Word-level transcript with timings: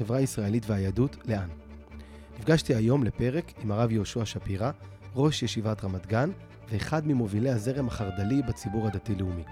החברה 0.00 0.18
הישראלית 0.18 0.62
והיהדות, 0.66 1.16
לאן. 1.24 1.48
נפגשתי 2.38 2.74
היום 2.74 3.04
לפרק 3.04 3.52
עם 3.62 3.72
הרב 3.72 3.92
יהושע 3.92 4.24
שפירא, 4.24 4.70
ראש 5.16 5.42
ישיבת 5.42 5.84
רמת 5.84 6.06
גן, 6.06 6.30
ואחד 6.68 7.06
ממובילי 7.06 7.50
הזרם 7.50 7.88
החרד"לי 7.88 8.42
בציבור 8.42 8.86
הדתי-לאומי. 8.86 9.42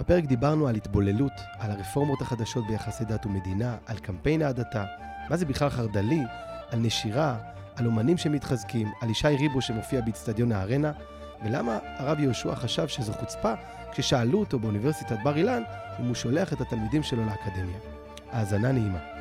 בפרק 0.00 0.24
דיברנו 0.24 0.68
על 0.68 0.74
התבוללות, 0.74 1.32
על 1.58 1.70
הרפורמות 1.70 2.22
החדשות 2.22 2.66
ביחסי 2.66 3.04
דת 3.04 3.26
ומדינה, 3.26 3.76
על 3.86 3.98
קמפיין 3.98 4.42
ההדתה, 4.42 4.84
מה 5.30 5.36
זה 5.36 5.46
בכלל 5.46 5.70
חרד"לי, 5.70 6.20
על 6.70 6.78
נשירה, 6.78 7.38
על 7.76 7.86
אומנים 7.86 8.16
שמתחזקים, 8.16 8.92
על 9.00 9.10
ישי 9.10 9.36
ריבו 9.38 9.60
שמופיע 9.60 10.00
באיצטדיון 10.00 10.52
הארנה, 10.52 10.92
ולמה 11.44 11.78
הרב 11.98 12.20
יהושע 12.20 12.54
חשב 12.54 12.88
שזו 12.88 13.12
חוצפה 13.12 13.52
כששאלו 13.92 14.38
אותו 14.40 14.58
באוניברסיטת 14.58 15.16
בר 15.24 15.36
אילן 15.36 15.62
אם 16.00 16.06
הוא 16.06 16.14
שולח 16.14 16.52
את 16.52 16.60
התלמידים 16.60 17.02
שלו 17.02 17.24
לאקדמיה. 17.26 17.78
האזנה 18.30 18.72
נעימה. 18.72 19.11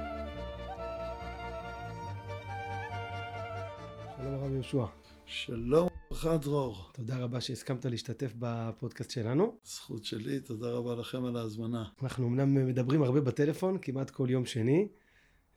יהושע. 4.74 4.92
שלום 5.26 5.88
וברכה 6.12 6.38
דרור. 6.38 6.90
תודה 6.94 7.18
רבה 7.18 7.42
שהסכמת 7.42 7.86
להשתתף 7.86 8.34
בפודקאסט 8.40 9.12
שלנו. 9.12 9.58
זכות 9.64 10.06
שלי, 10.06 10.40
תודה 10.40 10.70
רבה 10.70 10.96
לכם 10.96 11.26
על 11.26 11.36
ההזמנה. 11.36 11.86
אנחנו 12.04 12.28
אמנם 12.28 12.68
מדברים 12.68 13.04
הרבה 13.04 13.22
בטלפון, 13.22 13.78
כמעט 13.82 14.10
כל 14.10 14.28
יום 14.30 14.46
שני, 14.46 14.88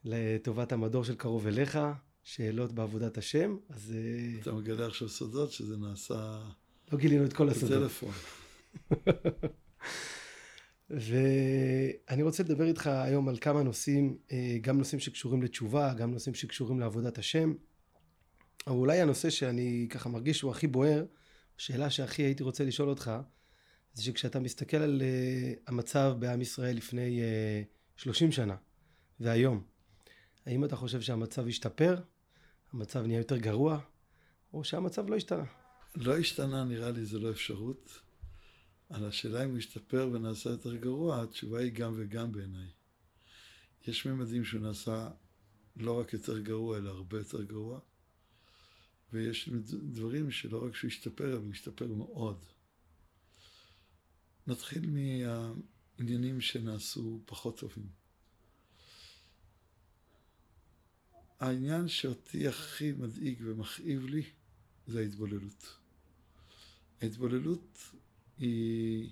לטובת 0.04 0.72
המדור 0.72 1.04
של 1.04 1.14
קרוב 1.14 1.46
אליך, 1.46 1.78
שאלות 2.22 2.72
בעבודת 2.72 3.18
השם, 3.18 3.56
אז... 3.68 3.94
אה, 3.96 4.40
אתה 4.40 4.52
מגלה 4.52 4.86
עכשיו 4.86 5.08
סודות 5.08 5.52
שזה 5.52 5.76
נעשה... 5.76 6.42
לא 6.92 6.98
גילינו 6.98 7.24
את 7.24 7.32
כל 7.32 7.48
הסודות. 7.48 7.78
בטלפון. 7.78 8.12
ואני 10.90 12.22
רוצה 12.22 12.42
לדבר 12.42 12.64
איתך 12.64 12.86
היום 12.86 13.28
על 13.28 13.36
כמה 13.40 13.62
נושאים, 13.62 14.16
אה, 14.32 14.56
גם 14.60 14.78
נושאים 14.78 15.00
שקשורים 15.00 15.42
לתשובה, 15.42 15.94
גם 15.94 16.10
נושאים 16.10 16.34
שקשורים 16.34 16.80
לעבודת 16.80 17.18
השם. 17.18 17.54
אבל 18.66 18.76
אולי 18.76 19.00
הנושא 19.00 19.30
שאני 19.30 19.86
ככה 19.90 20.08
מרגיש 20.08 20.38
שהוא 20.38 20.50
הכי 20.50 20.66
בוער, 20.66 21.04
השאלה 21.58 21.90
שהכי 21.90 22.22
הייתי 22.22 22.42
רוצה 22.42 22.64
לשאול 22.64 22.88
אותך, 22.88 23.10
זה 23.94 24.02
שכשאתה 24.02 24.40
מסתכל 24.40 24.76
על 24.76 25.02
uh, 25.02 25.60
המצב 25.66 26.14
בעם 26.18 26.40
ישראל 26.40 26.76
לפני 26.76 27.20
uh, 27.96 28.02
30 28.02 28.32
שנה 28.32 28.56
והיום, 29.20 29.62
האם 30.46 30.64
אתה 30.64 30.76
חושב 30.76 31.00
שהמצב 31.00 31.48
השתפר, 31.48 32.00
המצב 32.72 33.06
נהיה 33.06 33.18
יותר 33.18 33.36
גרוע, 33.36 33.80
או 34.52 34.64
שהמצב 34.64 35.08
לא 35.08 35.16
השתנה? 35.16 35.44
לא 35.96 36.18
השתנה, 36.18 36.64
נראה 36.64 36.90
לי 36.90 37.04
זה 37.04 37.18
לא 37.18 37.30
אפשרות. 37.30 38.00
על 38.90 39.04
השאלה 39.04 39.44
אם 39.44 39.50
הוא 39.50 39.58
ישתפר 39.58 40.10
ונעשה 40.12 40.50
יותר 40.50 40.76
גרוע, 40.76 41.22
התשובה 41.22 41.60
היא 41.60 41.72
גם 41.72 41.94
וגם 41.96 42.32
בעיניי. 42.32 42.68
יש 43.86 44.06
ממדים 44.06 44.44
שהוא 44.44 44.60
נעשה 44.60 45.08
לא 45.76 46.00
רק 46.00 46.12
יותר 46.12 46.38
גרוע, 46.38 46.78
אלא 46.78 46.90
הרבה 46.90 47.18
יותר 47.18 47.42
גרוע. 47.42 47.80
ויש 49.12 49.48
דברים 49.72 50.30
שלא 50.30 50.66
רק 50.66 50.76
שהוא 50.76 50.88
השתפר, 50.88 51.36
אבל 51.36 51.44
הוא 51.44 51.52
השתפר 51.52 51.86
מאוד. 51.86 52.44
נתחיל 54.46 54.90
מהעניינים 54.90 56.40
שנעשו 56.40 57.20
פחות 57.26 57.58
טובים. 57.58 57.88
העניין 61.40 61.88
שאותי 61.88 62.48
הכי 62.48 62.92
מדאיג 62.92 63.38
ומכאיב 63.44 64.04
לי 64.06 64.22
זה 64.86 65.00
ההתבוללות. 65.00 65.78
ההתבוללות 67.02 67.78
היא 68.38 69.10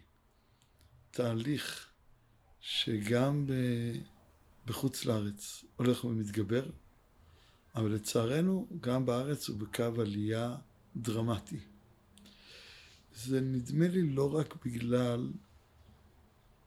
תהליך 1.11 1.93
שגם 2.61 3.47
בחוץ 4.67 5.05
לארץ 5.05 5.65
הולך 5.77 6.05
ומתגבר, 6.05 6.71
אבל 7.75 7.93
לצערנו 7.93 8.67
גם 8.81 9.07
בארץ 9.07 9.49
הוא 9.49 9.59
בקו 9.59 10.01
עלייה 10.01 10.57
דרמטי. 10.97 11.59
זה 13.15 13.41
נדמה 13.41 13.89
לי 13.89 14.03
לא 14.03 14.35
רק 14.35 14.65
בגלל 14.65 15.31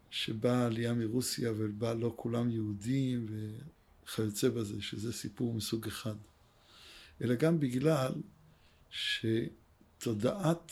שבאה 0.09 0.65
עלייה 0.65 0.93
מרוסיה 0.93 1.51
ובה 1.57 1.93
לא 1.93 2.13
כולם 2.15 2.51
יהודים 2.51 3.25
וכיוצא 4.05 4.49
בזה, 4.49 4.81
שזה 4.81 5.13
סיפור 5.13 5.53
מסוג 5.53 5.87
אחד, 5.87 6.15
אלא 7.21 7.35
גם 7.35 7.59
בגלל 7.59 8.13
שתודעת 8.89 10.71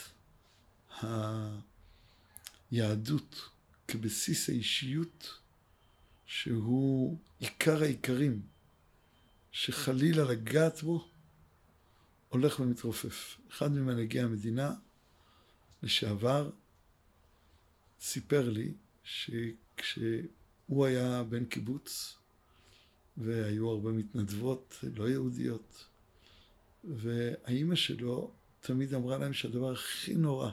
היהדות 2.72 3.50
כבסיס 3.88 4.50
האישיות 4.50 5.40
שהוא 6.26 7.18
עיקר 7.40 7.82
העיקרים 7.84 8.42
שחלילה 9.54 10.24
לגעת 10.24 10.84
בו 10.84 11.08
הולך 12.30 12.60
ומתרופף. 12.60 13.38
אחד 13.52 13.72
ממנהיגי 13.72 14.20
המדינה 14.20 14.74
לשעבר 15.84 16.50
סיפר 18.02 18.50
לי 18.50 18.74
שכשהוא 19.04 20.86
היה 20.86 21.24
בן 21.24 21.46
קיבוץ 21.46 22.18
והיו 23.18 23.70
הרבה 23.70 23.92
מתנדבות 23.92 24.80
לא 24.96 25.10
יהודיות 25.10 25.86
והאימא 26.84 27.76
שלו 27.76 28.32
תמיד 28.60 28.94
אמרה 28.94 29.18
להם 29.18 29.34
שהדבר 29.34 29.72
הכי 29.72 30.14
נורא 30.14 30.52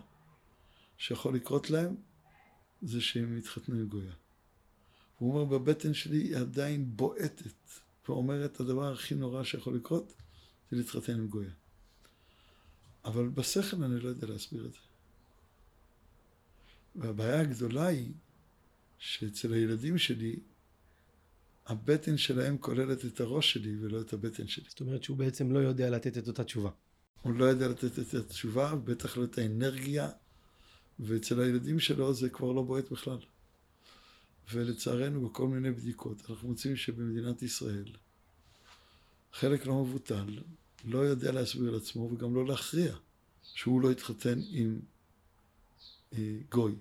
שיכול 0.99 1.35
לקרות 1.35 1.71
להם 1.71 1.95
זה 2.83 3.01
שהם 3.01 3.39
יתחתנו 3.39 3.75
עם 3.75 3.89
גויה. 3.89 4.13
הוא 5.19 5.41
אומר 5.41 5.59
בבטן 5.59 5.95
שלי 5.95 6.19
היא 6.19 6.37
עדיין 6.37 6.97
בועטת 6.97 7.81
ואומרת 8.11 8.61
הדבר 8.61 8.93
הכי 8.93 9.15
נורא 9.15 9.45
שיכול 9.45 9.77
לקרות 9.77 10.15
זה 10.71 10.77
להתחתן 10.77 11.13
עם 11.13 11.29
גויה. 11.29 11.51
אבל 13.05 13.29
בשכל 13.29 13.85
אני 13.85 14.01
לא 14.01 14.09
יודע 14.09 14.27
להסביר 14.27 14.67
את 14.67 14.73
זה. 14.73 14.79
והבעיה 16.97 17.41
הגדולה 17.41 17.87
היא 17.87 18.13
שאצל 18.99 19.53
הילדים 19.53 19.99
שלי 19.99 20.41
הבטן 21.67 22.17
שלהם 22.17 22.59
כוללת 22.59 23.05
את 23.05 23.21
הראש 23.21 23.53
שלי 23.53 23.77
ולא 23.81 24.01
את 24.01 24.13
הבטן 24.13 24.47
שלי. 24.49 24.65
זאת 24.69 24.81
אומרת 24.81 25.03
שהוא 25.03 25.17
בעצם 25.17 25.53
לא 25.53 25.59
יודע 25.59 25.91
לתת 25.91 26.19
את 26.19 26.29
אותה 26.29 26.45
תשובה. 26.45 26.71
הוא 27.23 27.35
לא 27.35 27.45
יודע 27.45 27.69
לתת 27.69 27.99
את 27.99 28.15
התשובה, 28.15 28.75
בטח 28.75 29.17
לא 29.17 29.25
את 29.25 29.39
האנרגיה, 29.39 30.11
ואצל 31.01 31.41
הילדים 31.41 31.81
שלו 31.81 32.15
זה 32.15 32.29
כבר 32.29 32.53
לא 32.53 32.63
בועט 32.63 32.91
בכלל. 32.91 33.19
ולצערנו 34.53 35.29
בכל 35.29 35.49
מיני 35.49 35.71
בדיקות 35.71 36.31
אנחנו 36.31 36.49
מוצאים 36.49 36.77
שבמדינת 36.77 37.43
ישראל 37.43 37.93
חלק 39.33 39.67
לא 39.67 39.85
מבוטל 39.85 40.39
לא 40.85 40.99
יודע 40.99 41.33
להסביר 41.33 41.71
לעצמו 41.71 42.03
וגם 42.13 42.35
לא 42.35 42.47
להכריע 42.47 42.97
שהוא 43.43 43.81
לא 43.81 43.93
יתחתן 43.93 44.41
עם 44.51 44.81
אה, 46.13 46.39
גוי. 46.51 46.75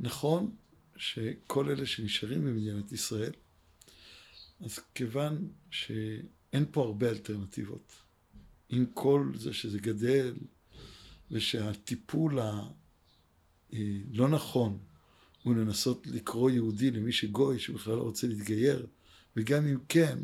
נכון 0.00 0.56
שכל 0.96 1.70
אלה 1.70 1.86
שנשארים 1.86 2.44
במדינת 2.44 2.92
ישראל, 2.92 3.32
אז 4.60 4.78
כיוון 4.94 5.48
שאין 5.70 6.64
פה 6.70 6.82
הרבה 6.84 7.08
אלטרנטיבות, 7.08 7.92
עם 8.68 8.86
כל 8.94 9.32
זה 9.34 9.52
שזה 9.52 9.78
גדל 9.78 10.34
ושהטיפול 11.30 12.38
הלא 12.40 14.28
נכון 14.28 14.78
הוא 15.44 15.54
לנסות 15.54 16.06
לקרוא 16.06 16.50
יהודי 16.50 16.90
למי 16.90 17.12
שגוי 17.12 17.58
שבכלל 17.58 17.94
לא 17.94 18.02
רוצה 18.02 18.26
להתגייר, 18.26 18.86
וגם 19.36 19.66
אם 19.66 19.78
כן, 19.88 20.18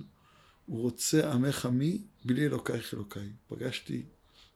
הוא 0.66 0.82
רוצה 0.82 1.32
עמך 1.32 1.66
עמי 1.66 2.02
בלי 2.24 2.46
אלוקייך 2.46 2.94
אלוקיי. 2.94 3.28
פגשתי 3.48 4.02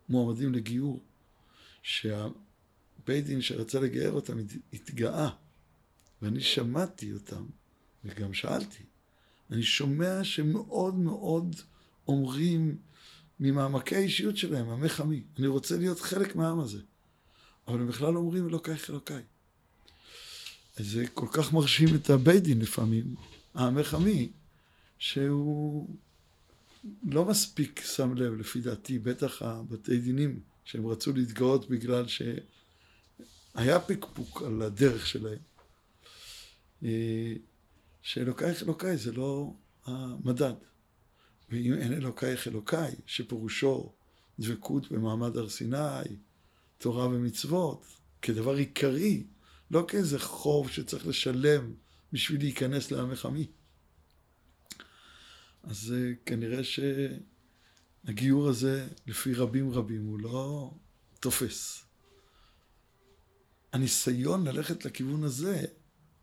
מועמדים 0.09 0.55
לגיור, 0.55 1.03
שהבית 1.83 3.25
דין 3.25 3.41
שרצה 3.41 3.81
לגייר 3.81 4.13
אותם 4.13 4.39
התגאה, 4.73 5.29
ואני 6.23 6.41
שמעתי 6.41 7.13
אותם, 7.13 7.45
וגם 8.05 8.35
שאלתי. 8.35 8.83
אני 9.51 9.63
שומע 9.63 10.25
שמאוד 10.25 10.95
מאוד 10.95 11.57
אומרים 12.09 12.77
ממעמקי 13.41 13.97
האישיות 13.97 14.37
שלהם, 14.37 14.71
עמך 14.71 15.01
עמי. 15.01 15.23
אני 15.39 15.47
רוצה 15.47 15.77
להיות 15.77 16.01
חלק 16.01 16.37
מהעם 16.37 16.61
הזה. 16.61 16.81
אבל 17.69 17.81
הם 17.81 17.89
בכלל 17.89 18.17
אומרים 18.17 18.49
אלוקייך 18.49 18.91
אלוקיי. 18.91 19.23
זה 20.77 21.07
כל 21.15 21.27
כך 21.33 21.53
מרשים 21.53 21.89
את 21.95 22.11
הבית 22.11 22.43
דין 22.43 22.61
לפעמים, 22.61 23.15
העמך 23.55 23.95
עמי, 23.95 24.33
שהוא 24.99 25.89
לא 27.03 27.25
מספיק 27.25 27.81
שם 27.85 28.15
לב, 28.15 28.33
לפי 28.33 28.61
דעתי, 28.61 28.99
בטח 28.99 29.43
הבתי 29.43 29.99
דינים, 29.99 30.41
שהם 30.65 30.87
רצו 30.87 31.13
להתגאות 31.13 31.69
בגלל 31.69 32.05
שהיה 32.09 33.81
פקפוק 33.81 34.43
על 34.43 34.63
הדרך 34.63 35.07
שלהם. 35.07 35.39
אה, 36.85 37.33
שאלוקייך 38.03 38.63
אלוקיי 38.63 38.97
זה 38.97 39.13
לא 39.13 39.55
המדד. 39.85 40.55
ואם 41.51 41.75
אין 41.75 41.93
אלוקייך 41.93 42.49
אלוקיי, 42.49 42.95
שפירושו 43.07 43.93
דבקות 44.39 44.93
במעמד 44.93 45.37
הר 45.37 45.49
סיני, 45.49 46.17
תורה 46.79 47.07
ומצוות, 47.07 47.87
כדבר 48.23 48.55
עיקרי, 48.55 49.25
לא 49.71 49.85
כאיזה 49.89 50.19
חוב 50.19 50.71
שצריך 50.71 51.07
לשלם 51.07 51.75
בשביל 52.13 52.41
להיכנס 52.41 52.91
לעמך 52.91 53.27
עמי. 53.27 53.47
אז 55.63 55.95
אה, 55.97 56.13
כנראה 56.27 56.61
שהגיור 58.05 58.49
הזה, 58.49 58.89
לפי 59.07 59.35
רבים 59.35 59.71
רבים, 59.73 60.07
הוא 60.07 60.21
לא 60.21 60.71
תופס. 61.21 61.85
הניסיון 63.73 64.47
ללכת 64.47 64.85
לכיוון 64.85 65.25
הזה 65.25 65.65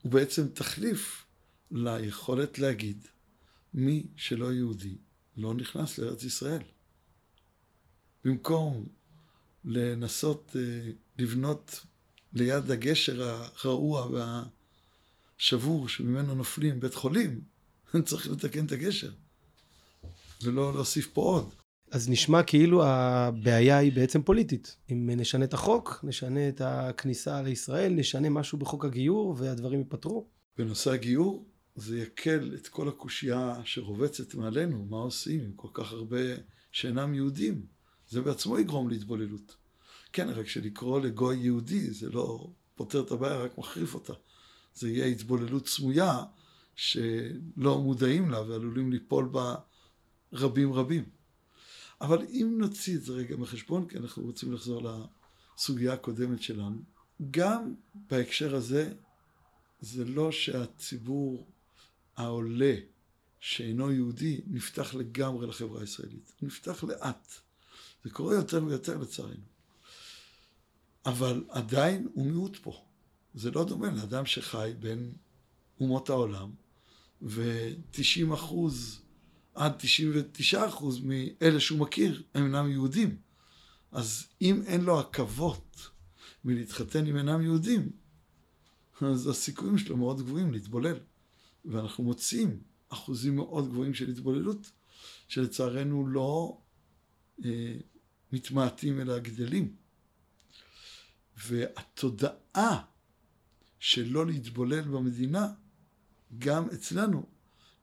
הוא 0.01 0.11
בעצם 0.11 0.47
תחליף 0.47 1.25
ליכולת 1.71 2.59
להגיד 2.59 3.07
מי 3.73 4.07
שלא 4.15 4.53
יהודי 4.53 4.97
לא 5.37 5.53
נכנס 5.53 5.97
לארץ 5.97 6.23
ישראל. 6.23 6.63
במקום 8.25 8.85
לנסות 9.65 10.55
אה, 10.55 10.91
לבנות 11.17 11.85
ליד 12.33 12.71
הגשר 12.71 13.37
הרעוע 13.63 14.07
והשבור 15.39 15.87
שממנו 15.87 16.35
נופלים 16.35 16.79
בית 16.79 16.93
חולים, 16.93 17.41
צריך 18.05 18.27
לתקן 18.27 18.65
את 18.65 18.71
הגשר, 18.71 19.11
ולא 20.43 20.73
להוסיף 20.73 21.07
פה 21.13 21.21
עוד. 21.21 21.53
אז 21.91 22.09
נשמע 22.09 22.43
כאילו 22.43 22.83
הבעיה 22.85 23.77
היא 23.77 23.93
בעצם 23.93 24.21
פוליטית. 24.21 24.77
אם 24.91 25.09
נשנה 25.17 25.45
את 25.45 25.53
החוק, 25.53 25.99
נשנה 26.03 26.49
את 26.49 26.61
הכניסה 26.65 27.41
לישראל, 27.41 27.93
נשנה 27.93 28.29
משהו 28.29 28.57
בחוק 28.57 28.85
הגיור 28.85 29.35
והדברים 29.37 29.79
ייפתרו. 29.79 30.27
בנושא 30.57 30.91
הגיור, 30.91 31.45
זה 31.75 31.99
יקל 31.99 32.55
את 32.55 32.67
כל 32.67 32.87
הקושייה 32.87 33.55
שרובצת 33.63 34.35
מעלינו, 34.35 34.85
מה 34.89 34.97
עושים 34.97 35.39
עם 35.41 35.51
כל 35.55 35.67
כך 35.73 35.91
הרבה 35.91 36.17
שאינם 36.71 37.13
יהודים. 37.13 37.65
זה 38.09 38.21
בעצמו 38.21 38.59
יגרום 38.59 38.89
להתבוללות. 38.89 39.55
כן, 40.13 40.29
רק 40.29 40.47
שלקרוא 40.47 41.01
לגוי 41.01 41.37
יהודי 41.37 41.91
זה 41.91 42.09
לא 42.09 42.47
פותר 42.75 43.01
את 43.01 43.11
הבעיה, 43.11 43.37
רק 43.37 43.57
מחריף 43.57 43.93
אותה. 43.95 44.13
זה 44.73 44.89
יהיה 44.89 45.05
התבוללות 45.05 45.67
סמויה 45.67 46.23
שלא 46.75 47.79
מודעים 47.81 48.29
לה 48.29 48.41
ועלולים 48.41 48.91
ליפול 48.91 49.25
בה 49.25 49.55
רבים 50.33 50.73
רבים. 50.73 51.03
אבל 52.01 52.25
אם 52.29 52.55
נוציא 52.59 52.95
את 52.95 53.03
זה 53.03 53.13
רגע 53.13 53.35
מחשבון, 53.35 53.87
כי 53.87 53.97
אנחנו 53.97 54.23
רוצים 54.23 54.53
לחזור 54.53 54.81
לסוגיה 55.57 55.93
הקודמת 55.93 56.41
שלנו, 56.41 56.81
גם 57.31 57.73
בהקשר 58.09 58.55
הזה, 58.55 58.93
זה 59.79 60.05
לא 60.05 60.31
שהציבור 60.31 61.47
העולה 62.17 62.75
שאינו 63.39 63.91
יהודי 63.91 64.41
נפתח 64.47 64.93
לגמרי 64.93 65.47
לחברה 65.47 65.81
הישראלית, 65.81 66.33
נפתח 66.41 66.83
לאט. 66.83 67.27
זה 68.03 68.09
קורה 68.09 68.35
יותר 68.35 68.63
ויותר 68.65 68.97
לצערנו. 68.97 69.51
אבל 71.05 71.43
עדיין 71.49 72.07
הוא 72.13 72.25
מיעוט 72.25 72.57
פה. 72.57 72.83
זה 73.33 73.51
לא 73.51 73.63
דומה 73.63 73.91
לאדם 73.91 74.25
שחי 74.25 74.73
בין 74.79 75.11
אומות 75.79 76.09
העולם, 76.09 76.51
ו-90 77.21 78.33
אחוז 78.33 79.01
עד 79.53 79.73
99 79.77 80.67
אחוז 80.67 80.99
מאלה 81.03 81.59
שהוא 81.59 81.79
מכיר 81.79 82.23
הם 82.33 82.45
אינם 82.45 82.71
יהודים. 82.71 83.17
אז 83.91 84.27
אם 84.41 84.61
אין 84.65 84.81
לו 84.81 84.99
עכבות 84.99 85.89
מלהתחתן 86.45 87.05
עם 87.05 87.17
אינם 87.17 87.41
יהודים, 87.41 87.89
אז 89.01 89.27
הסיכויים 89.27 89.77
שלו 89.77 89.97
מאוד 89.97 90.21
גבוהים 90.21 90.51
להתבולל. 90.51 90.97
ואנחנו 91.65 92.03
מוצאים 92.03 92.61
אחוזים 92.89 93.35
מאוד 93.35 93.69
גבוהים 93.69 93.93
של 93.93 94.09
התבוללות, 94.09 94.71
שלצערנו 95.27 96.07
לא 96.07 96.57
אה, 97.45 97.75
מתמעטים 98.31 99.01
אלא 99.01 99.19
גדלים. 99.19 99.75
והתודעה 101.47 102.83
של 103.79 104.07
לא 104.07 104.25
להתבולל 104.25 104.81
במדינה, 104.81 105.47
גם 106.39 106.69
אצלנו, 106.73 107.25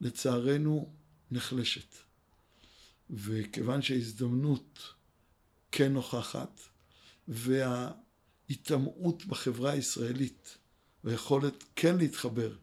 לצערנו, 0.00 0.92
נחלשת. 1.30 1.94
וכיוון 3.10 3.82
שההזדמנות 3.82 4.94
כן 5.72 5.92
נוכחת, 5.92 6.60
וההיטמעות 7.28 9.26
בחברה 9.26 9.70
הישראלית, 9.70 10.58
והיכולת 11.04 11.64
כן 11.76 11.96
להתחבר 11.98 12.56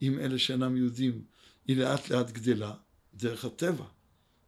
עם 0.00 0.18
אלה 0.18 0.38
שאינם 0.38 0.76
יהודים, 0.76 1.24
היא 1.66 1.76
לאט 1.76 2.10
לאט 2.10 2.30
גדלה 2.30 2.74
דרך 3.14 3.44
הטבע. 3.44 3.84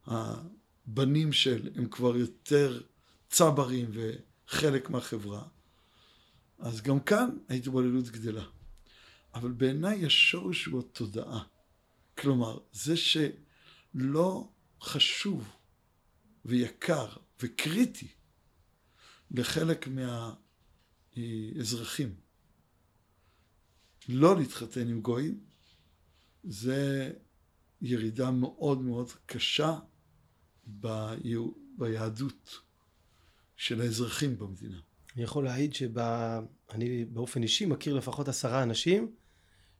הבנים 0.06 1.32
של 1.32 1.70
הם 1.74 1.88
כבר 1.88 2.16
יותר 2.16 2.80
צברים 3.30 3.90
וחלק 3.92 4.90
מהחברה, 4.90 5.42
אז 6.58 6.82
גם 6.82 7.00
כאן 7.00 7.28
ההתבוללות 7.49 8.08
גדלה. 8.08 8.44
אבל 9.34 9.52
בעיניי 9.52 10.06
השורש 10.06 10.64
הוא 10.64 10.81
התודעה. 10.81 11.44
כלומר, 12.19 12.58
זה 12.72 12.94
שלא 12.96 14.52
חשוב 14.81 15.49
ויקר 16.44 17.08
וקריטי 17.40 18.08
לחלק 19.31 19.88
מהאזרחים 21.16 22.14
לא 24.08 24.37
להתחתן 24.37 24.88
עם 24.88 25.00
גויים, 25.00 25.40
זה 26.44 27.12
ירידה 27.81 28.31
מאוד 28.31 28.82
מאוד 28.82 29.11
קשה 29.26 29.78
ביהדות 31.76 32.61
של 33.56 33.81
האזרחים 33.81 34.38
במדינה. 34.38 34.81
אני 35.18 35.24
יכול 35.24 35.44
להעיד 35.44 35.74
שאני 35.74 37.04
באופן 37.04 37.42
אישי 37.42 37.66
מכיר 37.66 37.94
לפחות 37.94 38.28
עשרה 38.28 38.62
אנשים 38.62 39.12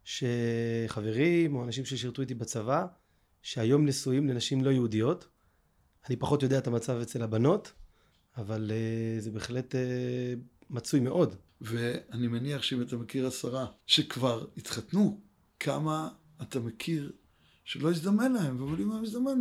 שחברים 0.05 1.57
או 1.57 1.65
אנשים 1.65 1.85
ששירתו 1.85 2.23
איתי 2.23 2.35
בצבא 2.35 2.87
שהיום 3.43 3.87
נשואים 3.87 4.29
לנשים 4.29 4.65
לא 4.65 4.71
יהודיות. 4.71 5.29
אני 6.09 6.17
פחות 6.17 6.43
יודע 6.43 6.59
את 6.59 6.67
המצב 6.67 6.99
אצל 7.03 7.23
הבנות, 7.23 7.73
אבל 8.37 8.71
uh, 8.71 9.23
זה 9.23 9.31
בהחלט 9.31 9.75
uh, 9.75 9.79
מצוי 10.71 11.01
מאוד. 11.01 11.35
ואני 11.61 12.29
מניח 12.29 12.63
שאם 12.63 12.83
אתה 12.83 12.97
מכיר 12.97 13.27
עשרה 13.27 13.67
שכבר 13.87 14.47
התחתנו, 14.57 15.21
כמה 15.61 16.09
אתה 16.43 16.61
מכיר 16.61 17.13
שלא 17.65 17.91
הזדמן 17.91 18.33
להם, 18.33 18.63
אבל 18.63 18.83
אם 18.83 18.93
הזדמן, 18.93 19.39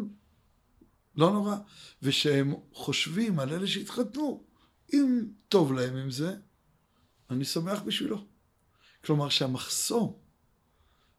לא 1.16 1.32
נורא. 1.32 1.56
ושהם 2.02 2.54
חושבים 2.72 3.40
על 3.40 3.54
אלה 3.54 3.68
שהתחתנו, 3.68 4.47
אם 4.94 5.28
טוב 5.50 5.74
להם 5.74 5.96
עם 5.96 6.12
זה, 6.12 6.36
אני 7.30 7.46
שמח 7.46 7.82
בשבילו. 7.82 8.26
כלומר 9.06 9.30
שהמחסום 9.30 10.20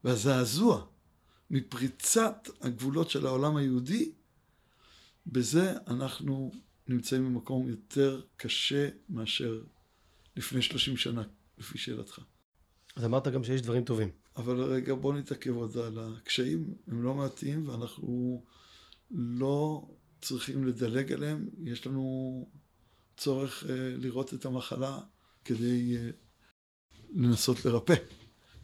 והזעזוע 0.04 0.86
מפריצת 1.50 2.48
הגבולות 2.60 3.10
של 3.10 3.26
העולם 3.26 3.56
היהודי, 3.56 4.12
בזה 5.26 5.74
אנחנו 5.86 6.52
נמצאים 6.88 7.24
במקום 7.24 7.68
יותר 7.68 8.22
קשה 8.36 8.88
מאשר 9.08 9.62
לפני 10.36 10.62
30 10.62 10.96
שנה, 10.96 11.22
לפי 11.58 11.78
שאלתך. 11.78 12.20
אז 12.96 13.04
אמרת 13.04 13.28
גם 13.28 13.44
שיש 13.44 13.62
דברים 13.62 13.84
טובים. 13.84 14.10
אבל 14.36 14.62
רגע, 14.62 14.94
בוא 14.94 15.14
נתעכב 15.14 15.54
עוד 15.54 15.76
על 15.76 15.98
הקשיים, 15.98 16.74
הם 16.86 17.02
לא 17.02 17.14
מעטים 17.14 17.68
ואנחנו 17.68 18.44
לא 19.10 19.88
צריכים 20.20 20.64
לדלג 20.64 21.12
עליהם, 21.12 21.48
יש 21.64 21.86
לנו 21.86 22.48
צורך 23.18 23.62
uh, 23.62 23.66
לראות 23.98 24.34
את 24.34 24.44
המחלה 24.44 24.98
כדי 25.44 25.96
uh, 25.96 25.98
לנסות 27.14 27.64
לרפא. 27.64 27.94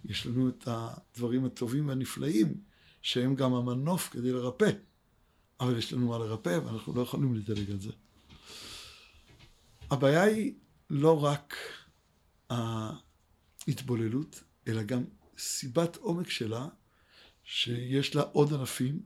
יש 0.05 0.27
לנו 0.27 0.49
את 0.49 0.65
הדברים 0.67 1.45
הטובים 1.45 1.89
והנפלאים 1.89 2.61
שהם 3.03 3.35
גם 3.35 3.55
המנוף 3.55 4.09
כדי 4.09 4.33
לרפא, 4.33 4.71
אבל 5.61 5.79
יש 5.79 5.93
לנו 5.93 6.09
מה 6.09 6.19
לרפא 6.19 6.61
ואנחנו 6.65 6.95
לא 6.95 7.03
יכולים 7.03 7.35
לדלג 7.35 7.71
על 7.71 7.81
זה. 7.81 7.91
הבעיה 9.91 10.23
היא 10.23 10.55
לא 10.91 11.25
רק 11.25 11.57
ההתבוללות, 12.51 14.43
אלא 14.69 14.83
גם 14.83 15.05
סיבת 15.39 15.97
עומק 15.97 16.31
שלה, 16.31 16.69
שיש 17.45 18.15
לה 18.15 18.23
עוד 18.23 18.53
ענפים, 18.53 19.03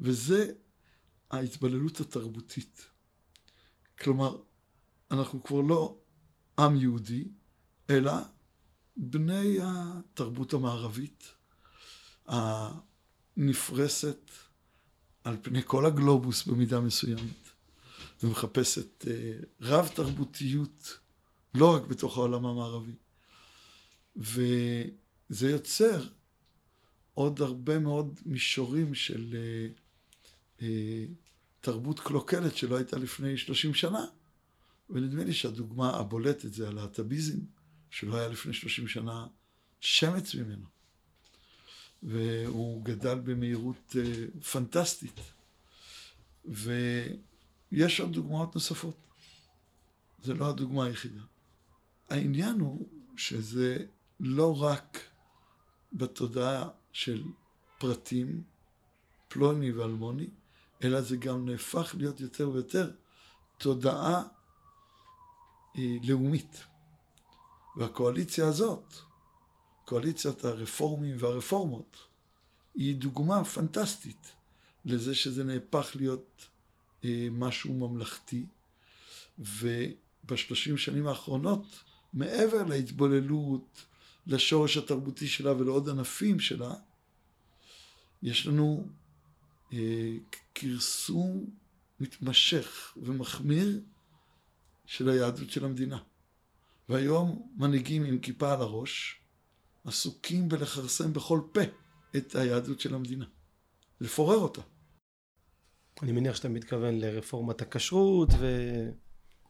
וזה 0.00 0.52
ההתבוללות 1.30 2.00
התרבותית. 2.00 2.86
כלומר, 3.98 4.36
אנחנו 5.10 5.42
כבר 5.42 5.60
לא 5.60 5.96
עם 6.58 6.76
יהודי, 6.76 7.24
אלא 7.90 8.12
בני 8.96 9.58
התרבות 9.62 10.52
המערבית, 10.52 11.34
הנפרסת 12.26 14.30
על 15.24 15.36
פני 15.42 15.62
כל 15.64 15.86
הגלובוס 15.86 16.46
במידה 16.46 16.80
מסוימת, 16.80 17.50
ומחפשת 18.22 19.06
אה, 19.06 19.32
רב 19.60 19.88
תרבותיות, 19.94 20.98
לא 21.54 21.74
רק 21.74 21.82
בתוך 21.82 22.16
העולם 22.16 22.46
המערבי. 22.46 22.92
וזה 24.16 25.50
יוצר 25.50 26.06
עוד 27.14 27.40
הרבה 27.40 27.78
מאוד 27.78 28.20
מישורים 28.26 28.94
של 28.94 29.34
אה, 29.34 29.66
אה, 30.62 31.04
תרבות 31.60 32.00
קלוקלת 32.00 32.56
שלא 32.56 32.76
הייתה 32.76 32.98
לפני 32.98 33.36
30 33.36 33.74
שנה. 33.74 34.04
ונדמה 34.90 35.24
לי 35.24 35.32
שהדוגמה 35.32 35.90
הבולטת 35.90 36.52
זה 36.52 36.68
הלהט"ביזם, 36.68 37.38
שלא 37.90 38.16
היה 38.16 38.28
לפני 38.28 38.52
30 38.52 38.88
שנה 38.88 39.26
שמץ 39.80 40.34
ממנו. 40.34 40.66
והוא 42.02 42.84
גדל 42.84 43.18
במהירות 43.18 43.96
uh, 43.96 44.44
פנטסטית. 44.44 45.20
ויש 46.44 48.00
עוד 48.00 48.12
דוגמאות 48.12 48.54
נוספות. 48.54 48.96
זה 50.22 50.34
לא 50.34 50.48
הדוגמה 50.48 50.84
היחידה. 50.84 51.22
העניין 52.08 52.60
הוא 52.60 52.88
שזה 53.16 53.86
לא 54.20 54.62
רק 54.62 54.98
בתודעה 55.92 56.68
של 56.92 57.22
פרטים, 57.78 58.42
פלוני 59.28 59.72
ואלמוני, 59.72 60.26
אלא 60.84 61.00
זה 61.00 61.16
גם 61.16 61.48
נהפך 61.48 61.94
להיות 61.98 62.20
יותר 62.20 62.50
ויותר 62.50 62.90
תודעה 63.58 64.22
אה, 65.78 65.96
לאומית. 66.02 66.64
והקואליציה 67.76 68.46
הזאת, 68.46 68.94
קואליציית 69.84 70.44
הרפורמים 70.44 71.16
והרפורמות, 71.18 71.96
היא 72.74 72.96
דוגמה 72.96 73.44
פנטסטית 73.44 74.32
לזה 74.84 75.14
שזה 75.14 75.44
נהפך 75.44 75.90
להיות 75.94 76.46
אה, 77.04 77.28
משהו 77.30 77.74
ממלכתי, 77.74 78.46
ובשלושים 79.38 80.78
שנים 80.78 81.06
האחרונות, 81.06 81.64
מעבר 82.12 82.64
להתבוללות, 82.64 83.86
לשורש 84.26 84.76
התרבותי 84.76 85.28
שלה 85.28 85.52
ולעוד 85.52 85.88
ענפים 85.88 86.40
שלה, 86.40 86.74
יש 88.22 88.46
לנו 88.46 88.86
אה, 89.72 90.12
כרסום 90.54 91.46
מתמשך 92.00 92.96
ומחמיר 92.96 93.80
של 94.90 95.08
היהדות 95.08 95.50
של 95.50 95.64
המדינה. 95.64 95.98
והיום 96.88 97.52
מנהיגים 97.56 98.04
עם 98.04 98.18
כיפה 98.18 98.52
על 98.52 98.60
הראש 98.60 99.20
עסוקים 99.84 100.48
בלכרסם 100.48 101.12
בכל 101.12 101.40
פה 101.52 101.60
את 102.16 102.34
היהדות 102.34 102.80
של 102.80 102.94
המדינה. 102.94 103.24
לפורר 104.00 104.36
אותה. 104.36 104.60
אני 106.02 106.12
מניח 106.12 106.36
שאתה 106.36 106.48
מתכוון 106.48 106.98
לרפורמת 106.98 107.62
הכשרות 107.62 108.28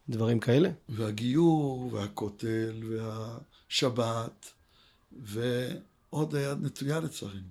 ודברים 0.07 0.39
כאלה. 0.39 0.69
והגיור, 0.89 1.93
והכותל, 1.93 2.83
והשבת, 2.89 4.53
ועוד 5.11 6.35
היד 6.35 6.57
נטויה 6.61 6.99
לצערנו. 6.99 7.49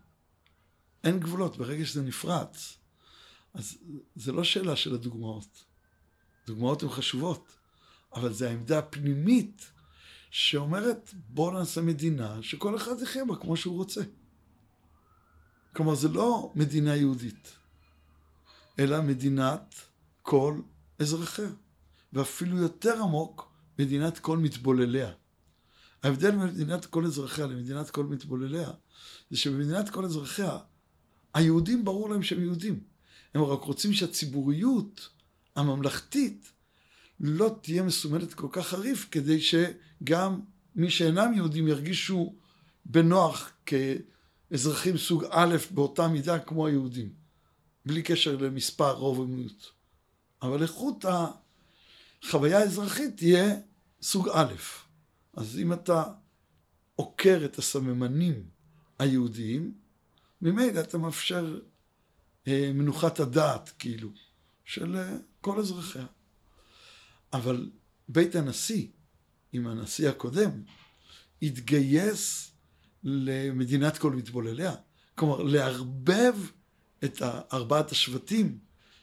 אין 1.05 1.21
גבולות, 1.21 1.57
ברגע 1.57 1.87
שזה 1.87 2.03
נפרץ. 2.03 2.79
אז 3.55 3.79
זה 4.17 4.33
לא 4.33 4.45
שאלה 4.45 4.77
של 4.77 4.95
הדוגמאות. 4.95 5.65
דוגמאות 6.47 6.83
הן 6.83 6.89
חשובות, 6.89 7.60
אבל 8.15 8.33
זה 8.33 8.49
העמדה 8.49 8.79
הפנימית 8.79 9.71
שאומרת 10.31 11.15
בואו 11.29 11.51
נעשה 11.51 11.81
מדינה 11.81 12.43
שכל 12.43 12.77
אחד 12.77 13.03
יחיה 13.03 13.25
בה 13.25 13.37
כמו 13.37 13.57
שהוא 13.57 13.77
רוצה. 13.77 14.01
כלומר 15.77 15.95
זה 15.95 16.09
לא 16.09 16.53
מדינה 16.55 16.97
יהודית, 16.97 17.53
אלא 18.79 19.03
מדינת 19.03 19.75
כל 20.23 20.61
אזרחיה, 20.99 21.51
ואפילו 22.13 22.59
יותר 22.59 23.03
עמוק, 23.03 23.53
מדינת 23.79 24.19
כל 24.19 24.39
מתבולליה. 24.39 25.13
ההבדל 26.03 26.31
בין 26.31 26.47
מדינת 26.47 26.87
כל 26.87 27.05
אזרחיה 27.05 27.47
למדינת 27.47 27.91
כל 27.91 28.05
מתבולליה, 28.05 28.71
זה 29.31 29.37
שבמדינת 29.37 29.89
כל 29.89 30.05
אזרחיה, 30.05 30.59
היהודים 31.35 31.85
ברור 31.85 32.11
להם 32.11 32.23
שהם 32.23 32.41
יהודים. 32.41 32.81
הם 33.35 33.43
רק 33.43 33.63
רוצים 33.63 33.93
שהציבוריות 33.93 35.09
הממלכתית 35.57 36.53
לא 37.21 37.57
תהיה 37.61 37.83
מסומנת 37.83 38.35
כל 38.35 38.49
כך 38.53 38.67
חריף, 38.67 39.09
כדי 39.11 39.41
שגם 39.41 40.41
מי 40.77 40.91
שאינם 40.91 41.33
יהודים 41.35 41.69
ירגישו 41.69 42.35
בנוח 42.85 43.53
כאזרחים 43.67 44.99
סוג 44.99 45.25
א' 45.31 45.57
באותה 45.71 46.09
מידה 46.09 46.39
כמו 46.39 46.67
היהודים, 46.67 47.13
בלי 47.87 48.03
קשר 48.03 48.37
למספר 48.37 48.93
רוב 48.93 49.19
ומיעוט. 49.19 49.67
אבל 50.43 50.63
איכות 50.63 51.05
החוויה 52.25 52.59
האזרחית 52.59 53.17
תהיה 53.17 53.57
סוג 54.03 54.29
א'. 54.29 54.53
אז 55.35 55.59
אם 55.59 55.73
אתה 55.73 56.05
עוקר 56.97 57.41
את 57.45 57.59
הסממנים 57.59 58.45
היהודיים, 58.99 59.75
ממילא 60.43 60.81
אתה 60.81 60.99
מאפשר 60.99 61.59
אה, 62.47 62.71
מנוחת 62.75 63.21
הדעת, 63.21 63.73
כאילו, 63.79 64.09
של 64.65 64.97
אה, 64.97 65.17
כל 65.41 65.59
אזרחיה. 65.59 66.07
אבל 67.33 67.71
בית 68.09 68.35
הנשיא, 68.35 68.87
עם 69.53 69.67
הנשיא 69.67 70.09
הקודם, 70.09 70.51
התגייס 71.43 72.53
למדינת 73.05 73.99
כל 73.99 74.13
מתבולליה. 74.13 74.75
כלומר, 75.15 75.43
לערבב 75.43 76.35
את 77.05 77.23
ארבעת 77.53 77.91
השבטים, 77.91 78.59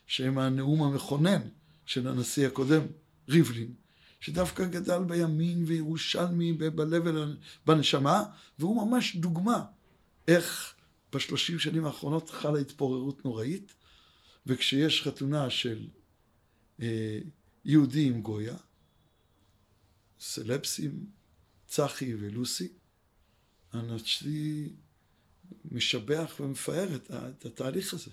שהם 0.07 0.37
הנאום 0.37 0.83
המכונן 0.83 1.41
של 1.85 2.07
הנשיא 2.07 2.47
הקודם, 2.47 2.81
ריבלין, 3.29 3.73
שדווקא 4.19 4.65
גדל 4.65 5.03
בימין 5.03 5.63
וירושלמי 5.67 6.53
בלב 6.53 7.03
בנשמה, 7.65 8.23
והוא 8.59 8.87
ממש 8.87 9.15
דוגמה 9.15 9.63
איך 10.27 10.73
בשלושים 11.13 11.59
שנים 11.59 11.85
האחרונות 11.85 12.29
חלה 12.29 12.59
התפוררות 12.59 13.25
נוראית, 13.25 13.73
וכשיש 14.45 15.01
חתונה 15.01 15.49
של 15.49 15.87
אה, 16.81 17.19
יהודי 17.67 18.07
עם 18.07 18.21
גויה, 18.21 18.57
סלפסים, 20.19 21.05
צחי 21.67 22.15
ולוסי, 22.15 22.67
הנשיא 23.73 24.69
משבח 25.71 26.35
ומפאר 26.39 26.95
את, 26.95 27.11
את 27.11 27.45
התהליך 27.45 27.93
הזה. 27.93 28.11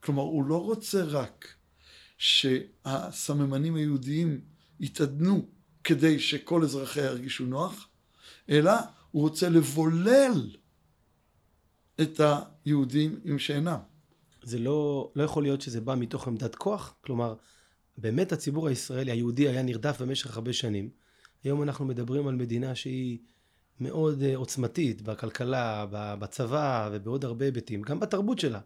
כלומר, 0.00 0.22
הוא 0.22 0.44
לא 0.44 0.62
רוצה 0.62 1.04
רק 1.04 1.54
שהסממנים 2.18 3.74
היהודיים 3.74 4.40
יתעדנו 4.80 5.48
כדי 5.84 6.18
שכל 6.18 6.62
אזרחיה 6.62 7.04
ירגישו 7.04 7.46
נוח, 7.46 7.88
אלא 8.48 8.72
הוא 9.10 9.22
רוצה 9.22 9.48
לבולל 9.48 10.56
את 12.00 12.20
היהודים 12.20 13.20
עם 13.24 13.38
שאינם. 13.38 13.78
זה 14.42 14.58
לא, 14.58 15.12
לא 15.16 15.22
יכול 15.22 15.42
להיות 15.42 15.60
שזה 15.60 15.80
בא 15.80 15.94
מתוך 15.94 16.28
עמדת 16.28 16.54
כוח? 16.54 16.94
כלומר, 17.00 17.34
באמת 17.98 18.32
הציבור 18.32 18.68
הישראלי, 18.68 19.10
היהודי, 19.10 19.48
היה 19.48 19.62
נרדף 19.62 20.00
במשך 20.00 20.36
הרבה 20.36 20.52
שנים. 20.52 20.90
היום 21.44 21.62
אנחנו 21.62 21.84
מדברים 21.84 22.28
על 22.28 22.34
מדינה 22.34 22.74
שהיא 22.74 23.18
מאוד 23.80 24.22
אה, 24.22 24.36
עוצמתית 24.36 25.02
בכלכלה, 25.02 25.86
בצבא 25.90 26.90
ובעוד 26.92 27.24
הרבה 27.24 27.44
היבטים, 27.44 27.82
גם 27.82 28.00
בתרבות 28.00 28.38
שלה. 28.38 28.60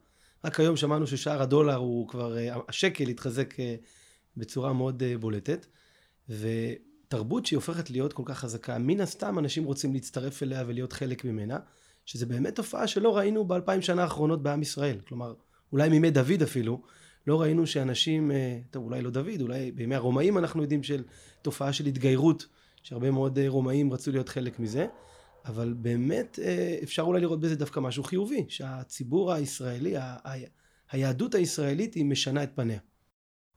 רק 0.45 0.61
היום 0.61 0.77
שמענו 0.77 1.07
ששער 1.07 1.43
הדולר 1.43 1.77
הוא 1.77 2.09
כבר, 2.09 2.39
אה, 2.39 2.57
השקל 2.69 3.09
התחזק 3.09 3.61
אה, 3.61 3.75
בצורה 4.37 4.73
מאוד 4.73 5.03
בולטת. 5.21 5.67
ותרבות 6.29 7.47
שהיא 7.47 7.57
הופכת 7.57 7.91
להיות 7.91 8.13
כל 8.13 8.23
כך 8.27 8.39
חזקה, 8.39 8.79
מן 8.79 9.01
הסתם 9.01 9.39
אנשים 9.39 9.65
רוצים 9.65 9.93
להצטרף 9.93 10.43
אליה 10.43 10.65
ולהיות 10.67 10.93
חלק 10.93 11.25
ממנה, 11.25 11.59
שזה 12.05 12.27
באמת 12.27 12.55
תופעה 12.57 12.87
שלא 12.87 13.17
ראינו 13.17 13.45
באלפיים 13.45 13.83
שנה 13.83 14.03
האחרונות 14.03 14.43
בעם 14.43 14.63
ישראל. 14.63 14.99
כלומר, 15.09 15.35
אולי 15.73 15.89
מימי 15.89 16.11
דוד 16.11 16.43
אפילו, 16.43 16.83
לא 17.29 17.41
ראינו 17.41 17.67
שאנשים, 17.67 18.31
אה, 18.31 18.61
טוב 18.71 18.85
אולי 18.85 19.03
לא 19.03 19.11
דוד, 19.11 19.41
אולי 19.41 19.73
בימי 19.73 19.95
הרומאים 19.95 20.39
אנחנו 20.39 20.63
יודעים 20.63 20.83
של 20.83 21.05
תופעה 21.43 21.73
של 21.73 21.87
התגיירות, 21.87 22.47
שהרבה 22.83 23.11
מאוד 23.11 23.39
אה, 23.39 23.49
רומאים 23.49 23.93
רצו 23.93 24.13
להיות 24.13 24.29
חלק 24.29 24.59
מזה, 24.59 24.87
אבל 25.45 25.73
באמת 25.73 26.39
אה, 26.43 26.79
אפשר 26.83 27.03
אולי 27.03 27.21
לראות 27.21 27.41
בזה 27.41 27.57
דווקא 27.57 27.81
משהו 27.81 28.05
חיובי, 28.05 28.47
שהציבור 28.49 29.33
הישראלי, 29.33 29.95
היהדות 30.91 31.35
הישראלית 31.35 31.95
היא 31.95 32.05
משנה 32.05 32.43
את 32.43 32.51
פניה. 32.55 32.79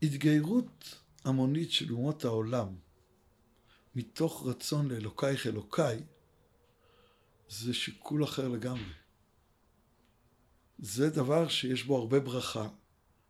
התגיירות 0.02 1.02
המונית 1.26 1.72
של 1.72 1.94
אומות 1.94 2.26
העולם 2.26 2.68
מתוך 3.96 4.48
רצון 4.48 4.88
לאלוקייך 4.88 5.48
אלוקיי 5.48 6.04
זה 7.50 7.74
שיקול 7.74 8.24
אחר 8.24 8.48
לגמרי. 8.48 8.94
זה 10.80 11.10
דבר 11.10 11.48
שיש 11.48 11.84
בו 11.84 11.98
הרבה 11.98 12.20
ברכה, 12.20 12.68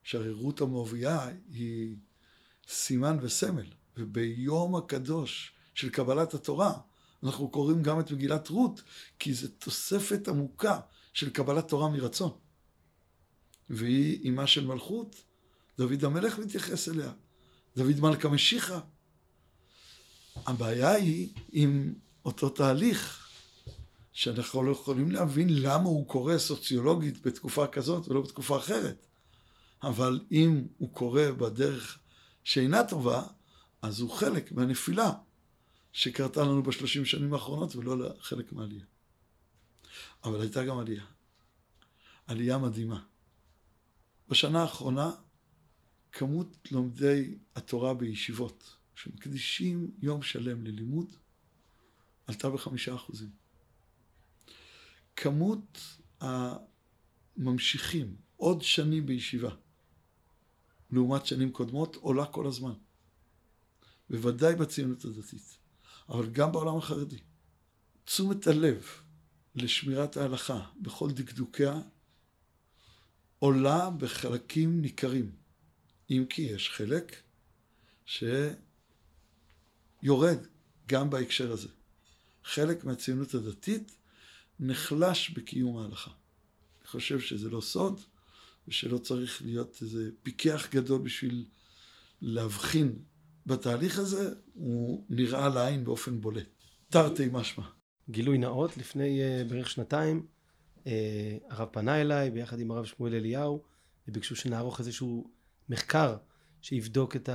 שהרי 0.04 0.32
רות 0.32 0.62
המואביה 0.62 1.28
היא 1.54 1.96
סימן 2.68 3.18
וסמל, 3.22 3.66
וביום 3.98 4.76
הקדוש 4.76 5.54
של 5.74 5.90
קבלת 5.90 6.34
התורה 6.34 6.74
אנחנו 7.24 7.50
קוראים 7.50 7.84
גם 7.84 8.00
את 8.00 8.12
מגילת 8.12 8.48
רות, 8.50 8.82
כי 9.20 9.34
זו 9.34 9.48
תוספת 9.48 10.28
עמוקה 10.28 10.80
של 11.14 11.30
קבלת 11.30 11.68
תורה 11.68 11.90
מרצון. 11.90 12.32
והיא 13.70 14.20
אימה 14.24 14.48
של 14.48 14.66
מלכות, 14.66 15.24
דוד 15.78 16.06
המלך 16.06 16.40
מתייחס 16.40 16.90
אליה, 16.90 17.12
דוד 17.78 18.00
מלכה 18.00 18.30
משיחה. 18.30 18.80
הבעיה 20.36 20.92
היא 20.92 21.34
עם 21.52 21.94
אותו 22.26 22.50
תהליך 22.50 23.28
שאנחנו 24.12 24.64
לא 24.64 24.72
יכולים 24.72 25.12
להבין 25.12 25.48
למה 25.50 25.84
הוא 25.84 26.08
קורה 26.08 26.40
סוציולוגית 26.40 27.26
בתקופה 27.26 27.68
כזאת 27.68 28.08
ולא 28.08 28.22
בתקופה 28.22 28.58
אחרת. 28.58 29.08
אבל 29.84 30.20
אם 30.32 30.68
הוא 30.78 30.94
קורה 30.94 31.32
בדרך 31.32 32.00
שאינה 32.44 32.88
טובה, 32.88 33.24
אז 33.82 34.00
הוא 34.00 34.10
חלק 34.10 34.52
מהנפילה 34.52 35.12
שקרתה 35.94 36.42
לנו 36.42 36.64
בשלושים 36.64 37.06
שנים 37.06 37.34
האחרונות 37.34 37.76
ולא 37.76 38.14
חלק 38.20 38.54
מהעלייה. 38.54 38.86
אבל 40.24 40.42
הייתה 40.42 40.66
גם 40.66 40.80
עלייה. 40.80 41.06
עלייה 42.28 42.58
מדהימה. 42.58 43.04
בשנה 44.30 44.62
האחרונה 44.62 45.12
כמות 46.12 46.58
לומדי 46.72 47.36
התורה 47.56 47.94
בישיבות 47.94 48.76
שמקדישים 48.96 49.92
יום 50.02 50.22
שלם 50.22 50.64
ללימוד 50.64 51.16
עלתה 52.28 52.50
בחמישה 52.50 52.96
אחוזים. 52.96 53.30
כמות 55.16 55.80
הממשיכים 56.20 58.16
עוד 58.38 58.62
שנים 58.62 59.06
בישיבה 59.06 59.56
לעומת 60.92 61.26
שנים 61.26 61.52
קודמות 61.52 61.96
עולה 61.96 62.26
כל 62.26 62.48
הזמן. 62.48 62.74
בוודאי 64.10 64.56
בציונות 64.56 65.06
הדתית, 65.06 65.58
אבל 66.10 66.30
גם 66.30 66.52
בעולם 66.52 66.78
החרדי. 66.78 67.20
תשומת 68.06 68.48
הלב 68.48 68.86
לשמירת 69.56 70.18
ההלכה 70.18 70.66
בכל 70.82 71.12
דקדוקיה 71.12 71.82
עולה 73.40 73.90
בחלקים 73.90 74.82
ניכרים, 74.82 75.32
אם 76.10 76.26
כי 76.30 76.42
יש 76.42 76.70
חלק 76.70 77.22
שיורד 78.06 78.58
גם 80.88 81.10
בהקשר 81.10 81.52
הזה. 81.52 81.68
חלק 82.44 82.84
מהציונות 82.84 83.34
הדתית 83.34 83.96
נחלש 84.60 85.30
בקיום 85.30 85.78
ההלכה. 85.78 86.12
אני 86.82 86.88
חושב 86.88 87.20
שזה 87.20 87.50
לא 87.50 87.62
סוד, 87.62 88.02
ושלא 88.68 88.98
צריך 88.98 89.42
להיות 89.46 89.78
איזה 89.82 90.10
פיקח 90.24 90.68
גדול 90.72 91.02
בשביל 91.02 91.46
להבחין 92.22 92.96
בתהליך 93.46 94.00
הזה, 94.00 94.34
הוא 94.54 95.06
נראה 95.10 95.50
לעין 95.50 95.84
באופן 95.84 96.22
בולט. 96.22 96.48
תרתי 96.90 97.30
משמע. 97.32 97.64
גילוי 98.10 98.38
נאות, 98.38 98.78
לפני 98.78 99.22
uh, 99.22 99.50
בערך 99.50 99.70
שנתיים, 99.70 100.26
uh, 100.78 100.88
הרב 101.50 101.68
פנה 101.72 102.02
אליי 102.02 102.32
ביחד 102.32 102.60
עם 102.60 102.72
הרב 102.72 102.86
שמואל 102.86 103.16
אליהו, 103.16 103.64
וביקשו 104.08 104.36
שנערוך 104.36 104.80
איזשהו 104.80 105.32
מחקר 105.70 106.18
שיבדוק 106.62 107.16
את 107.16 107.30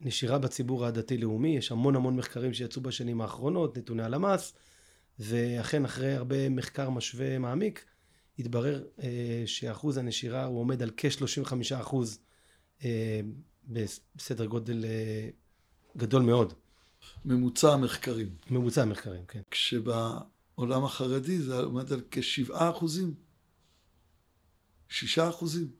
הנשירה 0.00 0.38
בציבור 0.38 0.86
הדתי-לאומי. 0.86 1.56
יש 1.56 1.72
המון 1.72 1.96
המון 1.96 2.16
מחקרים 2.16 2.54
שיצאו 2.54 2.82
בשנים 2.82 3.20
האחרונות, 3.20 3.78
נתוני 3.78 4.02
הלמ"ס, 4.02 4.54
ואכן 5.18 5.84
אחרי 5.84 6.12
הרבה 6.14 6.48
מחקר 6.48 6.90
משווה 6.90 7.38
מעמיק, 7.38 7.84
התברר 8.38 8.84
uh, 8.98 9.02
שאחוז 9.46 9.96
הנשירה 9.96 10.44
הוא 10.44 10.60
עומד 10.60 10.82
על 10.82 10.90
כ-35 10.96 11.52
אחוז 11.80 12.18
uh, 12.78 12.84
בסדר 13.66 14.46
גודל 14.46 14.84
uh, 14.84 15.98
גדול 15.98 16.22
מאוד. 16.22 16.52
ממוצע 17.24 17.72
המחקרים. 17.72 18.36
ממוצע 18.50 18.82
המחקרים, 18.82 19.26
כן. 19.26 19.42
כשבעולם 19.50 20.84
החרדי 20.84 21.38
זה 21.38 21.58
עומד 21.58 21.92
על 21.92 22.00
כשבעה 22.10 22.70
אחוזים. 22.70 23.14
שישה 24.88 25.28
אחוזים. 25.28 25.70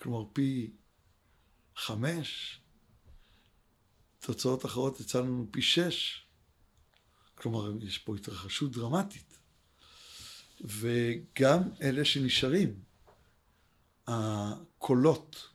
כלומר 0.00 0.24
פי 0.32 0.70
חמש. 1.76 2.60
תוצאות 4.18 4.64
אחרות 4.64 5.00
יצא 5.00 5.20
לנו 5.20 5.46
פי 5.50 5.62
שש. 5.62 6.26
כלומר, 7.34 7.72
יש 7.82 7.98
פה 7.98 8.16
התרחשות 8.16 8.72
דרמטית. 8.72 9.33
וגם 10.60 11.62
אלה 11.82 12.04
שנשארים, 12.04 12.74
הקולות 14.06 15.48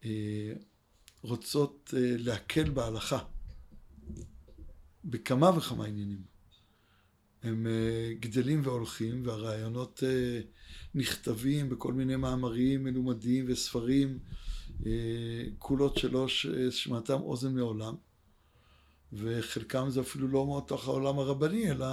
שרוצות 0.00 1.94
אה, 1.96 2.14
להקל 2.18 2.70
בהלכה 2.70 3.18
בכמה 5.04 5.50
וכמה 5.56 5.84
עניינים, 5.84 6.22
הם 7.42 7.66
אה, 7.66 8.14
גדלים 8.20 8.60
והולכים, 8.64 9.22
והרעיונות 9.26 10.02
אה, 10.06 10.40
נכתבים 10.94 11.68
בכל 11.68 11.92
מיני 11.92 12.16
מאמרים 12.16 12.84
מלומדים 12.84 13.44
וספרים, 13.48 14.18
קולות 15.58 15.98
שלא 15.98 16.26
שמעתם 16.70 17.20
אוזן 17.20 17.54
מעולם, 17.54 17.94
וחלקם 19.12 19.90
זה 19.90 20.00
אפילו 20.00 20.28
לא 20.28 20.58
מתוך 20.58 20.88
העולם 20.88 21.18
הרבני, 21.18 21.70
אלא 21.70 21.86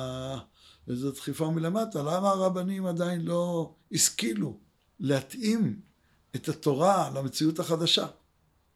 וזו 0.87 1.11
דחיפה 1.11 1.49
מלמטה. 1.51 1.99
למה 1.99 2.29
הרבנים 2.29 2.85
עדיין 2.85 3.21
לא 3.21 3.73
השכילו 3.91 4.59
להתאים 4.99 5.79
את 6.35 6.49
התורה 6.49 7.11
למציאות 7.15 7.59
החדשה? 7.59 8.07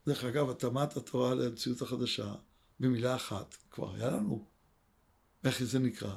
דרך 0.06 0.24
אגב, 0.24 0.50
התאמת 0.50 0.96
התורה 0.96 1.34
למציאות 1.34 1.82
החדשה, 1.82 2.34
במילה 2.80 3.16
אחת, 3.16 3.56
כבר 3.70 3.94
היה 3.94 4.10
לנו. 4.10 4.44
איך 5.44 5.64
זה 5.64 5.78
נקרא? 5.78 6.14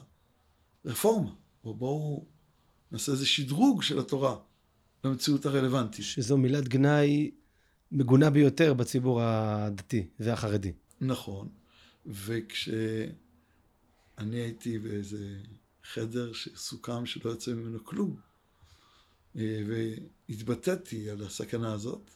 רפורמה. 0.86 1.32
או 1.64 1.74
בואו 1.74 2.26
נעשה 2.92 3.12
איזה 3.12 3.26
שדרוג 3.26 3.84
של 3.84 4.00
התורה 4.00 4.36
למציאות 5.04 5.46
הרלוונטית. 5.46 6.06
שזו 6.06 6.38
מילת 6.38 6.68
גנאי 6.68 7.32
מגונה 7.92 8.30
ביותר 8.30 8.74
בציבור 8.74 9.22
הדתי 9.22 10.08
והחרדי. 10.20 10.72
נכון. 11.02 11.50
וכשאני 12.06 12.78
הייתי 14.18 14.80
באיזה 14.80 15.38
חדר 15.84 16.34
שסוכם 16.34 17.06
שלא 17.06 17.30
יוצא 17.30 17.54
ממנו 17.54 17.86
כלום. 17.86 18.16
אה, 19.36 19.64
והתבטאתי 19.68 21.10
על 21.10 21.24
הסכנה 21.24 21.74
הזאת, 21.74 22.12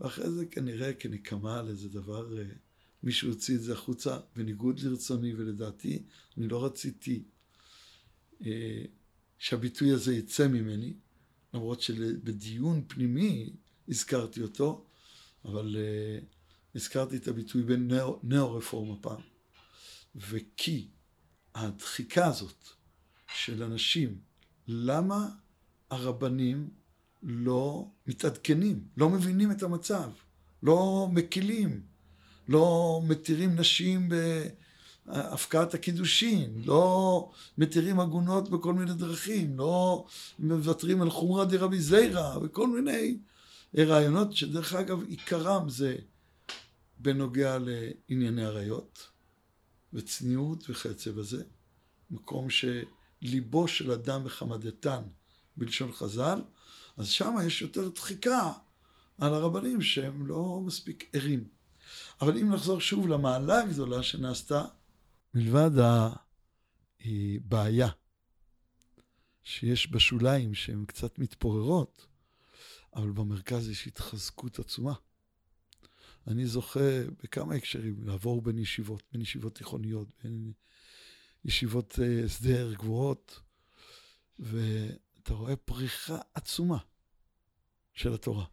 ואחרי 0.00 0.30
זה 0.30 0.46
כנראה 0.46 0.92
כנקמה 0.92 1.58
על 1.58 1.68
איזה 1.68 1.88
דבר, 1.88 2.38
אה, 2.38 2.44
מישהו 3.02 3.28
הוציא 3.28 3.56
את 3.56 3.62
זה 3.62 3.72
החוצה 3.72 4.18
בניגוד 4.36 4.80
לרצוני 4.80 5.34
ולדעתי, 5.34 6.02
אני 6.38 6.48
לא 6.48 6.64
רציתי 6.64 7.22
אה, 8.46 8.84
שהביטוי 9.38 9.90
הזה 9.90 10.14
יצא 10.14 10.48
ממני, 10.48 10.94
למרות 11.54 11.80
שבדיון 11.80 12.84
פנימי 12.88 13.52
הזכרתי 13.88 14.42
אותו, 14.42 14.86
אבל 15.44 15.76
הזכרתי 16.74 17.16
את 17.16 17.28
הביטוי 17.28 17.62
בין 17.62 17.90
נאו-רפורמה 18.22 18.96
פעם. 19.00 19.20
וכי 20.16 20.88
הדחיקה 21.54 22.26
הזאת 22.26 22.73
של 23.34 23.62
אנשים, 23.62 24.18
למה 24.68 25.28
הרבנים 25.90 26.68
לא 27.22 27.88
מתעדכנים, 28.06 28.84
לא 28.96 29.10
מבינים 29.10 29.50
את 29.50 29.62
המצב, 29.62 30.10
לא 30.62 31.08
מקילים, 31.12 31.82
לא 32.48 33.00
מתירים 33.08 33.56
נשים 33.56 34.08
בהפקעת 35.06 35.74
הקידושין, 35.74 36.62
לא 36.64 37.30
מתירים 37.58 38.00
עגונות 38.00 38.50
בכל 38.50 38.74
מיני 38.74 38.94
דרכים, 38.94 39.58
לא 39.58 40.06
מוותרים 40.38 41.02
על 41.02 41.10
חומרא 41.10 41.44
דרבי 41.44 41.80
זיירא 41.80 42.38
וכל 42.42 42.68
מיני 42.68 43.18
רעיונות 43.78 44.36
שדרך 44.36 44.74
אגב 44.74 45.02
עיקרם 45.02 45.68
זה 45.68 45.96
בנוגע 46.98 47.58
לענייני 47.58 48.44
עריות 48.44 49.08
וצניעות 49.92 50.70
וכיוצא 50.70 51.10
בזה. 51.10 51.42
מקום 52.10 52.50
שליבו 53.24 53.68
של 53.68 53.90
אדם 53.90 54.24
מחמדתן, 54.24 55.02
בלשון 55.56 55.92
חז"ל, 55.92 56.42
אז 56.96 57.08
שם 57.08 57.34
יש 57.46 57.62
יותר 57.62 57.88
דחיקה 57.88 58.52
על 59.18 59.34
הרבנים 59.34 59.82
שהם 59.82 60.26
לא 60.26 60.60
מספיק 60.60 61.10
ערים. 61.12 61.48
אבל 62.20 62.38
אם 62.38 62.54
נחזור 62.54 62.80
שוב 62.80 63.08
למעלה 63.08 63.60
הגדולה 63.60 64.02
שנעשתה, 64.02 64.64
מלבד 65.34 65.70
הבעיה 67.00 67.88
שיש 69.42 69.92
בשוליים 69.92 70.54
שהן 70.54 70.84
קצת 70.84 71.18
מתפוררות, 71.18 72.06
אבל 72.96 73.10
במרכז 73.10 73.68
יש 73.68 73.86
התחזקות 73.86 74.58
עצומה. 74.58 74.94
אני 76.26 76.46
זוכה 76.46 77.00
בכמה 77.22 77.54
הקשרים 77.54 78.04
לעבור 78.04 78.42
בין 78.42 78.58
ישיבות, 78.58 79.02
בין 79.12 79.20
ישיבות 79.20 79.54
תיכוניות, 79.54 80.08
בין 80.22 80.52
ישיבות 81.44 81.98
אה, 82.02 82.24
הסדר 82.24 82.74
גבוהות, 82.74 83.40
ואתה 84.38 85.34
רואה 85.34 85.56
פריחה 85.56 86.18
עצומה 86.34 86.78
של 87.92 88.14
התורה. 88.14 88.44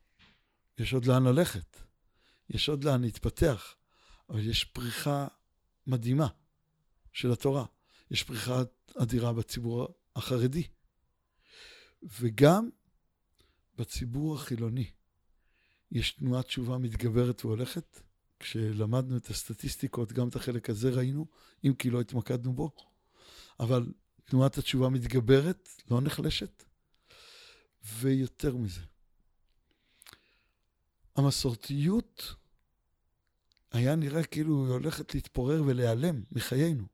יש 0.77 0.93
עוד 0.93 1.05
לאן 1.05 1.23
ללכת, 1.23 1.77
יש 2.49 2.69
עוד 2.69 2.83
לאן 2.83 3.01
להתפתח, 3.01 3.75
אבל 4.29 4.49
יש 4.49 4.63
פריחה 4.63 5.27
מדהימה 5.87 6.27
של 7.13 7.31
התורה. 7.31 7.65
יש 8.11 8.23
פריחה 8.23 8.61
אדירה 8.95 9.33
בציבור 9.33 9.87
החרדי, 10.15 10.63
וגם 12.03 12.69
בציבור 13.75 14.35
החילוני. 14.35 14.89
יש 15.91 16.11
תנועת 16.11 16.45
תשובה 16.45 16.77
מתגברת 16.77 17.45
והולכת. 17.45 18.01
כשלמדנו 18.41 19.17
את 19.17 19.27
הסטטיסטיקות, 19.27 20.13
גם 20.13 20.27
את 20.27 20.35
החלק 20.35 20.69
הזה 20.69 20.89
ראינו, 20.89 21.25
אם 21.63 21.73
כי 21.73 21.89
לא 21.89 22.01
התמקדנו 22.01 22.53
בו. 22.53 22.71
אבל 23.59 23.91
תנועת 24.25 24.57
התשובה 24.57 24.89
מתגברת, 24.89 25.69
לא 25.91 26.01
נחלשת. 26.01 26.63
ויותר 27.83 28.57
מזה, 28.57 28.81
המסורתיות 31.15 32.35
היה 33.71 33.95
נראה 33.95 34.23
כאילו 34.23 34.65
היא 34.65 34.73
הולכת 34.73 35.15
להתפורר 35.15 35.63
ולהיעלם 35.65 36.23
מחיינו. 36.31 36.85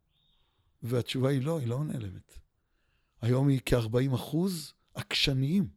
והתשובה 0.83 1.29
היא 1.29 1.41
לא, 1.41 1.59
היא 1.59 1.67
לא 1.67 1.83
נעלמת. 1.83 2.39
היום 3.21 3.47
היא 3.47 3.61
כ-40 3.65 4.15
אחוז 4.15 4.73
עקשניים. 4.93 5.67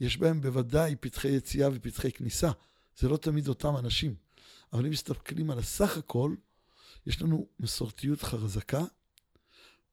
יש 0.00 0.16
בהם 0.16 0.40
בוודאי 0.40 0.96
פתחי 0.96 1.28
יציאה 1.28 1.68
ופתחי 1.72 2.12
כניסה. 2.12 2.50
זה 2.96 3.08
לא 3.08 3.16
תמיד 3.16 3.48
אותם 3.48 3.76
אנשים. 3.76 4.14
אבל 4.72 4.84
אם 4.86 4.90
מסתכלים 4.90 5.50
על 5.50 5.58
הסך 5.58 5.96
הכל, 5.96 6.34
יש 7.06 7.22
לנו 7.22 7.48
מסורתיות 7.60 8.22
חזקה, 8.22 8.82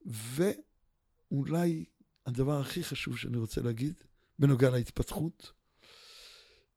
ואולי 0.06 1.86
הדבר 2.26 2.60
הכי 2.60 2.84
חשוב 2.84 3.18
שאני 3.18 3.38
רוצה 3.38 3.62
להגיד, 3.62 3.94
בנוגע 4.40 4.70
להתפתחות, 4.70 5.52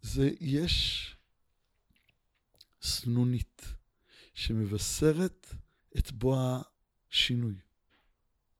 זה 0.03 0.31
יש 0.41 1.17
סנונית 2.83 3.62
שמבשרת 4.35 5.55
את 5.99 6.12
בוא 6.12 6.37
השינוי, 7.11 7.55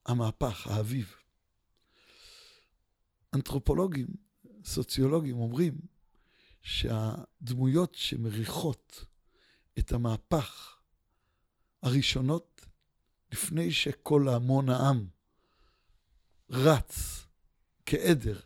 המהפך, 0.07 0.67
האביב. 0.67 1.15
אנתרופולוגים, 3.35 4.07
סוציולוגים 4.65 5.37
אומרים 5.37 5.81
שהדמויות 6.63 7.95
שמריחות 7.95 9.05
את 9.79 9.93
המהפך 9.93 10.77
הראשונות, 11.83 12.67
לפני 13.33 13.73
שכל 13.73 14.29
המון 14.29 14.69
העם 14.69 15.07
רץ 16.51 17.27
כעדר, 17.87 18.41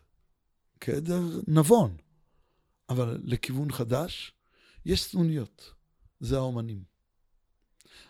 כעדר 0.80 1.22
נבון, 1.48 1.96
אבל 2.88 3.20
לכיוון 3.24 3.72
חדש, 3.72 4.32
יש 4.84 5.04
סנוניות, 5.04 5.72
זה 6.20 6.36
האומנים. 6.36 6.84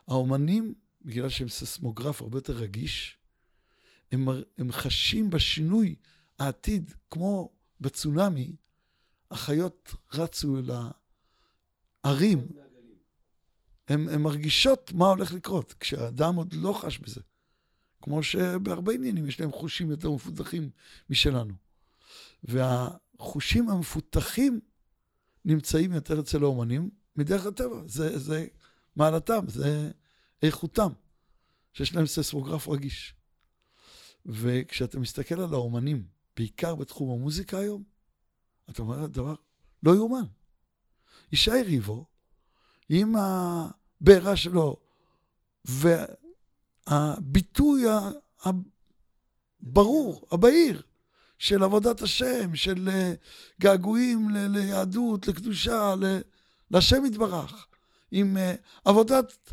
האומנים, 0.07 0.75
בגלל 1.03 1.29
שהם 1.29 1.49
ססמוגרף 1.49 2.23
הרבה 2.23 2.39
יותר 2.39 2.53
רגיש, 2.53 3.19
הם, 4.13 4.29
הם 4.59 4.73
חשים 4.73 5.31
בשינוי 5.31 5.95
העתיד, 6.39 6.95
כמו 7.11 7.53
בצונאמי, 7.81 8.57
החיות 9.31 9.95
רצו 10.13 10.59
אל 10.59 10.71
הערים. 12.05 12.49
הן 13.89 14.23
מרגישות 14.23 14.93
מה 14.93 15.07
הולך 15.07 15.33
לקרות, 15.33 15.75
כשהאדם 15.81 16.35
עוד 16.35 16.53
לא 16.53 16.73
חש 16.73 16.99
בזה. 16.99 17.21
כמו 18.03 18.23
שבהרבה 18.23 18.93
עניינים 18.93 19.27
יש 19.27 19.41
להם 19.41 19.53
חושים 19.53 19.91
יותר 19.91 20.11
מפותחים 20.11 20.71
משלנו. 21.11 21.55
והחושים 22.45 23.69
המפותחים 23.69 24.61
נמצאים 25.45 25.93
יותר 25.93 26.21
אצל 26.21 26.43
האומנים 26.43 26.91
מדרך 27.17 27.47
הטבע. 27.47 27.83
זה, 27.87 28.19
זה 28.19 28.47
מעלתם, 28.97 29.45
זה 29.49 29.91
איכותם, 30.43 30.93
שיש 31.73 31.95
להם 31.95 32.07
ססמוגרף 32.07 32.69
רגיש. 32.69 33.15
וכשאתה 34.27 34.99
מסתכל 34.99 35.41
על 35.41 35.55
האומנים, 35.55 36.07
בעיקר 36.37 36.75
בתחום 36.75 37.11
המוזיקה 37.11 37.59
היום, 37.59 37.83
אתה 38.71 38.83
אומר, 38.83 39.07
דבר 39.07 39.35
לא 39.83 39.95
יאומן. 39.95 40.25
ישי 41.33 41.51
ריבו, 41.51 42.07
עם 42.89 43.15
הבעירה 43.17 44.37
שלו, 44.37 44.77
והביטוי 46.89 47.85
הברור, 49.63 50.27
הבהיר, 50.33 50.83
של 51.39 51.63
עבודת 51.63 52.03
השם, 52.03 52.55
של 52.55 52.89
אה, 52.93 53.13
געגועים 53.61 54.31
ליהדות, 54.31 55.29
לקדושה, 55.29 55.95
לשם 56.71 57.05
יתברך, 57.05 57.67
עם 58.11 58.37
אה, 58.37 58.55
עבודת 58.85 59.53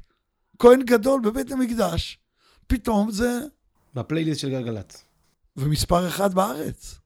כהן 0.60 0.84
גדול 0.84 1.22
בבית 1.22 1.52
המקדש, 1.52 2.20
פתאום 2.68 3.12
זה... 3.12 3.40
בפלייליסט 3.94 4.40
של 4.40 4.50
גלגלצ. 4.50 5.04
ומספר 5.58 6.08
אחד 6.08 6.34
בארץ. 6.34 7.00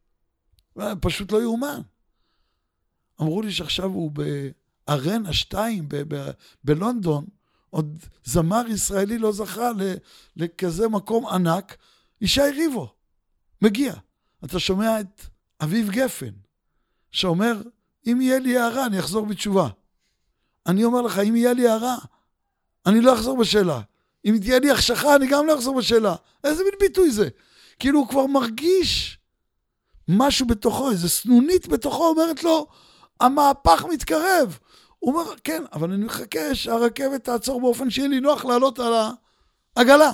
פשוט 1.02 1.32
לא 1.32 1.42
יאומן. 1.42 1.82
אמרו 3.22 3.42
לי 3.42 3.52
שעכשיו 3.52 3.90
הוא 3.90 4.12
בארנה 4.88 5.34
2 5.34 5.90
בלונדון, 6.64 7.26
עוד 7.70 8.00
זמר 8.24 8.64
ישראלי 8.68 9.18
לא 9.18 9.32
זכה 9.32 9.72
לכזה 10.36 10.88
מקום 10.88 11.28
ענק, 11.28 11.78
ישי 12.22 12.42
ריבו, 12.42 12.94
מגיע. 13.62 13.94
אתה 14.46 14.60
שומע 14.60 15.00
את 15.00 15.22
אביב 15.62 15.90
גפן, 15.90 16.32
שאומר, 17.12 17.62
אם 18.08 18.22
יהיה 18.22 18.40
לי 18.40 18.58
הערה, 18.58 18.86
אני 18.86 19.00
אחזור 19.00 19.26
בתשובה. 19.26 19.70
אני 20.68 20.84
אומר 20.84 21.02
לך, 21.02 21.20
אם 21.20 21.36
יהיה 21.36 21.54
לי 21.54 21.68
הערה, 21.68 21.98
אני 22.86 23.02
לא 23.02 23.14
אחזור 23.14 23.38
בשאלה. 23.38 23.82
אם 24.26 24.38
תהיה 24.42 24.60
לי 24.60 24.72
החשכה, 24.72 25.16
אני 25.16 25.28
גם 25.28 25.48
לא 25.48 25.56
אחזור 25.56 25.78
בשאלה. 25.78 26.16
איזה 26.44 26.64
מין 26.64 26.74
ביטוי 26.80 27.12
זה? 27.12 27.30
כאילו 27.80 28.00
הוא 28.00 28.08
כבר 28.08 28.26
מרגיש 28.26 29.20
משהו 30.08 30.48
בתוכו, 30.48 30.92
איזה 30.92 31.10
סנונית 31.10 31.68
בתוכו 31.68 32.08
אומרת 32.08 32.44
לו, 32.44 32.68
המהפך 33.20 33.86
מתקרב. 33.94 34.60
הוא 35.00 35.14
אומר, 35.14 35.34
כן, 35.44 35.64
אבל 35.74 35.92
אני 35.92 36.06
מחכה 36.06 36.56
שהרכבת 36.56 37.24
תעצור 37.24 37.62
באופן 37.62 37.90
שיהיה 37.90 38.08
לי 38.08 38.20
נוח 38.20 38.46
לעלות 38.46 38.80
על 38.80 38.94
העגלה. 39.76 40.12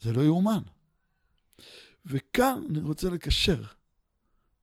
זה 0.00 0.12
לא 0.12 0.22
יאומן. 0.22 0.62
וכאן 2.06 2.62
אני 2.70 2.80
רוצה 2.80 3.10
לקשר 3.10 3.62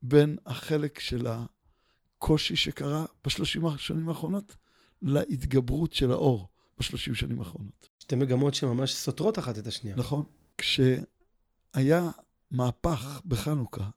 בין 0.01 0.38
החלק 0.45 0.99
של 0.99 1.27
הקושי 1.27 2.56
שקרה 2.56 3.06
בשלושים 3.25 3.65
השנים 3.65 4.10
האחרונות 4.10 4.56
להתגברות 5.01 5.93
של 5.93 6.12
האור 6.12 6.47
בשלושים 6.80 7.15
שנים 7.15 7.39
האחרונות. 7.39 7.89
שתי 7.99 8.15
מגמות 8.15 8.53
שממש 8.53 8.95
סותרות 8.95 9.39
אחת 9.39 9.58
את 9.58 9.67
השנייה. 9.67 9.95
נכון. 9.95 10.23
כשהיה 10.58 12.10
מהפך 12.51 13.21
בחנוכה, 13.25 13.89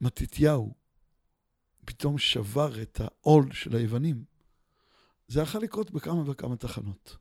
ומתתיהו 0.00 0.74
פתאום 1.84 2.18
שבר 2.18 2.82
את 2.82 3.00
העול 3.00 3.52
של 3.52 3.76
היוונים, 3.76 4.24
זה 5.28 5.40
יכול 5.40 5.60
לקרות 5.62 5.90
בכמה 5.90 6.30
וכמה 6.30 6.56
תחנות. 6.56 7.16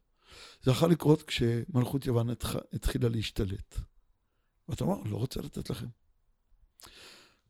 זה 0.61 0.71
יכול 0.71 0.91
לקרות 0.91 1.23
כשמלכות 1.23 2.05
יוון 2.05 2.29
התחילה 2.73 3.09
להשתלט. 3.09 3.75
ואתה 4.69 4.83
אומר, 4.83 5.03
לא 5.03 5.17
רוצה 5.17 5.41
לתת 5.41 5.69
לכם. 5.69 5.87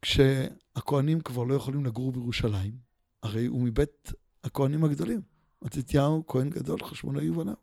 כשהכוהנים 0.02 1.22
כבר 1.22 1.44
לא 1.44 1.54
יכולים 1.54 1.86
לגור 1.86 2.12
בירושלים, 2.12 2.78
הרי 3.24 3.46
הוא 3.46 3.62
מבית 3.62 4.12
הכוהנים 4.44 4.84
הגדולים. 4.84 5.22
מתתיהו 5.62 6.24
כהן 6.28 6.50
גדול, 6.50 6.84
חשמונאי 6.84 7.30
ובניו. 7.30 7.56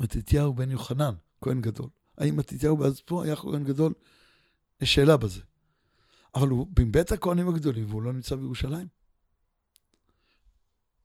מתתיהו 0.00 0.54
בן 0.54 0.70
יוחנן, 0.70 1.14
כהן 1.40 1.60
גדול. 1.60 1.88
האם 2.18 2.36
מתתיהו 2.36 2.76
בעצמו 2.76 3.22
היה 3.22 3.36
כהן 3.36 3.64
גדול? 3.64 3.92
יש 4.82 4.94
שאלה 4.94 5.16
בזה. 5.16 5.40
אבל 6.34 6.48
הוא 6.48 6.68
מבית 6.78 7.12
הכהנים 7.12 7.48
הגדולים 7.48 7.90
והוא 7.90 8.02
לא 8.02 8.12
נמצא 8.12 8.36
בירושלים. 8.36 8.88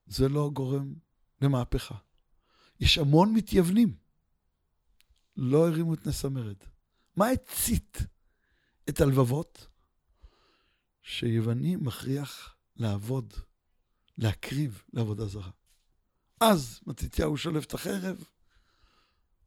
זה 0.07 0.29
לא 0.29 0.49
גורם 0.53 0.93
למהפכה. 1.41 1.95
יש 2.79 2.97
המון 2.97 3.33
מתייוונים. 3.33 3.95
לא 5.37 5.67
הרימו 5.67 5.93
את 5.93 6.07
נס 6.07 6.25
המרד. 6.25 6.55
מה 7.15 7.29
הצית 7.29 7.97
את 8.89 9.01
הלבבות? 9.01 9.67
שיווני 11.01 11.75
מכריח 11.75 12.55
לעבוד, 12.75 13.33
להקריב 14.17 14.83
לעבודה 14.93 15.25
זרה. 15.25 15.49
אז 16.39 16.79
מתתיהו 16.87 17.37
שולף 17.37 17.65
את 17.65 17.73
החרב, 17.73 18.23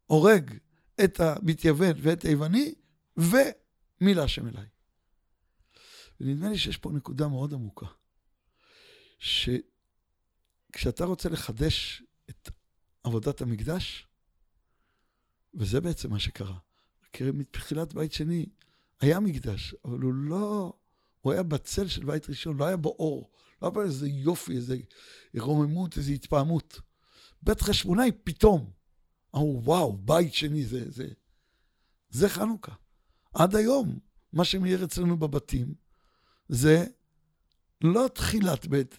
הורג 0.07 0.59
את 1.05 1.21
המתייוון 1.21 1.97
ואת 2.03 2.23
היווני, 2.23 2.75
ומילה 4.01 4.25
השם 4.25 4.49
אליי. 4.49 4.67
ונדמה 6.21 6.49
לי 6.49 6.59
שיש 6.59 6.77
פה 6.77 6.91
נקודה 6.93 7.29
מאוד 7.29 7.55
עמוקה, 7.55 7.87
שכשאתה 9.19 11.05
רוצה 11.05 11.29
לחדש 11.29 12.03
את 12.31 12.51
עבודת 13.05 13.41
המקדש, 13.41 14.07
וזה 15.55 15.81
בעצם 15.81 16.11
מה 16.11 16.19
שקרה. 16.19 16.59
כי 17.13 17.25
מתחילת 17.25 17.95
בית 17.95 18.13
שני 18.13 18.47
היה 19.01 19.21
מקדש, 19.21 19.75
אבל 19.85 19.99
הוא 19.99 20.13
לא... 20.15 20.73
הוא 21.21 21.33
היה 21.33 21.43
בצל 21.43 21.89
של 21.89 22.05
בית 22.05 22.29
ראשון, 22.29 22.57
לא 22.57 22.65
היה 22.65 22.77
בו 22.77 22.89
אור. 22.89 23.31
לא 23.63 23.67
היה 23.67 23.71
בו 23.71 23.83
איזה 23.83 24.09
יופי, 24.09 24.57
איזה 24.57 24.77
רוממות, 25.39 25.97
איזו 25.97 26.13
התפעמות. 26.13 26.81
בית 27.43 27.61
חשמונאי 27.61 28.11
פתאום. 28.25 28.71
אמרו, 29.35 29.63
וואו, 29.65 29.97
בית 29.97 30.35
שני, 30.35 30.65
זה, 30.65 30.91
זה, 30.91 31.09
זה 32.11 32.29
חנוכה. 32.29 32.73
עד 33.35 33.57
היום, 33.57 33.99
מה 34.33 34.45
שמאיר 34.45 34.85
אצלנו 34.85 35.17
בבתים, 35.17 35.75
זה 36.49 36.87
לא 37.85 38.09
תחילת 38.15 38.67
בית, 38.67 38.99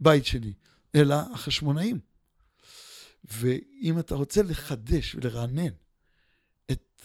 בית 0.00 0.26
שני, 0.26 0.52
אלא 0.94 1.14
החשמונאים. 1.14 1.98
ואם 3.24 3.98
אתה 3.98 4.14
רוצה 4.14 4.42
לחדש 4.42 5.14
ולרענן 5.14 5.72
את 6.70 7.02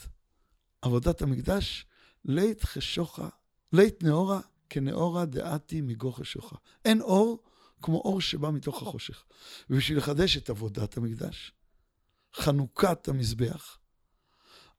עבודת 0.82 1.22
המקדש, 1.22 1.86
לית 2.26 2.64
חשוכה, 2.64 3.30
לית 3.74 4.04
נאורה 4.04 4.40
כנאורה 4.70 5.26
דעתי 5.26 5.82
מגו 5.82 6.12
חשוכה. 6.12 6.56
אין 6.86 7.02
אור 7.02 7.44
כמו 7.82 7.98
אור 7.98 8.22
שבא 8.22 8.52
מתוך 8.52 8.82
החושך. 8.82 9.24
ובשביל 9.70 9.98
לחדש 9.98 10.38
את 10.38 10.50
עבודת 10.50 10.98
המקדש, 10.98 11.52
חנוכת 12.36 13.08
המזבח, 13.08 13.78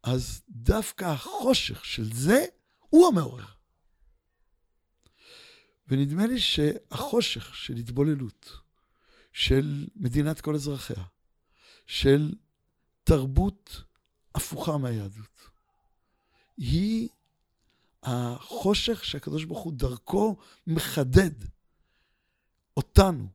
אז 0.03 0.43
דווקא 0.49 1.05
החושך 1.05 1.85
של 1.85 2.15
זה 2.15 2.45
הוא 2.81 3.09
המעורר. 3.09 3.47
ונדמה 5.89 6.27
לי 6.27 6.41
שהחושך 6.41 7.57
של 7.57 7.77
התבוללות, 7.77 8.59
של 9.33 9.87
מדינת 9.97 10.41
כל 10.41 10.55
אזרחיה, 10.55 11.05
של 11.87 12.35
תרבות 13.05 13.83
הפוכה 14.35 14.79
מהיהדות, 14.79 15.51
היא 16.57 17.09
החושך 18.03 19.05
שהקדוש 19.05 19.45
ברוך 19.45 19.65
הוא 19.65 19.73
דרכו 19.73 20.37
מחדד 20.67 21.31
אותנו 22.77 23.29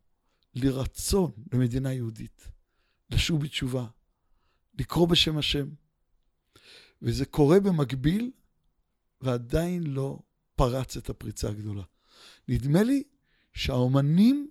לרצון 0.56 1.32
למדינה 1.54 1.94
יהודית, 1.94 2.48
לשוב 3.10 3.44
בתשובה, 3.44 3.88
לקרוא 4.74 5.08
בשם 5.08 5.38
השם. 5.38 5.68
וזה 7.02 7.26
קורה 7.26 7.60
במקביל, 7.60 8.32
ועדיין 9.22 9.84
לא 9.84 10.20
פרץ 10.56 10.98
את 10.98 11.10
הפריצה 11.10 11.50
הגדולה. 11.50 11.84
נדמה 12.48 12.84
לי 12.84 13.04
שהאומנים 13.54 14.50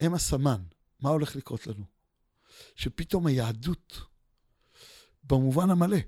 הם 0.00 0.14
הסמן. 0.14 0.62
מה 1.00 1.10
הולך 1.10 1.36
לקרות 1.36 1.66
לנו? 1.66 1.84
שפתאום 2.74 3.26
היהדות, 3.26 4.00
במובן 5.24 5.70
המלא, 5.70 5.98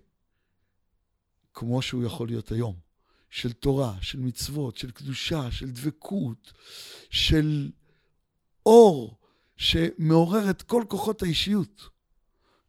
כמו 1.55 1.83
שהוא 1.83 2.05
יכול 2.05 2.29
להיות 2.29 2.53
היום, 2.53 2.77
של 3.31 3.53
תורה, 3.53 3.97
של 4.01 4.19
מצוות, 4.19 4.77
של 4.77 4.91
קדושה, 4.91 5.51
של 5.53 5.71
דבקות, 5.71 6.53
של 7.11 7.71
אור 8.67 9.19
שמעורר 9.57 10.51
את 10.51 10.63
כל 10.63 10.85
כוחות 10.89 11.23
האישיות. 11.23 11.89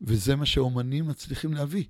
וזה 0.02 0.36
מה 0.36 0.46
שאומנים 0.46 1.08
מצליחים 1.08 1.54
להביא. 1.54 1.86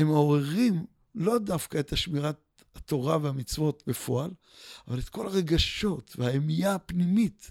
הם 0.00 0.06
מעוררים 0.06 0.84
לא 1.14 1.38
דווקא 1.38 1.78
את 1.80 1.92
השמירת 1.92 2.36
התורה 2.74 3.18
והמצוות 3.22 3.82
בפועל, 3.86 4.30
אבל 4.88 4.98
את 4.98 5.08
כל 5.08 5.26
הרגשות 5.26 6.16
והאמייה 6.18 6.74
הפנימית 6.74 7.50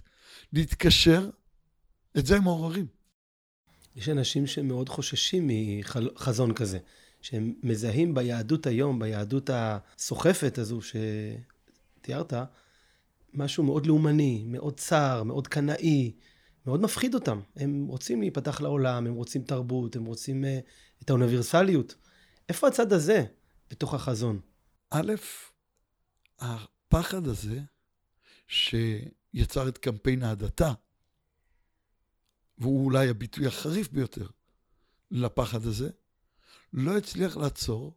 להתקשר, 0.54 1.30
את 2.18 2.26
זה 2.26 2.38
הם 2.38 2.44
מעוררים. 2.44 2.88
יש 3.96 4.10
אנשים 4.10 4.48
שמאוד 4.48 4.90
חוששים 4.90 5.50
מחזון 5.94 6.54
כזה, 6.54 6.80
שהם 7.22 7.54
מזהים 7.64 8.14
ביהדות 8.14 8.68
היום, 8.68 9.00
ביהדות 9.00 9.50
הסוחפת 9.54 10.58
הזו 10.58 10.80
שתיארת, 12.02 12.34
משהו 13.34 13.64
מאוד 13.64 13.86
לאומני, 13.86 14.44
מאוד 14.48 14.80
צר, 14.80 15.24
מאוד 15.24 15.48
קנאי, 15.48 16.12
מאוד 16.66 16.82
מפחיד 16.82 17.16
אותם. 17.16 17.40
הם 17.56 17.86
רוצים 17.88 18.22
להיפתח 18.22 18.62
לעולם, 18.62 19.08
הם 19.08 19.14
רוצים 19.14 19.44
תרבות, 19.44 19.96
הם 19.96 20.06
רוצים 20.06 20.44
uh, 20.44 20.48
את 21.04 21.10
האוניברסליות. 21.10 21.96
איפה 22.50 22.68
הצד 22.68 22.94
הזה 22.94 23.26
בתוך 23.70 23.94
החזון? 23.94 24.42
א', 24.90 25.14
הפחד 26.40 27.28
הזה 27.28 27.62
שיצר 28.48 29.68
את 29.68 29.78
קמפיין 29.78 30.24
ההדתה, 30.24 30.74
והוא 32.58 32.86
אולי 32.86 33.10
הביטוי 33.10 33.48
החריף 33.48 33.90
ביותר 33.92 34.28
לפחד 35.12 35.66
הזה, 35.66 35.90
לא 36.74 36.98
הצליח 36.98 37.38
לעצור 37.38 37.96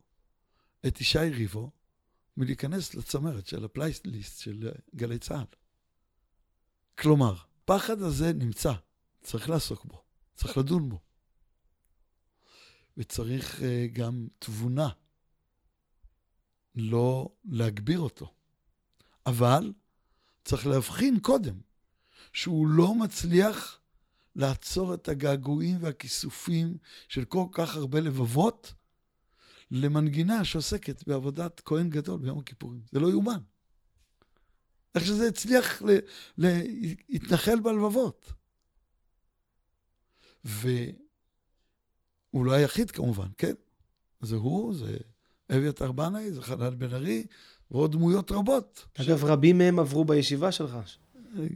את 0.87 1.01
ישי 1.01 1.19
ריבו 1.19 1.71
מלהיכנס 2.37 2.95
לצמרת 2.95 3.47
של 3.47 3.65
הפלייסליסט 3.65 4.41
של 4.41 4.71
גלי 4.95 5.19
צה"ל. 5.19 5.57
כלומר, 6.99 7.35
הפחד 7.63 8.03
הזה 8.03 8.33
נמצא, 8.33 8.73
צריך 9.23 9.49
לעסוק 9.49 9.85
בו, 9.85 10.03
צריך 10.35 10.59
לדון 10.59 10.89
בו. 10.89 11.01
וצריך 12.97 13.59
uh, 13.59 13.63
גם 13.93 14.29
תבונה, 14.39 14.89
לא 16.75 17.29
להגביר 17.45 18.01
אותו. 18.01 18.35
אבל 19.27 19.73
צריך 20.45 20.67
להבחין 20.67 21.21
קודם 21.21 21.61
שהוא 22.33 22.67
לא 22.67 22.95
מצליח 22.95 23.81
לעצור 24.37 24.95
את 24.95 25.09
הגעגועים 25.09 25.77
והכיסופים 25.81 26.77
של 27.09 27.25
כל 27.25 27.47
כך 27.53 27.77
הרבה 27.77 28.01
לבבות 28.01 28.75
למנגינה 29.71 30.45
שעוסקת 30.45 31.09
בעבודת 31.09 31.61
כהן 31.65 31.91
גדול 31.91 32.21
ביום 32.21 32.39
הכיפורים. 32.39 32.81
זה 32.93 33.01
לא 33.01 33.11
יאומן. 33.11 33.39
איך 34.95 35.07
שזה 35.07 35.29
הצליח 35.29 35.83
להתנחל 36.39 37.61
בלבבות. 37.61 38.33
והוא 42.33 42.45
לא 42.45 42.53
היחיד 42.53 42.91
כמובן, 42.91 43.27
כן? 43.39 43.53
זה 44.21 44.37
הוא, 44.37 44.75
זה 44.75 44.97
אביתר 45.57 45.93
בנאי, 45.93 46.33
זה 46.33 46.43
חנן 46.43 46.79
בן 46.79 46.95
ארי, 46.95 47.27
ועוד 47.71 47.93
דמויות 47.93 48.33
רבות. 48.33 48.87
אגב, 49.01 49.19
ש... 49.19 49.23
רבים 49.25 49.59
מהם 49.59 49.79
עברו 49.79 50.05
בישיבה 50.05 50.53
שלך. 50.53 50.77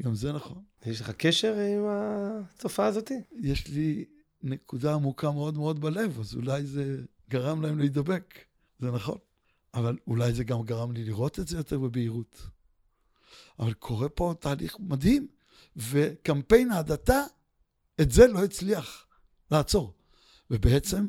גם 0.03 0.15
זה 0.15 0.33
נכון. 0.33 0.62
יש 0.87 1.01
לך 1.01 1.11
קשר 1.11 1.55
עם 1.57 1.85
התופעה 1.89 2.87
הזאת? 2.87 3.12
יש 3.41 3.69
לי 3.69 4.05
נקודה 4.43 4.95
עמוקה 4.95 5.31
מאוד 5.31 5.57
מאוד 5.57 5.81
בלב, 5.81 6.21
אז 6.21 6.35
אולי 6.35 6.67
זה 6.67 7.03
גרם 7.31 7.62
להם 7.62 7.79
להידבק, 7.79 8.35
זה 8.79 8.91
נכון. 8.91 9.19
אבל 9.75 9.99
אולי 10.07 10.33
זה 10.33 10.45
גם 10.45 10.62
גרם 10.62 10.93
לי 10.93 11.05
לראות 11.05 11.39
את 11.39 11.49
זה 11.49 11.57
יותר 11.57 11.79
בבהירות. 11.79 12.49
אבל 13.59 13.73
קורה 13.73 14.09
פה 14.09 14.35
תהליך 14.41 14.77
מדהים, 14.81 15.27
וקמפיין 15.77 16.71
ההדתה, 16.71 17.23
את 18.01 18.11
זה 18.11 18.27
לא 18.27 18.45
הצליח 18.45 19.07
לעצור. 19.51 19.96
ובעצם 20.51 21.09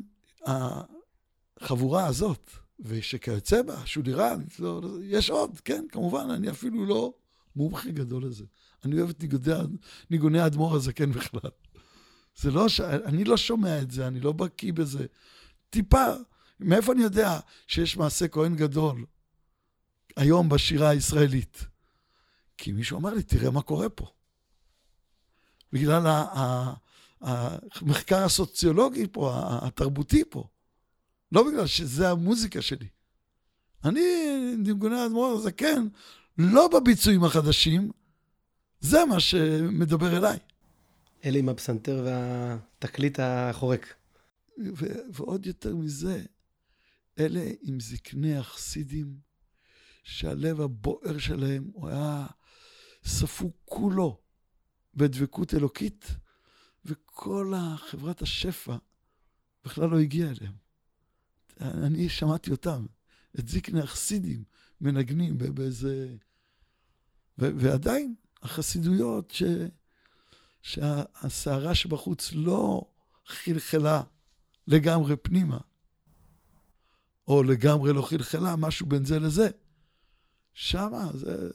החבורה 1.60 2.06
הזאת, 2.06 2.50
ושכיוצא 2.80 3.62
בה, 3.62 3.86
שולירן, 3.86 4.42
לא, 4.58 4.82
יש 5.02 5.30
עוד, 5.30 5.60
כן, 5.60 5.84
כמובן, 5.92 6.30
אני 6.30 6.50
אפילו 6.50 6.86
לא 6.86 7.14
מומחה 7.56 7.90
גדול 7.90 8.24
לזה. 8.24 8.44
אני 8.84 8.98
אוהב 8.98 9.10
את 9.10 9.22
ניגוני, 9.22 9.76
ניגוני 10.10 10.40
האדמו"ר 10.40 10.76
הזקן 10.76 11.12
בכלל. 11.12 11.50
זה 12.36 12.50
לא, 12.50 12.68
ש... 12.68 12.80
אני 12.80 13.24
לא 13.24 13.36
שומע 13.36 13.82
את 13.82 13.90
זה, 13.90 14.06
אני 14.06 14.20
לא 14.20 14.32
בקיא 14.32 14.72
בזה. 14.72 15.06
טיפה, 15.70 16.06
מאיפה 16.60 16.92
אני 16.92 17.02
יודע 17.02 17.40
שיש 17.66 17.96
מעשה 17.96 18.28
כהן 18.28 18.56
גדול 18.56 19.04
היום 20.16 20.48
בשירה 20.48 20.88
הישראלית? 20.88 21.64
כי 22.58 22.72
מישהו 22.72 22.98
אמר 22.98 23.14
לי, 23.14 23.22
תראה 23.22 23.50
מה 23.50 23.62
קורה 23.62 23.88
פה. 23.88 24.06
בגלל 25.72 26.06
המחקר 27.20 28.24
הסוציולוגי 28.24 29.06
פה, 29.12 29.32
התרבותי 29.62 30.22
פה. 30.30 30.44
לא 31.32 31.50
בגלל 31.50 31.66
שזה 31.66 32.10
המוזיקה 32.10 32.62
שלי. 32.62 32.88
אני, 33.84 34.00
ניגוני 34.58 35.00
האדמו"ר 35.00 35.26
הזה, 35.38 35.52
כן, 35.52 35.86
לא 36.38 36.68
בביצועים 36.68 37.24
החדשים, 37.24 37.90
זה 38.80 39.04
מה 39.04 39.20
שמדבר 39.20 40.16
אליי. 40.16 40.38
אלה 41.24 41.38
עם 41.38 41.48
הפסנתר 41.48 42.02
והתקליט 42.06 43.18
החורק. 43.22 43.94
ו- 44.76 45.12
ועוד 45.12 45.46
יותר 45.46 45.76
מזה, 45.76 46.22
אלה 47.18 47.50
עם 47.62 47.80
זקני 47.80 48.36
החסידים, 48.36 49.16
שהלב 50.02 50.60
הבוער 50.60 51.18
שלהם 51.18 51.70
הוא 51.72 51.88
היה 51.88 52.26
ספוג 53.04 53.52
כולו 53.64 54.20
בדבקות 54.94 55.54
אלוקית, 55.54 56.06
וכל 56.84 57.52
חברת 57.76 58.22
השפע 58.22 58.76
בכלל 59.64 59.88
לא 59.88 59.98
הגיעה 59.98 60.30
אליהם. 60.30 60.54
אני 61.60 62.08
שמעתי 62.08 62.50
אותם, 62.50 62.86
את 63.38 63.48
זקני 63.48 63.80
החסידים 63.80 64.44
מנגנים 64.80 65.38
באיזה... 65.38 66.16
ו- 67.38 67.50
ועדיין, 67.56 68.14
החסידויות 68.42 69.30
ש... 69.30 69.42
שהסערה 70.62 71.74
שבחוץ 71.74 72.32
לא 72.32 72.90
חלחלה 73.26 74.02
לגמרי 74.66 75.16
פנימה, 75.16 75.58
או 77.28 77.42
לגמרי 77.42 77.92
לא 77.92 78.02
חלחלה, 78.02 78.56
משהו 78.56 78.86
בין 78.86 79.04
זה 79.04 79.18
לזה. 79.18 79.48
שמה, 80.52 81.10
זה, 81.14 81.48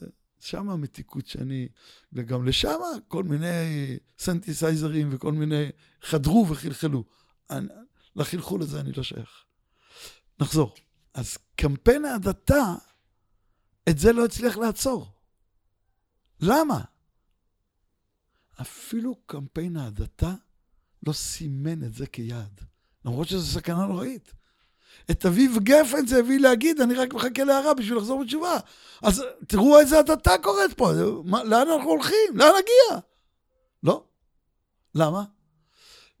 שמה 0.44 0.72
המתיקות 0.72 1.26
שאני, 1.26 1.68
וגם 2.12 2.46
לשמה 2.46 2.86
כל 3.08 3.24
מיני 3.24 3.96
סנטיסייזרים 4.18 5.08
וכל 5.12 5.32
מיני 5.32 5.64
חדרו 6.02 6.46
וחלחלו. 6.48 7.04
אני, 7.50 7.68
לחלחול 8.16 8.62
הזה 8.62 8.80
אני 8.80 8.92
לא 8.92 9.02
שייך. 9.02 9.44
נחזור. 10.40 10.74
אז 11.14 11.38
קמפיין 11.56 12.04
ההדתה, 12.04 12.74
את 13.88 13.98
זה 13.98 14.12
לא 14.12 14.24
הצליח 14.24 14.56
לעצור. 14.56 15.12
למה? 16.40 16.80
אפילו 18.60 19.14
קמפיין 19.26 19.76
ההדתה 19.76 20.34
לא 21.06 21.12
סימן 21.12 21.84
את 21.84 21.94
זה 21.94 22.06
כיעד, 22.06 22.60
למרות 23.04 23.28
שזו 23.28 23.46
סכנה 23.46 23.86
נוראית. 23.86 24.32
את 25.10 25.26
אביב 25.26 25.58
גפן 25.58 26.06
זה 26.06 26.18
הביא 26.18 26.40
להגיד, 26.40 26.80
אני 26.80 26.94
רק 26.94 27.14
מחכה 27.14 27.44
להערה 27.44 27.74
בשביל 27.74 27.98
לחזור 27.98 28.24
בתשובה. 28.24 28.58
אז 29.02 29.24
תראו 29.46 29.80
איזה 29.80 29.98
הדתה 29.98 30.32
קורית 30.42 30.72
פה, 30.76 30.92
מה, 31.24 31.44
לאן 31.44 31.68
אנחנו 31.68 31.90
הולכים? 31.90 32.34
לאן 32.34 32.48
נגיע? 32.48 33.00
לא. 33.82 34.04
למה? 34.94 35.24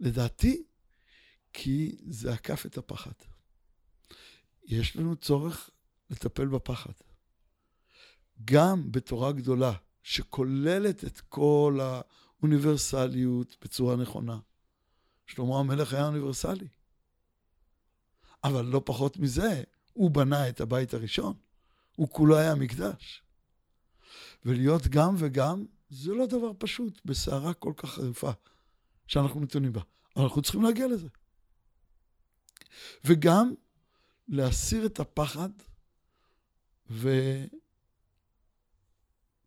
לדעתי, 0.00 0.62
כי 1.52 1.96
זה 2.06 2.32
עקף 2.32 2.66
את 2.66 2.78
הפחד. 2.78 3.12
יש 4.64 4.96
לנו 4.96 5.16
צורך 5.16 5.70
לטפל 6.10 6.46
בפחד. 6.46 6.92
גם 8.44 8.92
בתורה 8.92 9.32
גדולה, 9.32 9.72
שכוללת 10.02 11.04
את 11.04 11.20
כל 11.20 11.78
האוניברסליות 11.82 13.56
בצורה 13.62 13.96
נכונה. 13.96 14.38
שלמה 15.26 15.58
המלך 15.58 15.94
היה 15.94 16.06
אוניברסלי. 16.06 16.68
אבל 18.44 18.64
לא 18.64 18.82
פחות 18.84 19.16
מזה, 19.16 19.62
הוא 19.92 20.10
בנה 20.10 20.48
את 20.48 20.60
הבית 20.60 20.94
הראשון. 20.94 21.34
הוא 21.96 22.08
כולו 22.10 22.36
היה 22.36 22.54
מקדש. 22.54 23.22
ולהיות 24.44 24.86
גם 24.86 25.14
וגם, 25.18 25.64
זה 25.90 26.12
לא 26.12 26.26
דבר 26.26 26.50
פשוט 26.58 27.00
בסערה 27.04 27.54
כל 27.54 27.72
כך 27.76 27.90
חריפה 27.90 28.30
שאנחנו 29.06 29.40
נתונים 29.40 29.72
בה. 29.72 29.80
אנחנו 30.16 30.42
צריכים 30.42 30.62
להגיע 30.62 30.86
לזה. 30.86 31.08
וגם 33.04 33.54
להסיר 34.28 34.86
את 34.86 35.00
הפחד, 35.00 35.50
ואתה 36.90 37.56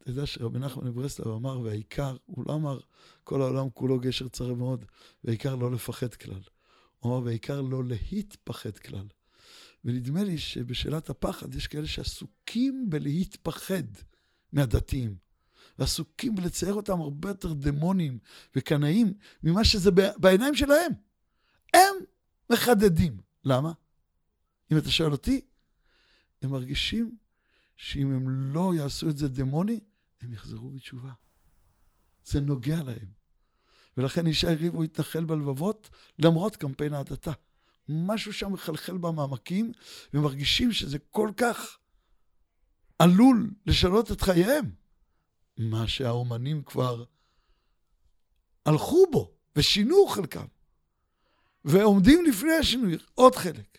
יודע 0.06 0.26
שרבי 0.26 0.60
נחמן 0.60 0.88
מברסלב 0.88 1.28
אמר, 1.28 1.60
והעיקר, 1.60 2.18
הוא 2.26 2.46
לא 2.48 2.54
אמר, 2.54 2.80
כל 3.24 3.42
העולם 3.42 3.70
כולו 3.70 4.00
גשר 4.00 4.28
צר 4.28 4.54
מאוד, 4.54 4.86
והעיקר 5.24 5.56
לא 5.56 5.72
לפחד 5.72 6.14
כלל. 6.14 6.42
הוא 7.00 7.16
אמר, 7.16 7.26
והעיקר 7.26 7.62
לא 7.62 7.84
להתפחד 7.86 8.78
כלל. 8.78 9.08
ונדמה 9.86 10.24
לי 10.24 10.38
שבשאלת 10.38 11.10
הפחד 11.10 11.56
יש 11.56 11.68
כאלה 11.68 11.88
שעסוקים 11.88 12.90
בלהתפחד 12.90 13.84
מהדתיים, 14.52 15.16
ועסוקים 15.80 16.36
בלצייר 16.36 16.74
אותם 16.74 17.02
הרבה 17.02 17.30
יותר 17.30 17.54
דמונים 17.54 18.20
וקנאים 18.56 19.14
ממה 19.44 19.66
שזה 19.66 19.92
בעיניים 20.18 20.56
שלהם. 20.56 20.92
הם 21.74 21.96
מחדדים. 22.50 23.18
למה? 23.44 23.72
אם 24.72 24.78
אתה 24.78 24.92
שואל 24.92 25.12
אותי, 25.12 25.42
הם 26.42 26.50
מרגישים 26.50 27.18
שאם 27.78 28.12
הם 28.12 28.54
לא 28.54 28.74
יעשו 28.76 29.10
את 29.10 29.18
זה 29.18 29.28
דמוני, 29.28 29.80
הם 30.22 30.34
יחזרו 30.34 30.70
בתשובה. 30.70 31.12
זה 32.26 32.40
נוגע 32.40 32.84
להם. 32.84 33.17
ולכן 33.98 34.28
ישי 34.28 34.48
ריבו 34.48 34.84
התנחל 34.84 35.26
בלבבות 35.26 35.90
למרות 36.20 36.56
קמפיין 36.56 36.94
ההדתה. 36.94 37.32
משהו 37.90 38.34
שם 38.34 38.54
מחלחל 38.54 38.98
במעמקים, 38.98 39.72
ומרגישים 40.14 40.72
שזה 40.72 40.98
כל 41.12 41.32
כך 41.38 41.78
עלול 43.00 43.52
לשנות 43.66 44.12
את 44.12 44.22
חייהם. 44.22 44.72
מה 45.58 45.88
שהאומנים 45.88 46.64
כבר 46.64 47.04
הלכו 48.66 49.06
בו 49.12 49.32
ושינו 49.56 50.08
חלקם. 50.08 50.46
ועומדים 51.66 52.26
לפני 52.26 52.54
השינוי, 52.54 52.98
עוד 53.14 53.36
חלק. 53.36 53.78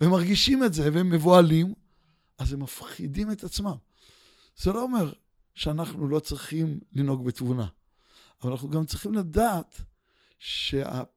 ומרגישים 0.00 0.64
את 0.64 0.74
זה 0.74 0.90
והם 0.92 1.10
מבוהלים, 1.10 1.74
אז 2.38 2.52
הם 2.52 2.62
מפחידים 2.62 3.30
את 3.30 3.44
עצמם. 3.44 3.76
זה 4.56 4.72
לא 4.72 4.82
אומר 4.82 5.12
שאנחנו 5.54 6.08
לא 6.08 6.20
צריכים 6.20 6.80
לנהוג 6.92 7.24
בתבונה, 7.24 7.66
אבל 8.42 8.52
אנחנו 8.52 8.70
גם 8.70 8.86
צריכים 8.86 9.14
לדעת 9.14 9.80
שהציור 10.38 11.12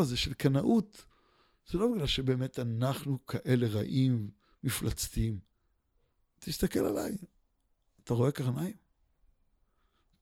הזה 0.00 0.16
של 0.16 0.34
קנאות, 0.34 1.04
זה 1.70 1.78
לא 1.78 1.92
בגלל 1.94 2.06
שבאמת 2.06 2.58
אנחנו 2.58 3.26
כאלה 3.26 3.68
רעים, 3.68 4.30
מפלצתיים. 4.64 5.38
תסתכל 6.38 6.78
עליי, 6.78 7.16
אתה 8.04 8.14
רואה 8.14 8.32
קרניים? 8.32 8.76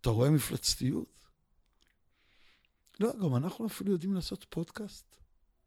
אתה 0.01 0.11
רואה 0.11 0.31
מפלצתיות? 0.31 1.17
לא, 3.01 3.13
גם 3.23 3.37
אנחנו 3.37 3.67
אפילו 3.67 3.93
יודעים 3.93 4.15
לעשות 4.15 4.47
פודקאסט. 4.49 5.17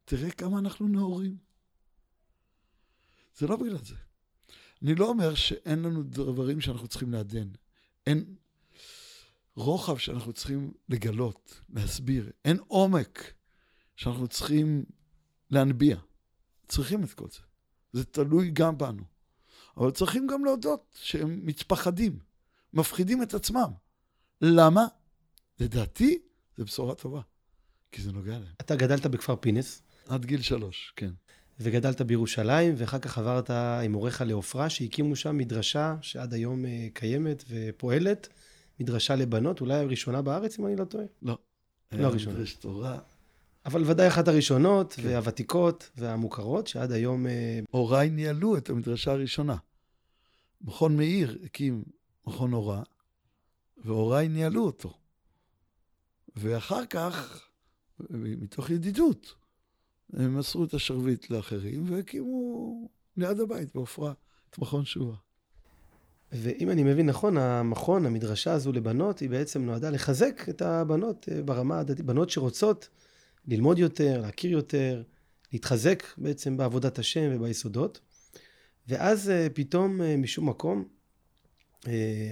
תראה 0.05 0.31
כמה 0.31 0.59
אנחנו 0.59 0.87
נאורים. 0.87 1.37
זה 3.37 3.47
לא 3.47 3.55
בגלל 3.55 3.77
זה. 3.77 3.95
אני 4.81 4.95
לא 4.95 5.09
אומר 5.09 5.35
שאין 5.35 5.81
לנו 5.81 6.03
דברים 6.03 6.61
שאנחנו 6.61 6.87
צריכים 6.87 7.11
לעדן. 7.11 7.47
אין 8.07 8.35
רוחב 9.59 9.97
שאנחנו 9.97 10.33
צריכים 10.33 10.71
לגלות, 10.89 11.61
להסביר. 11.69 12.31
אין 12.45 12.57
עומק 12.67 13.33
שאנחנו 13.95 14.27
צריכים 14.27 14.85
להנביע. 15.51 15.97
צריכים 16.67 17.03
את 17.03 17.13
כל 17.13 17.27
זה. 17.31 17.39
זה 17.93 18.05
תלוי 18.05 18.49
גם 18.53 18.77
בנו. 18.77 19.03
אבל 19.77 19.91
צריכים 19.91 20.27
גם 20.27 20.45
להודות 20.45 20.97
שהם 21.01 21.39
מתפחדים, 21.43 22.19
מפחידים 22.73 23.23
את 23.23 23.33
עצמם. 23.33 23.71
למה? 24.41 24.87
לדעתי, 25.59 26.19
זו 26.57 26.65
בשורה 26.65 26.95
טובה, 26.95 27.21
כי 27.91 28.01
זה 28.01 28.11
נוגע 28.11 28.33
להם. 28.33 28.53
אתה 28.61 28.75
גדלת 28.75 29.05
בכפר 29.05 29.35
פינס. 29.35 29.81
עד 30.07 30.25
גיל 30.25 30.41
שלוש, 30.41 30.93
כן. 30.95 31.11
וגדלת 31.59 32.01
בירושלים, 32.01 32.73
ואחר 32.77 32.99
כך 32.99 33.17
עברת 33.17 33.49
עם 33.49 33.93
הוריך 33.93 34.21
לעופרה, 34.21 34.69
שהקימו 34.69 35.15
שם 35.15 35.37
מדרשה 35.37 35.95
שעד 36.01 36.33
היום 36.33 36.65
אה, 36.65 36.87
קיימת 36.93 37.43
ופועלת, 37.49 38.29
מדרשה 38.79 39.15
לבנות, 39.15 39.61
אולי 39.61 39.73
הראשונה 39.73 40.21
בארץ, 40.21 40.59
אם 40.59 40.65
אני 40.65 40.75
לא 40.75 40.85
טועה. 40.85 41.05
לא. 41.21 41.37
לא 41.91 42.07
הראשונה. 42.07 42.35
מדרשת 42.35 42.61
תורה. 42.61 42.99
אבל 43.65 43.83
ודאי 43.85 44.07
אחת 44.07 44.27
הראשונות, 44.27 44.93
כן. 44.93 45.07
והוותיקות, 45.07 45.89
והמוכרות, 45.97 46.67
שעד 46.67 46.91
היום... 46.91 47.27
אה, 47.27 47.59
הוריי 47.71 48.09
ניהלו 48.09 48.57
את 48.57 48.69
המדרשה 48.69 49.11
הראשונה. 49.11 49.55
מכון 50.61 50.97
מאיר 50.97 51.37
הקים 51.43 51.83
מכון 52.27 52.53
הוראה, 52.53 52.81
והוריי 53.77 54.27
ניהלו 54.27 54.65
אותו. 54.65 54.93
ואחר 56.35 56.85
כך, 56.85 57.47
מתוך 58.09 58.69
ידידות, 58.69 59.35
הם 60.13 60.37
מסרו 60.37 60.63
את 60.63 60.73
השרביט 60.73 61.29
לאחרים 61.29 61.91
והקימו 61.91 62.89
ליד 63.17 63.39
הבית 63.39 63.75
בעופרה 63.75 64.13
את 64.49 64.57
מכון 64.57 64.85
שובה. 64.85 65.15
ואם 66.31 66.69
אני 66.69 66.83
מבין 66.83 67.05
נכון, 67.05 67.37
המכון, 67.37 68.05
המדרשה 68.05 68.53
הזו 68.53 68.71
לבנות, 68.71 69.19
היא 69.19 69.29
בעצם 69.29 69.65
נועדה 69.65 69.89
לחזק 69.89 70.49
את 70.49 70.61
הבנות 70.61 71.29
אה, 71.31 71.41
ברמה 71.41 71.79
הדתית, 71.79 72.05
בנות 72.05 72.29
שרוצות 72.29 72.89
ללמוד 73.47 73.79
יותר, 73.79 74.21
להכיר 74.21 74.51
יותר, 74.51 75.03
להתחזק 75.53 76.03
בעצם 76.17 76.57
בעבודת 76.57 76.99
השם 76.99 77.29
וביסודות. 77.33 77.99
ואז 78.87 79.29
אה, 79.29 79.47
פתאום 79.53 80.01
אה, 80.01 80.17
משום 80.17 80.49
מקום, 80.49 80.87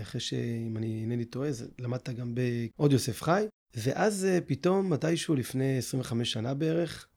אחרי 0.01 0.21
שאם 0.21 0.77
אני 0.77 1.01
אינני 1.01 1.25
טועה, 1.25 1.49
למדת 1.79 2.09
גם 2.09 2.35
בעוד 2.35 2.91
יוסף 2.91 3.21
חי, 3.21 3.45
ואז 3.75 4.27
פתאום 4.45 4.93
מתישהו 4.93 5.35
לפני 5.35 5.77
25 5.77 6.31
שנה 6.31 6.53
בערך, 6.53 7.07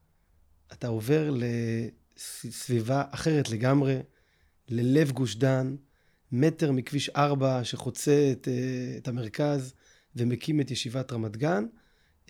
אתה 0.73 0.89
עובר 0.89 1.31
לסביבה 2.17 3.05
אחרת 3.11 3.51
לגמרי, 3.51 3.99
ללב 4.69 5.11
גוש 5.11 5.37
דן, 5.37 5.77
מטר 6.33 6.73
מכביש 6.73 7.09
4 7.09 7.65
שחוצה 7.65 8.29
את, 8.33 8.49
אה, 8.49 8.97
את 8.97 9.09
המרכז 9.09 9.75
ומקים 10.17 10.61
את 10.61 10.71
ישיבת 10.71 11.13
רמת 11.13 11.37
גן. 11.37 11.67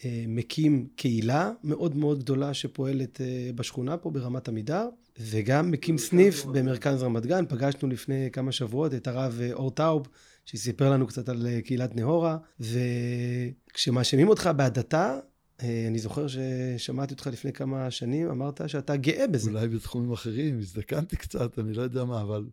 אה, 0.05 0.25
מקים 0.29 0.89
קהילה 0.97 1.51
מאוד 1.65 1.97
מאוד 1.97 2.19
גדולה 2.19 2.55
שפועלת 2.55 3.21
אה, 3.21 3.51
בשכונה 3.55 3.97
פה 3.97 4.11
ברמת 4.11 4.49
עמידר, 4.49 4.89
וגם 5.21 5.71
מקים 5.71 5.99
סניף 5.99 6.45
במרכז 6.45 7.03
רמת 7.03 7.27
גן. 7.27 7.45
פגשנו 7.49 7.89
לפני 7.89 8.29
כמה 8.33 8.53
שבועות 8.53 8.95
את 8.95 9.07
הרב 9.07 9.41
אור 9.53 9.71
טאוב, 9.71 10.09
שסיפר 10.47 10.91
לנו 10.91 11.07
קצת 11.07 11.29
על 11.29 11.47
קהילת 11.65 11.97
נהורה, 11.97 12.39
וכשמאשימים 12.61 14.29
אותך 14.29 14.51
בהדתה, 14.57 15.19
אני 15.61 15.99
זוכר 15.99 16.27
ששמעתי 16.29 17.15
אותך 17.15 17.27
לפני 17.27 17.53
כמה 17.53 17.91
שנים, 17.91 18.31
אמרת 18.31 18.61
שאתה 18.67 18.97
גאה 18.97 19.27
בזה. 19.27 19.51
אולי 19.51 19.69
בתחומים 19.69 20.13
אחרים, 20.13 20.59
הזדקנתי 20.59 21.17
קצת, 21.17 21.59
אני 21.59 21.73
לא 21.73 21.83
יודע 21.83 22.05
מה, 22.05 22.23
אבל 22.23 22.45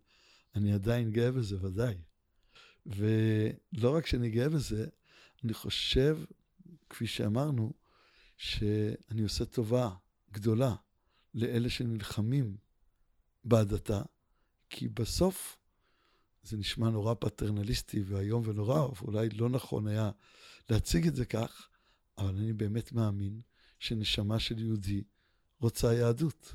אני 0.58 0.72
עדיין 0.72 1.10
גאה 1.10 1.32
בזה, 1.32 1.56
ודאי. 1.64 1.94
ולא 2.86 3.96
רק 3.96 4.06
שאני 4.06 4.30
גאה 4.30 4.48
בזה, 4.48 4.86
אני 5.44 5.54
חושב, 5.54 6.18
כפי 6.90 7.06
שאמרנו, 7.06 7.72
שאני 8.36 9.22
עושה 9.22 9.44
טובה 9.44 9.90
גדולה 10.32 10.74
לאלה 11.34 11.70
שנלחמים 11.70 12.56
בהדתה, 13.44 14.02
כי 14.70 14.88
בסוף 14.88 15.58
זה 16.42 16.56
נשמע 16.56 16.90
נורא 16.90 17.14
פטרנליסטי 17.20 18.02
ואיום 18.02 18.42
ונורא, 18.46 18.80
ואולי 18.80 19.28
לא 19.28 19.48
נכון 19.48 19.86
היה 19.86 20.10
להציג 20.70 21.06
את 21.06 21.16
זה 21.16 21.24
כך, 21.24 21.68
אבל 22.18 22.28
אני 22.28 22.52
באמת 22.52 22.92
מאמין 22.92 23.40
שנשמה 23.78 24.38
של 24.38 24.58
יהודי 24.58 25.04
רוצה 25.60 25.94
יהדות. 25.94 26.54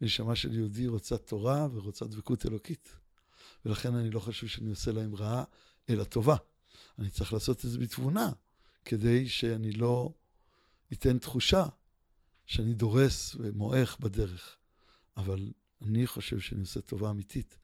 נשמה 0.00 0.36
של 0.36 0.54
יהודי 0.54 0.86
רוצה 0.86 1.16
תורה 1.18 1.68
ורוצה 1.72 2.04
דבקות 2.04 2.46
אלוקית. 2.46 3.03
ולכן 3.64 3.94
אני 3.94 4.10
לא 4.10 4.20
חושב 4.20 4.46
שאני 4.46 4.70
עושה 4.70 4.92
להם 4.92 5.14
רעה, 5.14 5.44
אלא 5.90 6.04
טובה. 6.04 6.36
אני 6.98 7.10
צריך 7.10 7.32
לעשות 7.32 7.64
את 7.64 7.70
זה 7.70 7.78
בתבונה, 7.78 8.30
כדי 8.84 9.28
שאני 9.28 9.72
לא 9.72 10.12
אתן 10.92 11.18
תחושה 11.18 11.66
שאני 12.46 12.74
דורס 12.74 13.34
ומועך 13.38 14.00
בדרך. 14.00 14.56
אבל 15.16 15.52
אני 15.82 16.06
חושב 16.06 16.40
שאני 16.40 16.60
עושה 16.60 16.80
טובה 16.80 17.10
אמיתית. 17.10 17.58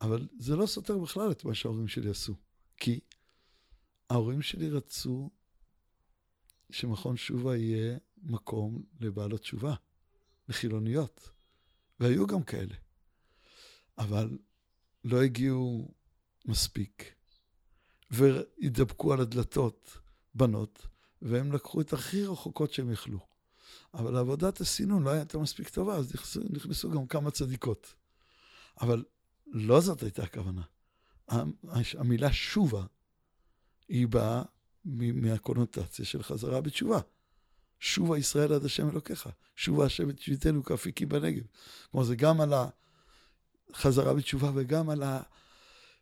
אבל 0.00 0.28
זה 0.38 0.56
לא 0.56 0.66
סותר 0.66 0.98
בכלל 0.98 1.30
את 1.30 1.44
מה 1.44 1.54
שההורים 1.54 1.88
שלי 1.88 2.10
עשו. 2.10 2.34
כי 2.76 3.00
ההורים 4.10 4.42
שלי 4.42 4.70
רצו 4.70 5.30
שמכון 6.70 7.16
שובה 7.16 7.56
יהיה 7.56 7.98
מקום 8.22 8.82
לבעלות 9.00 9.40
תשובה, 9.40 9.74
לחילוניות, 10.48 11.30
והיו 12.00 12.26
גם 12.26 12.42
כאלה. 12.42 12.74
אבל 13.98 14.38
לא 15.06 15.22
הגיעו 15.22 15.94
מספיק, 16.46 17.14
והתדפקו 18.10 19.12
על 19.12 19.20
הדלתות 19.20 19.98
בנות, 20.34 20.86
והם 21.22 21.52
לקחו 21.52 21.80
את 21.80 21.92
הכי 21.92 22.26
רחוקות 22.26 22.72
שהם 22.72 22.92
יכלו. 22.92 23.18
אבל 23.94 24.16
עבודת 24.16 24.60
הסינון 24.60 25.02
לא 25.02 25.10
הייתה 25.10 25.38
מספיק 25.38 25.68
טובה, 25.68 25.96
אז 25.96 26.14
נכנסו, 26.14 26.40
נכנסו 26.50 26.90
גם 26.90 27.06
כמה 27.06 27.30
צדיקות. 27.30 27.94
אבל 28.80 29.04
לא 29.46 29.80
זאת 29.80 30.02
הייתה 30.02 30.22
הכוונה. 30.22 30.62
המילה 31.98 32.32
שובה, 32.32 32.84
היא 33.88 34.08
באה 34.08 34.42
מהקונוטציה 34.84 36.04
של 36.04 36.22
חזרה 36.22 36.60
בתשובה. 36.60 37.00
שובה 37.80 38.18
ישראל 38.18 38.52
עד 38.52 38.64
השם 38.64 38.88
אלוקיך, 38.88 39.28
שובה 39.56 39.86
השם 39.86 40.10
את 40.10 40.18
שביתנו 40.18 40.64
כאפיקים 40.64 41.08
בנגב. 41.08 41.44
כלומר, 41.90 42.06
זה 42.06 42.16
גם 42.16 42.40
על 42.40 42.52
החזרה 43.74 44.14
בתשובה 44.14 44.50
וגם 44.54 44.90
על 44.90 45.02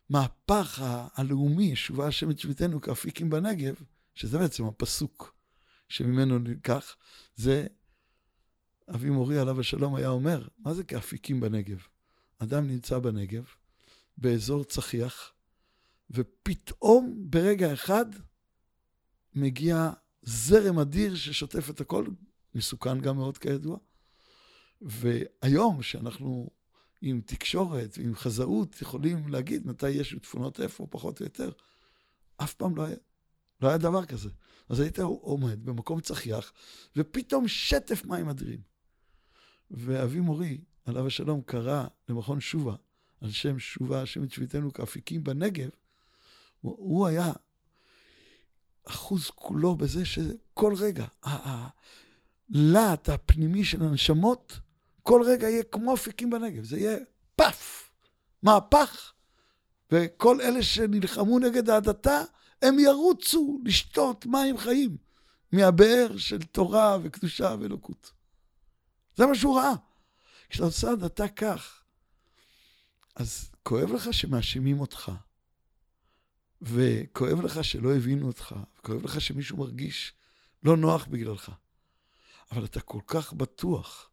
המהפך 0.09 0.81
הלאומי, 1.15 1.75
שובה 1.75 2.07
השם 2.07 2.31
את 2.31 2.39
שביתנו 2.39 2.81
כאפיקים 2.81 3.29
בנגב, 3.29 3.75
שזה 4.15 4.37
בעצם 4.37 4.65
הפסוק 4.65 5.35
שממנו 5.89 6.39
נלקח, 6.39 6.95
זה 7.35 7.67
אבי 8.95 9.09
מורי 9.09 9.39
עליו 9.39 9.59
השלום 9.59 9.95
היה 9.95 10.09
אומר, 10.09 10.47
מה 10.57 10.73
זה 10.73 10.83
כאפיקים 10.83 11.39
בנגב? 11.39 11.77
אדם 12.39 12.67
נמצא 12.67 12.99
בנגב, 12.99 13.45
באזור 14.17 14.63
צחיח, 14.63 15.31
ופתאום 16.11 17.15
ברגע 17.29 17.73
אחד 17.73 18.05
מגיע 19.35 19.91
זרם 20.21 20.79
אדיר 20.79 21.15
ששוטף 21.15 21.69
את 21.69 21.81
הכל, 21.81 22.05
מסוכן 22.55 22.99
גם 22.99 23.15
מאוד 23.15 23.37
כידוע. 23.37 23.77
והיום, 24.81 25.81
שאנחנו 25.81 26.49
עם 27.01 27.21
תקשורת 27.25 27.97
ועם 27.97 28.15
חזאות 28.15 28.81
יכולים 28.81 29.27
להגיד 29.27 29.67
מתי 29.67 29.89
יש 29.89 30.09
שיטפונות 30.09 30.59
איפה, 30.59 30.87
פחות 30.89 31.19
או 31.19 31.25
יותר, 31.25 31.51
אף 32.37 32.53
פעם 32.53 32.75
לא 32.75 32.83
היה, 32.85 32.95
לא 33.61 33.67
היה 33.67 33.77
דבר 33.77 34.05
כזה. 34.05 34.29
אז 34.69 34.79
היית 34.79 34.99
עומד 34.99 35.65
במקום 35.65 36.01
צחיח, 36.01 36.53
ופתאום 36.95 37.47
שטף 37.47 38.05
מים 38.05 38.29
אדירים. 38.29 38.61
ואבי 39.71 40.19
מורי, 40.19 40.61
עליו 40.85 41.07
השלום, 41.07 41.41
קרא 41.41 41.87
למכון 42.09 42.39
שובה, 42.39 42.75
על 43.21 43.31
שם 43.31 43.59
שובה, 43.59 44.01
השם 44.01 44.23
את 44.23 44.31
שביתנו 44.31 44.73
כאפיקים 44.73 45.23
בנגב, 45.23 45.69
הוא, 46.61 46.75
הוא 46.77 47.07
היה 47.07 47.33
אחוז 48.85 49.29
כולו 49.35 49.75
בזה 49.75 50.05
שכל 50.05 50.73
רגע, 50.77 51.05
הלהט 51.23 53.09
הפנימי 53.09 53.65
של 53.65 53.83
הנשמות, 53.83 54.59
כל 55.05 55.21
רגע 55.25 55.49
יהיה 55.49 55.63
כמו 55.63 55.93
אפיקים 55.93 56.29
בנגב, 56.29 56.63
זה 56.63 56.79
יהיה 56.79 56.97
פאף, 57.35 57.91
מהפך, 58.43 59.13
וכל 59.91 60.41
אלה 60.41 60.63
שנלחמו 60.63 61.39
נגד 61.39 61.69
ההדתה, 61.69 62.21
הם 62.61 62.79
ירוצו 62.79 63.59
לשתות 63.65 64.25
מים 64.25 64.57
חיים 64.57 64.97
מהבאר 65.51 66.17
של 66.17 66.43
תורה 66.43 66.97
וקדושה 67.03 67.55
ואלוקות. 67.59 68.11
זה 69.15 69.25
מה 69.25 69.35
שהוא 69.35 69.57
ראה. 69.57 69.73
כשאתה 70.49 70.65
עושה 70.65 70.91
הדתה 70.91 71.27
כך, 71.27 71.83
אז 73.15 73.51
כואב 73.63 73.91
לך 73.91 74.13
שמאשימים 74.13 74.79
אותך, 74.79 75.11
וכואב 76.61 77.41
לך 77.41 77.63
שלא 77.63 77.95
הבינו 77.95 78.27
אותך, 78.27 78.55
וכואב 78.79 79.05
לך 79.05 79.21
שמישהו 79.21 79.57
מרגיש 79.57 80.13
לא 80.63 80.77
נוח 80.77 81.05
בגללך. 81.05 81.51
אבל 82.51 82.65
אתה 82.65 82.81
כל 82.81 82.99
כך 83.07 83.33
בטוח 83.33 84.09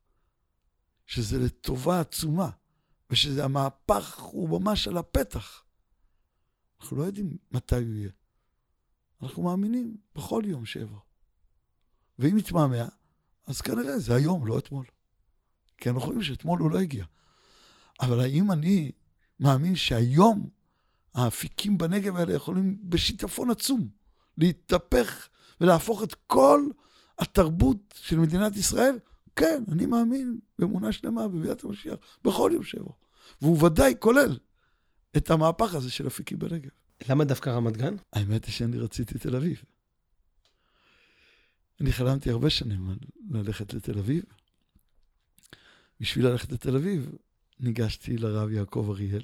שזה 1.07 1.39
לטובה 1.39 2.01
עצומה, 2.01 2.51
ושזה 3.11 3.45
המהפך 3.45 4.19
הוא 4.19 4.61
ממש 4.61 4.89
על 4.89 4.97
הפתח. 4.97 5.65
אנחנו 6.81 6.97
לא 6.97 7.03
יודעים 7.03 7.37
מתי 7.51 7.75
הוא 7.75 7.95
יהיה. 7.95 8.11
אנחנו 9.23 9.43
מאמינים 9.43 9.97
בכל 10.15 10.43
יום 10.47 10.67
שיבוא. 10.67 10.99
ואם 12.19 12.39
יתמהמה, 12.39 12.89
אז 13.47 13.61
כנראה 13.61 13.99
זה 13.99 14.15
היום, 14.15 14.47
לא 14.47 14.59
אתמול. 14.59 14.87
כי 15.79 15.89
אנחנו 15.89 16.01
חושבים 16.01 16.23
שאתמול 16.23 16.61
הוא 16.61 16.71
לא 16.71 16.79
הגיע. 16.79 17.05
אבל 18.01 18.21
האם 18.21 18.53
אני 18.53 18.93
מאמין 19.41 19.77
שהיום 19.77 20.49
האפיקים 21.15 21.79
בנגב 21.79 22.17
האלה 22.17 22.33
יכולים 22.33 22.79
בשיטפון 22.83 23.51
עצום 23.51 23.89
להתהפך 24.39 25.29
ולהפוך 25.61 26.03
את 26.03 26.15
כל 26.27 26.67
התרבות 27.19 27.95
של 28.03 28.19
מדינת 28.19 28.57
ישראל? 28.57 28.99
כן, 29.37 29.65
אני 29.73 29.87
מאמין 29.87 30.39
באמונה 30.59 30.93
שלמה 30.93 31.29
בביאת 31.29 31.65
המשיח 31.65 31.95
בכל 32.25 32.51
יום 32.55 32.65
שיבוא. 32.65 32.93
והוא 33.43 33.65
ודאי 33.65 33.95
כולל 33.99 34.39
את 35.17 35.31
המהפך 35.31 35.75
הזה 35.75 35.91
של 35.91 36.07
אפיקים 36.07 36.39
בנגב. 36.39 36.71
למה 37.09 37.25
דווקא 37.25 37.51
רמת 37.51 37.77
גן? 37.77 37.95
האמת 38.13 38.45
היא 38.45 38.53
שאני 38.53 38.79
רציתי 38.79 39.19
תל 39.19 39.37
אביב. 39.37 39.63
אני 41.81 41.93
חלמתי 41.93 42.31
הרבה 42.31 42.51
שנים 42.51 42.91
על 42.91 42.97
ללכת 43.31 43.75
לתל 43.75 43.99
אביב. 43.99 44.25
בשביל 46.01 46.27
ללכת 46.27 46.53
לתל 46.53 46.77
אביב 46.77 47.11
ניגשתי 47.61 48.17
לרב 48.17 48.51
יעקב 48.51 48.87
אריאל, 48.91 49.23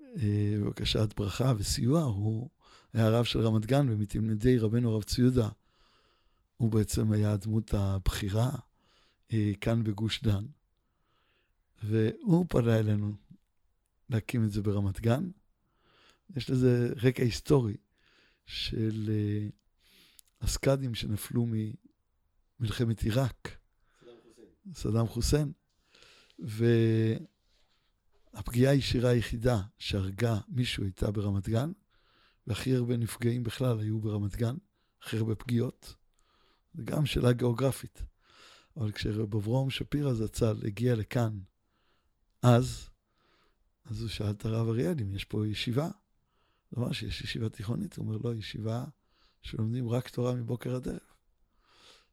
אה, 0.00 0.54
בבקשת 0.60 1.08
ברכה 1.16 1.52
וסיוע, 1.58 2.02
הוא 2.02 2.48
היה 2.92 3.06
הרב 3.06 3.24
של 3.24 3.40
רמת 3.40 3.66
גן, 3.66 3.86
ומתלמידי 3.90 4.58
רבנו 4.58 4.90
הרב 4.90 5.02
ציודה, 5.02 5.48
הוא 6.60 6.70
בעצם 6.70 7.12
היה 7.12 7.32
הדמות 7.32 7.74
הבכירה 7.74 8.50
אה, 9.32 9.52
כאן 9.60 9.84
בגוש 9.84 10.22
דן. 10.22 10.44
והוא 11.82 12.46
פנה 12.48 12.78
אלינו 12.78 13.12
להקים 14.10 14.44
את 14.44 14.50
זה 14.50 14.62
ברמת 14.62 15.00
גן. 15.00 15.30
יש 16.36 16.50
לזה 16.50 16.92
רקע 17.02 17.22
היסטורי 17.22 17.76
של 18.46 19.10
אה, 19.12 19.48
הסקאדים 20.40 20.94
שנפלו 20.94 21.46
ממלחמת 22.60 23.02
עיראק. 23.02 23.56
סדאם 24.74 25.06
חוסיין. 25.06 25.52
והפגיעה 28.34 28.72
הישירה 28.72 29.10
היחידה 29.10 29.62
שהרגה 29.78 30.38
מישהו 30.48 30.84
הייתה 30.84 31.10
ברמת 31.10 31.48
גן, 31.48 31.72
והכי 32.46 32.74
הרבה 32.74 32.96
נפגעים 32.96 33.42
בכלל 33.42 33.80
היו 33.80 34.00
ברמת 34.00 34.36
גן, 34.36 34.56
הכי 35.02 35.16
הרבה 35.16 35.34
פגיעות. 35.34 35.99
זו 36.74 36.84
גם 36.84 37.06
שאלה 37.06 37.32
גיאוגרפית. 37.32 38.02
אבל 38.76 38.92
כשרב 38.92 39.34
אברום 39.34 39.70
שפירא 39.70 40.14
זצ"ל 40.14 40.56
הגיע 40.66 40.94
לכאן 40.94 41.38
אז, 42.42 42.88
אז 43.84 44.00
הוא 44.00 44.08
שאל 44.08 44.30
את 44.30 44.44
הרב 44.44 44.68
אריאל 44.68 44.96
אם 45.02 45.14
יש 45.14 45.24
פה 45.24 45.46
ישיבה. 45.46 45.88
הוא 46.68 46.84
אמר 46.84 46.92
שיש 46.92 47.20
ישיבה 47.20 47.48
תיכונית, 47.48 47.96
הוא 47.96 48.06
אומר 48.06 48.18
לא, 48.24 48.34
ישיבה 48.34 48.84
שלומדים 49.42 49.88
רק 49.88 50.08
תורה 50.08 50.34
מבוקר 50.34 50.74
עד 50.74 50.88
ערב. 50.88 50.98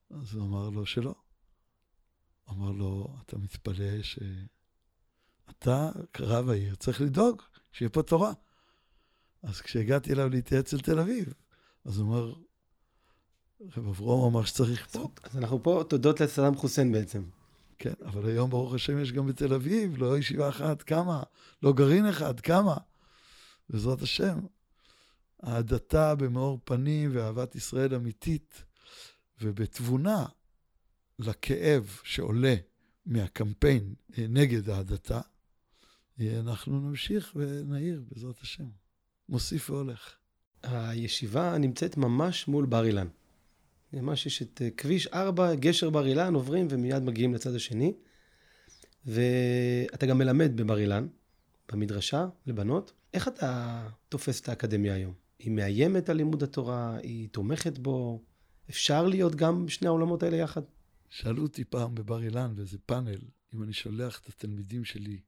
אז 0.09 0.33
הוא 0.33 0.45
אמר 0.47 0.69
לו 0.69 0.85
שלא. 0.85 1.15
אמר 2.49 2.71
לו, 2.71 3.15
אתה 3.25 3.37
מתפלא 3.37 4.01
שאתה, 4.01 5.89
כרב 6.13 6.49
העיר, 6.49 6.75
צריך 6.75 7.01
לדאוג 7.01 7.41
שיהיה 7.71 7.89
פה 7.89 8.03
תורה. 8.03 8.33
אז 9.43 9.61
כשהגעתי 9.61 10.13
אליו 10.13 10.29
להתייעץ 10.29 10.73
על 10.73 10.79
תל 10.79 10.99
אביב, 10.99 11.33
אז 11.85 11.97
הוא 11.97 12.07
אמר, 12.07 12.33
רב 13.61 13.87
אברום 13.87 14.33
אמר 14.33 14.45
שצריך 14.45 14.87
פה. 14.87 15.09
אז 15.23 15.37
אנחנו 15.37 15.63
פה 15.63 15.83
תודות 15.89 16.21
לסלאם 16.21 16.55
חוסיין 16.55 16.91
בעצם. 16.91 17.23
כן, 17.77 17.93
אבל 18.05 18.29
היום 18.29 18.49
ברוך 18.49 18.73
השם 18.73 18.99
יש 18.99 19.11
גם 19.11 19.27
בתל 19.27 19.53
אביב, 19.53 19.97
לא 19.97 20.17
ישיבה 20.17 20.49
אחת, 20.49 20.81
כמה? 20.81 21.23
לא 21.63 21.73
גרעין 21.73 22.05
אחד, 22.05 22.39
כמה? 22.39 22.77
בעזרת 23.69 24.01
השם. 24.01 24.39
ההדתה 25.43 26.15
במאור 26.15 26.59
פנים 26.63 27.09
ואהבת 27.13 27.55
ישראל 27.55 27.95
אמיתית 27.95 28.63
ובתבונה 29.41 30.25
לכאב 31.19 31.99
שעולה 32.03 32.55
מהקמפיין 33.05 33.93
אה, 34.17 34.25
נגד 34.29 34.69
ההדתה, 34.69 35.21
אה, 36.19 36.39
אנחנו 36.39 36.79
נמשיך 36.79 37.31
ונעיר 37.35 38.03
בעזרת 38.11 38.41
השם. 38.41 38.67
מוסיף 39.29 39.69
והולך. 39.69 40.15
הישיבה 40.63 41.57
נמצאת 41.57 41.97
ממש 41.97 42.47
מול 42.47 42.65
בר 42.65 42.85
אילן. 42.85 43.07
ממש 43.93 44.25
יש 44.25 44.41
את 44.41 44.61
אה, 44.61 44.69
כביש 44.69 45.07
4, 45.07 45.55
גשר 45.55 45.89
בר 45.89 46.07
אילן, 46.07 46.33
עוברים 46.33 46.67
ומיד 46.69 47.03
מגיעים 47.03 47.33
לצד 47.33 47.55
השני. 47.55 47.93
ואתה 49.05 50.05
גם 50.05 50.17
מלמד 50.17 50.51
בבר 50.55 50.77
אילן, 50.77 51.07
במדרשה, 51.71 52.27
לבנות. 52.45 52.93
איך 53.13 53.27
אתה 53.27 53.87
תופס 54.09 54.41
את 54.41 54.49
האקדמיה 54.49 54.93
היום? 54.93 55.13
היא 55.39 55.51
מאיימת 55.51 56.09
על 56.09 56.17
לימוד 56.17 56.43
התורה? 56.43 56.97
היא 56.97 57.29
תומכת 57.29 57.77
בו? 57.77 58.23
אפשר 58.69 59.07
להיות 59.07 59.35
גם 59.35 59.65
בשני 59.65 59.87
העולמות 59.87 60.23
האלה 60.23 60.37
יחד? 60.37 60.61
שאלו 61.09 61.43
אותי 61.43 61.63
פעם 61.63 61.95
בבר 61.95 62.23
אילן 62.23 62.55
באיזה 62.55 62.77
פאנל, 62.85 63.19
אם 63.53 63.63
אני 63.63 63.73
שולח 63.73 64.19
את 64.19 64.27
התלמידים 64.27 64.85
שלי 64.85 65.19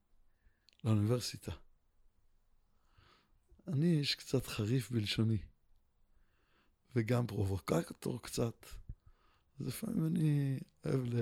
לאוניברסיטה. 0.83 1.51
אני 3.67 3.99
איש 3.99 4.15
קצת 4.15 4.47
חריף 4.47 4.91
בלשוני, 4.91 5.37
וגם 6.95 7.27
פרובוקטור 7.27 8.21
קצת. 8.21 8.65
אז 9.59 9.67
לפעמים 9.67 10.05
אני 10.05 10.59
אוהב 10.85 11.01
ל... 11.05 11.17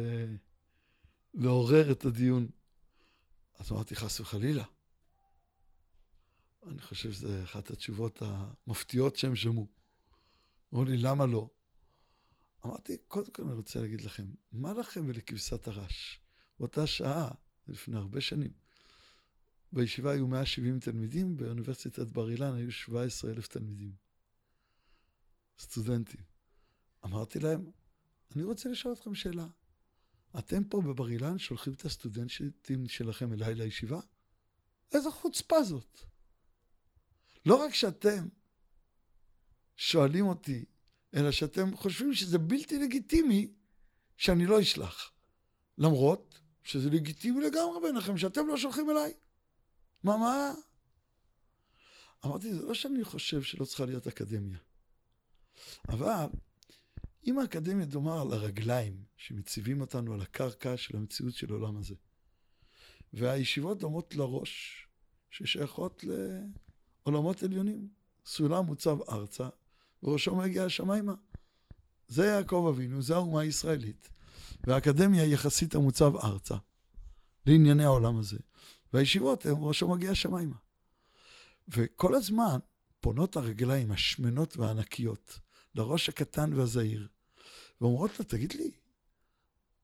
לעורר 1.33 1.91
את 1.91 2.05
הדיון. 2.05 2.47
אז 3.59 3.71
אמרתי, 3.71 3.95
חס 3.95 4.19
וחלילה. 4.19 4.63
אני 6.67 6.81
חושב 6.81 7.11
שזו 7.11 7.43
אחת 7.43 7.71
התשובות 7.71 8.21
המפתיעות 8.21 9.15
שהם 9.15 9.35
שמעו. 9.35 9.67
אמרו 10.73 10.85
לי, 10.85 10.97
למה 10.97 11.25
לא? 11.25 11.49
אמרתי, 12.65 12.97
קודם 13.07 13.31
כל 13.31 13.43
אני 13.43 13.53
רוצה 13.53 13.81
להגיד 13.81 14.01
לכם, 14.01 14.25
מה 14.51 14.73
לכם 14.73 15.05
ולכבשת 15.07 15.67
הרש? 15.67 16.19
באותה 16.59 16.87
שעה, 16.87 17.31
לפני 17.67 17.97
הרבה 17.97 18.21
שנים, 18.21 18.51
בישיבה 19.71 20.11
היו 20.11 20.27
170 20.27 20.79
תלמידים, 20.79 21.37
באוניברסיטת 21.37 22.07
בר 22.07 22.29
אילן 22.29 22.55
היו 22.55 22.71
17 22.71 23.31
אלף 23.31 23.47
תלמידים. 23.47 24.06
סטודנטים. 25.59 26.21
אמרתי 27.05 27.39
להם, 27.39 27.71
אני 28.35 28.43
רוצה 28.43 28.69
לשאול 28.69 28.93
אתכם 28.93 29.15
שאלה. 29.15 29.47
אתם 30.39 30.63
פה 30.63 30.81
בבר 30.81 31.09
אילן 31.09 31.37
שולחים 31.37 31.73
את 31.73 31.85
הסטודנטים 31.85 32.87
שלכם 32.87 33.33
אליי 33.33 33.55
לישיבה? 33.55 33.99
איזו 34.91 35.11
חוצפה 35.11 35.63
זאת. 35.63 35.99
לא 37.45 37.55
רק 37.55 37.73
שאתם 37.73 38.27
שואלים 39.75 40.27
אותי, 40.27 40.65
אלא 41.13 41.31
שאתם 41.31 41.75
חושבים 41.75 42.13
שזה 42.13 42.37
בלתי 42.37 42.79
לגיטימי 42.79 43.53
שאני 44.17 44.45
לא 44.45 44.61
אשלח. 44.61 45.11
למרות 45.77 46.39
שזה 46.63 46.89
לגיטימי 46.89 47.41
לגמרי 47.41 47.81
בעיניכם 47.81 48.17
שאתם 48.17 48.47
לא 48.47 48.57
שולחים 48.57 48.89
אליי. 48.89 49.13
מה, 50.03 50.17
מה? 50.17 50.53
אמרתי, 52.25 52.53
זה 52.53 52.61
לא 52.61 52.73
שאני 52.73 53.03
חושב 53.03 53.41
שלא 53.41 53.65
צריכה 53.65 53.85
להיות 53.85 54.07
אקדמיה. 54.07 54.57
אבל 55.89 56.25
אם 57.27 57.39
האקדמיה 57.39 57.85
דומה 57.85 58.21
על 58.21 58.33
הרגליים 58.33 59.03
שמציבים 59.17 59.81
אותנו 59.81 60.13
על 60.13 60.21
הקרקע 60.21 60.77
של 60.77 60.97
המציאות 60.97 61.33
של 61.33 61.51
העולם 61.51 61.77
הזה, 61.77 61.95
והישיבות 63.13 63.79
דומות 63.79 64.15
לראש 64.15 64.87
ששייכות 65.29 66.03
לעולמות 66.03 67.43
עליונים, 67.43 67.87
סולם 68.25 68.65
מוצב 68.65 68.97
ארצה 69.09 69.49
וראשו 70.03 70.35
מגיע 70.35 70.65
השמיימה. 70.65 71.13
זה 72.07 72.25
יעקב 72.25 72.67
אבינו, 72.69 73.01
זה 73.01 73.15
האומה 73.15 73.41
הישראלית. 73.41 74.09
והאקדמיה 74.67 75.23
היא 75.23 75.33
יחסית 75.33 75.75
המוצב 75.75 76.15
ארצה, 76.15 76.55
לענייני 77.45 77.83
העולם 77.83 78.17
הזה. 78.17 78.37
והישיבות 78.93 79.45
הן 79.45 79.55
ראשו 79.59 79.87
מגיע 79.87 80.11
השמיימה. 80.11 80.55
וכל 81.67 82.15
הזמן 82.15 82.57
פונות 82.99 83.35
הרגליים 83.35 83.91
השמנות 83.91 84.57
והענקיות 84.57 85.39
לראש 85.75 86.09
הקטן 86.09 86.53
והזהיר, 86.53 87.07
ואומרות 87.81 88.19
לו, 88.19 88.25
תגיד 88.25 88.53
לי, 88.53 88.71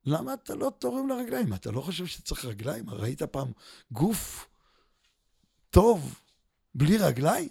למה 0.06 0.34
אתה 0.34 0.56
לא 0.56 0.72
תורם 0.80 1.10
לרגליים? 1.10 1.54
אתה 1.54 1.72
לא 1.72 1.82
חושב 1.82 2.06
שצריך 2.06 2.46
רגליים? 2.46 2.90
ראית 2.90 3.24
פעם 3.24 3.52
גוף 3.92 4.50
טוב 5.70 6.20
בלי 6.76 6.98
רגליים? 6.98 7.50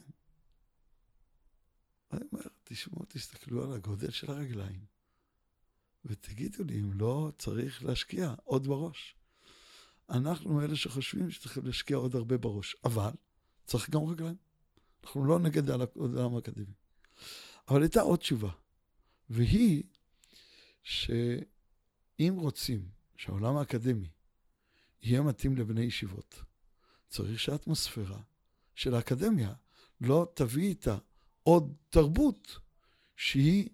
אני 2.12 2.24
אומר, 2.32 2.44
תשמעו, 2.64 3.04
תסתכלו 3.08 3.64
על 3.64 3.72
הגודל 3.72 4.10
של 4.10 4.30
הרגליים, 4.30 4.84
ותגידו 6.04 6.64
לי 6.64 6.80
אם 6.80 6.92
לא 6.92 7.32
צריך 7.38 7.84
להשקיע 7.84 8.34
עוד 8.44 8.66
בראש. 8.66 9.16
אנחנו 10.10 10.62
אלה 10.62 10.76
שחושבים 10.76 11.30
שצריכים 11.30 11.66
להשקיע 11.66 11.96
עוד 11.96 12.16
הרבה 12.16 12.38
בראש, 12.38 12.76
אבל 12.84 13.10
צריך 13.66 13.90
גם 13.90 14.04
רגליים. 14.04 14.36
אנחנו 15.04 15.24
לא 15.24 15.38
נגד 15.38 15.70
העולם 15.70 16.34
האקדמי. 16.34 16.74
אבל 17.68 17.82
הייתה 17.82 18.00
עוד 18.00 18.18
תשובה, 18.18 18.50
והיא 19.30 19.82
שאם 20.82 22.34
רוצים 22.36 22.88
שהעולם 23.16 23.56
האקדמי 23.56 24.08
יהיה 25.02 25.22
מתאים 25.22 25.56
לבני 25.56 25.80
ישיבות, 25.80 26.42
צריך 27.08 27.40
שהאטמוספירה 27.40 28.20
של 28.74 28.94
האקדמיה 28.94 29.54
לא 30.00 30.32
תביא 30.34 30.68
איתה 30.68 30.98
עוד 31.42 31.74
תרבות 31.90 32.58
שהיא 33.16 33.68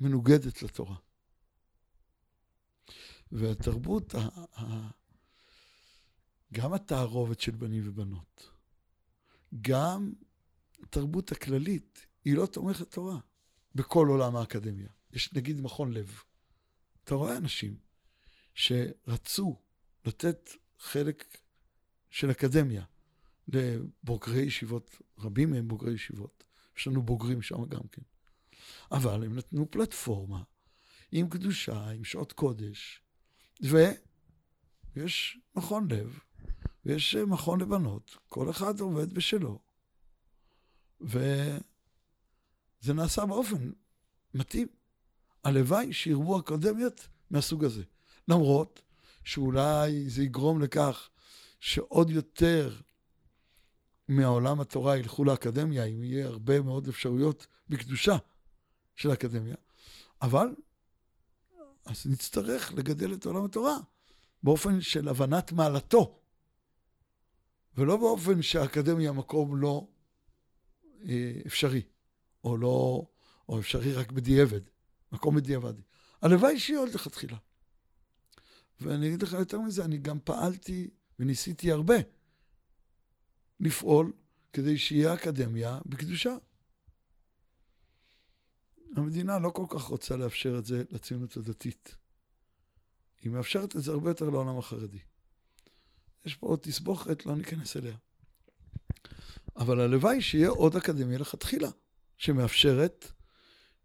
מנוגדת 0.00 0.62
לתורה. 0.62 0.96
והתרבות, 3.32 4.14
גם 6.52 6.72
התערובת 6.72 7.40
של 7.40 7.52
בנים 7.52 7.82
ובנות, 7.88 8.50
גם 9.60 10.12
התרבות 10.82 11.32
הכללית, 11.32 12.06
היא 12.26 12.36
לא 12.36 12.46
תומכת 12.46 12.90
תורה 12.90 13.18
בכל 13.74 14.06
עולם 14.08 14.36
האקדמיה. 14.36 14.88
יש 15.12 15.32
נגיד 15.32 15.60
מכון 15.60 15.92
לב. 15.92 16.20
אתה 17.04 17.14
רואה 17.14 17.36
אנשים 17.36 17.76
שרצו 18.54 19.60
לתת 20.04 20.50
חלק 20.78 21.38
של 22.10 22.30
אקדמיה 22.30 22.84
לבוגרי 23.48 24.42
ישיבות, 24.42 25.02
רבים 25.18 25.50
מהם 25.50 25.68
בוגרי 25.68 25.92
ישיבות, 25.92 26.44
יש 26.76 26.86
לנו 26.86 27.02
בוגרים 27.02 27.42
שם 27.42 27.64
גם 27.64 27.88
כן. 27.92 28.02
אבל 28.90 29.24
הם 29.24 29.36
נתנו 29.36 29.70
פלטפורמה 29.70 30.42
עם 31.12 31.28
קדושה, 31.28 31.90
עם 31.90 32.04
שעות 32.04 32.32
קודש, 32.32 33.02
ויש 33.60 35.38
מכון 35.56 35.88
לב, 35.90 36.18
ויש 36.84 37.14
מכון 37.16 37.60
לבנות, 37.60 38.16
כל 38.28 38.50
אחד 38.50 38.80
עובד 38.80 39.12
בשלו. 39.12 39.58
וזה 42.86 42.94
נעשה 42.94 43.26
באופן 43.26 43.70
מתאים. 44.34 44.68
הלוואי 45.44 45.92
שירבו 45.92 46.40
אקדמיות 46.40 47.08
מהסוג 47.30 47.64
הזה. 47.64 47.82
למרות 48.28 48.82
שאולי 49.24 50.10
זה 50.10 50.22
יגרום 50.22 50.62
לכך 50.62 51.08
שעוד 51.60 52.10
יותר 52.10 52.76
מהעולם 54.08 54.60
התורה 54.60 54.96
ילכו 54.96 55.24
לאקדמיה, 55.24 55.84
אם 55.84 56.04
יהיה 56.04 56.26
הרבה 56.26 56.60
מאוד 56.60 56.88
אפשרויות 56.88 57.46
בקדושה 57.68 58.16
של 58.96 59.10
האקדמיה. 59.10 59.56
אבל, 60.22 60.54
אז 61.84 62.06
נצטרך 62.06 62.72
לגדל 62.72 63.14
את 63.14 63.26
עולם 63.26 63.44
התורה 63.44 63.76
באופן 64.42 64.80
של 64.80 65.08
הבנת 65.08 65.52
מעלתו, 65.52 66.20
ולא 67.76 67.96
באופן 67.96 68.42
שהאקדמיה 68.42 69.12
מקום 69.12 69.56
לא 69.56 69.86
אה, 71.08 71.32
אפשרי, 71.46 71.82
או 72.46 72.56
לא, 72.56 73.06
או 73.48 73.60
אפשרי 73.60 73.92
רק 73.92 74.12
בדיעבד, 74.12 74.60
מקום 75.12 75.36
בדיעבדי. 75.36 75.82
הלוואי 76.22 76.58
שיהיה 76.60 76.80
עוד 76.80 76.94
לכתחילה. 76.94 77.36
ואני 78.80 79.08
אגיד 79.08 79.22
לך 79.22 79.32
יותר 79.32 79.60
מזה, 79.60 79.84
אני 79.84 79.98
גם 79.98 80.18
פעלתי 80.24 80.90
וניסיתי 81.18 81.72
הרבה 81.72 81.94
לפעול 83.60 84.12
כדי 84.52 84.78
שיהיה 84.78 85.14
אקדמיה 85.14 85.78
בקדושה. 85.86 86.36
המדינה 88.96 89.38
לא 89.38 89.50
כל 89.50 89.64
כך 89.68 89.82
רוצה 89.82 90.16
לאפשר 90.16 90.58
את 90.58 90.66
זה 90.66 90.82
לציונות 90.90 91.36
הדתית. 91.36 91.96
היא 93.20 93.32
מאפשרת 93.32 93.76
את 93.76 93.82
זה 93.82 93.92
הרבה 93.92 94.10
יותר 94.10 94.30
לעולם 94.30 94.58
החרדי. 94.58 94.98
יש 96.24 96.34
פה 96.34 96.46
עוד 96.46 96.58
תסבוכת, 96.58 97.26
לא 97.26 97.36
ניכנס 97.36 97.76
אליה. 97.76 97.96
אבל 99.56 99.80
הלוואי 99.80 100.22
שיהיה 100.22 100.48
עוד 100.48 100.76
אקדמיה 100.76 101.18
לכתחילה, 101.18 101.68
שמאפשרת 102.16 103.12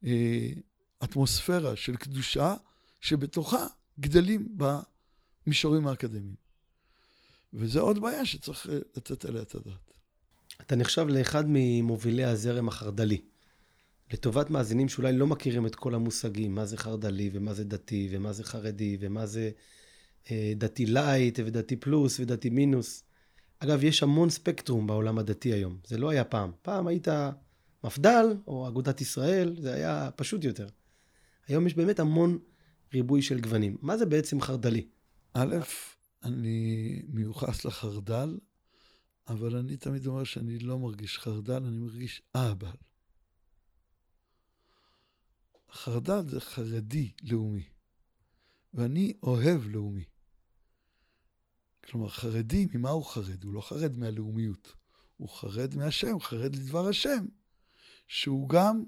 אה, 0.06 0.50
אטמוספירה 1.04 1.76
של 1.76 1.96
קדושה, 1.96 2.56
שבתוכה 3.02 3.68
גדלים 4.00 4.58
במישורים 5.46 5.88
האקדמיים. 5.88 6.36
וזו 7.54 7.82
עוד 7.82 8.02
בעיה 8.02 8.26
שצריך 8.26 8.70
אה, 8.70 8.78
לתת 8.96 9.26
עליה 9.26 9.42
את 9.42 9.56
הדעת. 9.56 9.92
אתה 10.62 10.76
נחשב 10.76 11.06
לאחד 11.08 11.44
ממובילי 11.48 12.24
הזרם 12.24 12.68
החרד"לי. 12.68 13.22
לטובת 14.14 14.50
מאזינים 14.50 14.90
שאולי 14.90 15.14
לא 15.14 15.28
מכירים 15.28 15.66
את 15.66 15.76
כל 15.76 15.96
המושגים, 15.96 16.56
מה 16.56 16.66
זה 16.66 16.78
חרד"לי 16.78 17.30
ומה 17.34 17.54
זה 17.54 17.64
דתי 17.64 18.10
ומה 18.12 18.34
זה 18.34 18.44
חרדי 18.44 18.98
ומה 19.00 19.26
זה 19.26 19.52
אה, 20.32 20.54
דתי 20.58 20.86
לייט 20.86 21.40
ודתי 21.46 21.76
פלוס 21.76 22.20
ודתי 22.20 22.50
מינוס. 22.50 23.04
אגב, 23.60 23.84
יש 23.84 24.04
המון 24.04 24.30
ספקטרום 24.30 24.88
בעולם 24.88 25.20
הדתי 25.20 25.54
היום. 25.54 25.78
זה 25.88 25.98
לא 25.98 26.10
היה 26.10 26.24
פעם. 26.24 26.52
פעם 26.62 26.88
היית 26.88 27.08
מפד"ל 27.84 28.38
או 28.48 28.68
אגודת 28.68 29.02
ישראל, 29.02 29.56
זה 29.62 29.74
היה 29.74 30.10
פשוט 30.16 30.44
יותר. 30.44 30.68
היום 31.48 31.68
יש 31.68 31.74
באמת 31.74 32.00
המון 32.00 32.40
ריבוי 32.94 33.22
של 33.22 33.40
גוונים. 33.40 33.78
מה 33.82 33.98
זה 33.98 34.06
בעצם 34.06 34.42
חרד"לי? 34.42 34.88
א', 35.34 35.56
אני 36.24 37.02
מיוחס 37.08 37.66
לחרד"ל, 37.66 38.38
אבל 39.28 39.56
אני 39.56 39.78
תמיד 39.78 40.08
אומר 40.08 40.24
שאני 40.24 40.60
לא 40.60 40.80
מרגיש 40.80 41.20
חרד"ל, 41.20 41.64
אני 41.64 41.78
מרגיש 41.78 42.22
אהבל. 42.36 42.76
חרד"ל 45.72 46.30
זה 46.30 46.42
חרדי 46.42 47.12
לאומי, 47.24 47.64
ואני 48.74 49.14
אוהב 49.24 49.68
לאומי. 49.68 50.04
כלומר, 51.86 52.10
חרדי, 52.10 52.68
ממה 52.74 52.90
הוא 52.90 53.06
חרד? 53.06 53.44
הוא 53.44 53.54
לא 53.54 53.62
חרד 53.62 53.98
מהלאומיות, 53.98 54.76
הוא 55.18 55.30
חרד 55.30 55.76
מהשם, 55.76 56.20
חרד 56.20 56.56
לדבר 56.56 56.88
השם, 56.88 57.26
שהוא 58.12 58.50
גם 58.50 58.84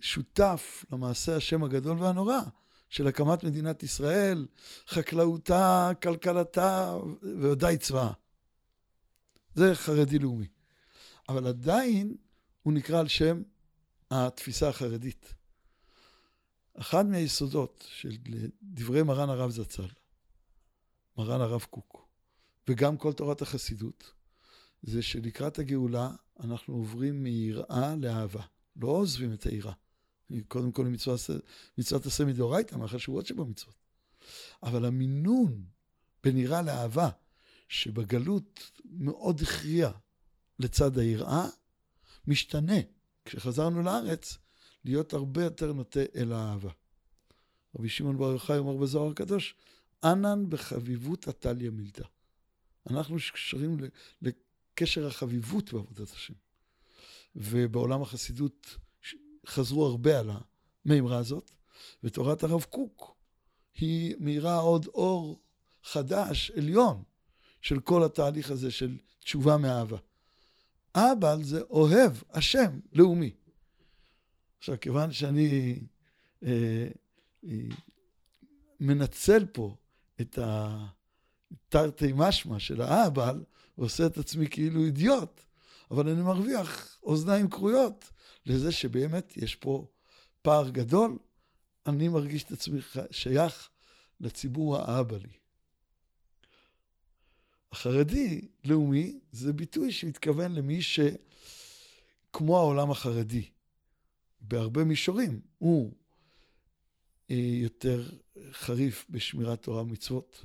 שותף 0.00 0.84
למעשה 0.92 1.36
השם 1.36 1.64
הגדול 1.64 1.98
והנורא, 2.02 2.40
של 2.88 3.06
הקמת 3.06 3.44
מדינת 3.44 3.82
ישראל, 3.82 4.46
חקלאותה, 4.88 5.90
כלכלתה, 6.02 6.96
וודאי 7.22 7.78
צבאה. 7.78 8.12
זה 9.54 9.74
חרדי 9.74 10.18
לאומי. 10.18 10.46
אבל 11.28 11.46
עדיין 11.46 12.16
הוא 12.62 12.72
נקרא 12.72 13.00
על 13.00 13.08
שם 13.08 13.42
התפיסה 14.10 14.68
החרדית. 14.68 15.34
אחד 16.74 17.06
מהיסודות 17.06 17.84
של 17.88 18.16
דברי 18.62 19.02
מרן 19.02 19.30
הרב 19.30 19.50
זצ"ל, 19.50 19.88
מרן 21.16 21.40
הרב 21.40 21.66
קוק, 21.70 22.08
וגם 22.68 22.96
כל 22.96 23.12
תורת 23.12 23.42
החסידות, 23.42 24.12
זה 24.86 25.02
שלקראת 25.02 25.58
הגאולה 25.58 26.10
אנחנו 26.40 26.74
עוברים 26.74 27.22
מיראה 27.22 27.96
לאהבה. 27.96 28.42
לא 28.76 28.88
עוזבים 28.88 29.32
את 29.32 29.44
היראה. 29.44 29.72
קודם 30.48 30.72
כל 30.72 30.86
מצוות, 31.78 32.06
עשה 32.06 32.24
מדאורייתא, 32.24 32.76
מהחשובות 32.76 33.26
שבמצוות. 33.26 33.74
אבל 34.62 34.84
המינון 34.84 35.64
בין 36.22 36.36
יראה 36.36 36.62
לאהבה, 36.62 37.10
שבגלות 37.68 38.70
מאוד 38.84 39.40
הכריע 39.40 39.90
לצד 40.58 40.98
היראה, 40.98 41.46
משתנה. 42.26 42.76
כשחזרנו 43.24 43.82
לארץ, 43.82 44.38
להיות 44.84 45.12
הרבה 45.12 45.44
יותר 45.44 45.72
נוטה 45.72 46.00
אל 46.16 46.32
האהבה. 46.32 46.70
רבי 47.78 47.88
שמעון 47.88 48.18
בר 48.18 48.32
יוחאי 48.32 48.58
אומר 48.58 48.76
בזוהר 48.76 49.10
הקדוש, 49.10 49.54
ענן 50.04 50.44
בחביבות 50.48 51.28
עתליה 51.28 51.70
מילתא. 51.70 52.04
אנחנו 52.90 53.16
קשרים 53.32 53.76
לקשר 54.74 55.06
החביבות 55.06 55.72
בעבודת 55.72 56.10
השם. 56.10 56.34
ובעולם 57.36 58.02
החסידות 58.02 58.76
חזרו 59.46 59.86
הרבה 59.86 60.18
על 60.18 60.30
המימרה 60.84 61.18
הזאת, 61.18 61.50
ותורת 62.04 62.42
הרב 62.42 62.62
קוק 62.62 63.16
היא 63.74 64.14
מאירה 64.18 64.56
עוד 64.56 64.86
אור 64.86 65.40
חדש, 65.82 66.50
עליון, 66.50 67.02
של 67.62 67.80
כל 67.80 68.04
התהליך 68.04 68.50
הזה 68.50 68.70
של 68.70 68.98
תשובה 69.18 69.56
מאהבה. 69.56 69.98
אבל 70.94 71.42
זה 71.42 71.62
אוהב 71.62 72.12
השם 72.30 72.80
לאומי. 72.92 73.30
עכשיו, 74.58 74.80
כיוון 74.80 75.12
שאני 75.12 75.78
אה, 76.42 76.88
אה, 77.44 77.50
מנצל 78.80 79.46
פה 79.52 79.76
את 80.20 80.38
התרתי 81.68 82.12
משמע 82.14 82.58
של 82.58 82.80
האבל, 82.80 83.44
ועושה 83.78 84.06
את 84.06 84.18
עצמי 84.18 84.48
כאילו 84.48 84.84
אידיוט, 84.84 85.40
אבל 85.90 86.08
אני 86.08 86.22
מרוויח 86.22 86.98
אוזניים 87.02 87.50
כרויות 87.50 88.10
לזה 88.46 88.72
שבאמת 88.72 89.36
יש 89.36 89.54
פה 89.54 89.86
פער 90.42 90.70
גדול. 90.70 91.18
אני 91.86 92.08
מרגיש 92.08 92.42
את 92.42 92.52
עצמי 92.52 92.80
שייך 93.10 93.70
לציבור 94.20 94.76
האבא 94.76 95.16
לי. 95.16 95.32
החרדי 97.72 98.48
לאומי 98.64 99.20
זה 99.32 99.52
ביטוי 99.52 99.92
שמתכוון 99.92 100.52
למי 100.52 100.80
שכמו 100.82 102.58
העולם 102.58 102.90
החרדי, 102.90 103.50
בהרבה 104.40 104.84
מישורים, 104.84 105.40
הוא 105.58 105.92
אה, 107.30 107.36
יותר 107.36 108.10
חריף 108.52 109.06
בשמירת 109.10 109.62
תורה 109.62 109.82
ומצוות, 109.82 110.44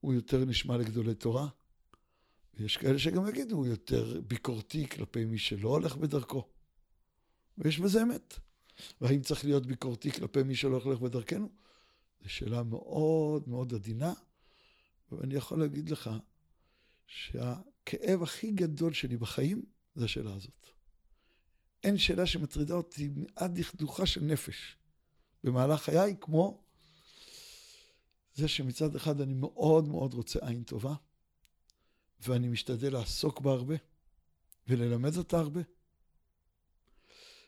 הוא 0.00 0.14
יותר 0.14 0.44
נשמע 0.44 0.76
לגדולי 0.76 1.14
תורה, 1.14 1.48
ויש 2.54 2.76
כאלה 2.76 2.98
שגם 2.98 3.28
יגידו, 3.28 3.56
הוא 3.56 3.66
יותר 3.66 4.20
ביקורתי 4.26 4.88
כלפי 4.88 5.24
מי 5.24 5.38
שלא 5.38 5.68
הולך 5.68 5.96
בדרכו. 5.96 6.48
ויש 7.58 7.78
בזה 7.78 8.02
אמת. 8.02 8.38
והאם 9.00 9.22
צריך 9.22 9.44
להיות 9.44 9.66
ביקורתי 9.66 10.10
כלפי 10.10 10.42
מי 10.42 10.54
שלא 10.54 10.80
הולך 10.84 11.00
בדרכנו? 11.00 11.48
זו 12.22 12.28
שאלה 12.28 12.62
מאוד 12.62 13.48
מאוד 13.48 13.74
עדינה, 13.74 14.12
ואני 15.12 15.34
יכול 15.34 15.60
להגיד 15.60 15.90
לך 15.90 16.10
שהכאב 17.06 18.22
הכי 18.22 18.50
גדול 18.50 18.92
שלי 18.92 19.16
בחיים 19.16 19.64
זה 19.94 20.04
השאלה 20.04 20.34
הזאת. 20.34 20.66
אין 21.84 21.98
שאלה 21.98 22.26
שמטרידה 22.26 22.74
אותי 22.74 23.10
עד 23.36 23.58
לכדוכה 23.58 24.06
של 24.06 24.20
נפש 24.20 24.76
במהלך 25.44 25.82
חיי, 25.82 26.16
כמו 26.20 26.62
זה 28.34 28.48
שמצד 28.48 28.96
אחד 28.96 29.20
אני 29.20 29.34
מאוד 29.34 29.88
מאוד 29.88 30.14
רוצה 30.14 30.38
עין 30.46 30.62
טובה, 30.62 30.94
ואני 32.28 32.48
משתדל 32.48 32.92
לעסוק 32.92 33.40
בה 33.40 33.50
הרבה, 33.52 33.74
וללמד 34.68 35.16
אותה 35.16 35.38
הרבה. 35.38 35.60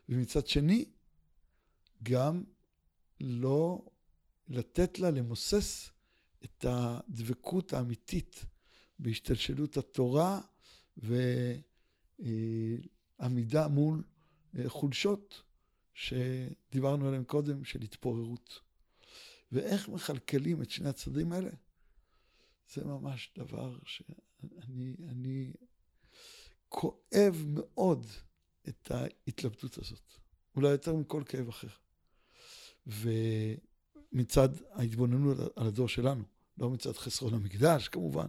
ומצד 0.09 0.47
שני, 0.47 0.85
גם 2.03 2.45
לא 3.21 3.83
לתת 4.49 4.99
לה 4.99 5.11
למוסס 5.11 5.91
את 6.45 6.65
הדבקות 6.69 7.73
האמיתית 7.73 8.45
בהשתלשלות 8.99 9.77
התורה 9.77 10.41
ועמידה 13.19 13.69
מול 13.69 14.03
אה, 14.59 14.69
חולשות 14.69 15.43
שדיברנו 15.95 17.09
עליהן 17.09 17.25
קודם, 17.25 17.65
של 17.65 17.83
התפוררות. 17.83 18.61
ואיך 19.53 19.89
מכלכלים 19.89 20.63
את 20.63 20.71
שני 20.71 20.89
הצדדים 20.89 21.33
האלה? 21.33 21.51
זה 22.73 22.85
ממש 22.85 23.31
דבר 23.39 23.79
שאני 23.85 24.15
אני 25.09 25.53
כואב 26.69 27.45
מאוד 27.49 28.07
את 28.69 28.91
ההתלבטות 28.91 29.79
הזאת. 29.79 30.13
אולי 30.57 30.69
יותר 30.69 30.95
מכל 30.95 31.23
כאב 31.27 31.49
אחר. 31.49 31.69
ומצד 32.87 34.49
ההתבוננות 34.71 35.39
על 35.57 35.67
הדור 35.67 35.89
שלנו, 35.89 36.25
לא 36.59 36.71
מצד 36.71 36.93
חסרון 36.93 37.35
המקדש 37.35 37.89
כמובן. 37.89 38.27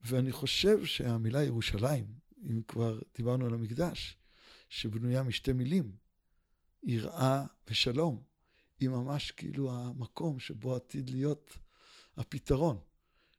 ואני 0.00 0.32
חושב 0.32 0.84
שהמילה 0.84 1.44
ירושלים, 1.44 2.04
אם 2.50 2.62
כבר 2.68 3.00
דיברנו 3.16 3.46
על 3.46 3.54
המקדש, 3.54 4.16
שבנויה 4.68 5.22
משתי 5.22 5.52
מילים, 5.52 5.96
יראה 6.82 7.44
ושלום, 7.68 8.22
היא 8.80 8.88
ממש 8.88 9.30
כאילו 9.30 9.72
המקום 9.72 10.38
שבו 10.38 10.74
עתיד 10.76 11.10
להיות 11.10 11.58
הפתרון. 12.16 12.78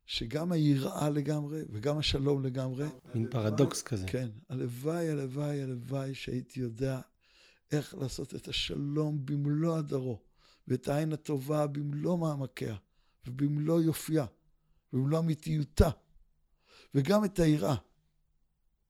שגם 0.06 0.52
היראה 0.52 1.10
לגמרי 1.10 1.62
וגם 1.70 1.98
השלום 1.98 2.46
לגמרי. 2.46 2.86
מין 3.16 3.30
פרדוקס 3.30 3.82
כזה. 3.82 4.08
כן. 4.08 4.30
הלוואי, 4.50 5.10
הלוואי, 5.10 5.62
הלוואי 5.62 6.16
שהייתי 6.16 6.60
יודע 6.60 7.00
איך 7.72 7.96
לעשות 7.96 8.36
את 8.36 8.48
השלום 8.48 9.26
במלוא 9.26 9.78
הדרו, 9.78 10.22
ואת 10.68 10.88
העין 10.88 11.14
הטובה 11.14 11.68
במלוא 11.68 12.18
מעמקיה, 12.18 12.76
ובמלוא 13.28 13.82
יופייה, 13.82 14.26
ובמלוא 14.94 15.20
אמיתיותה, 15.20 15.90
וגם 16.96 17.26
את 17.26 17.40
היראה 17.40 17.76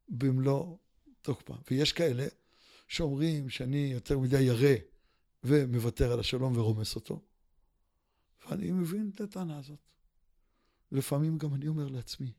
במלוא 0.10 0.78
תוקפה. 1.22 1.54
ויש 1.72 1.94
כאלה 1.94 2.28
שאומרים 2.88 3.50
שאני 3.50 3.90
יותר 3.94 4.20
מדי 4.20 4.42
ירא 4.42 4.76
ומוותר 5.44 6.12
על 6.12 6.20
השלום 6.20 6.58
ורומס 6.58 6.96
אותו, 6.96 7.22
ואני 8.50 8.72
מבין 8.72 9.12
את 9.16 9.22
הטענה 9.22 9.58
הזאת. 9.58 9.80
לפעמים 10.92 11.38
גם 11.38 11.54
אני 11.54 11.68
אומר 11.68 11.88
לעצמי 11.88 12.32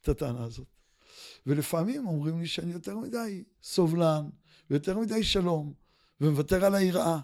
את 0.00 0.08
הטענה 0.08 0.44
הזאת. 0.44 0.66
ולפעמים 1.46 2.06
אומרים 2.06 2.40
לי 2.40 2.46
שאני 2.46 2.72
יותר 2.72 2.98
מדי 2.98 3.44
סובלן, 3.62 4.28
ויותר 4.70 4.98
מדי 4.98 5.24
שלום, 5.24 5.74
ומוותר 6.20 6.64
על 6.64 6.74
היראה. 6.74 7.20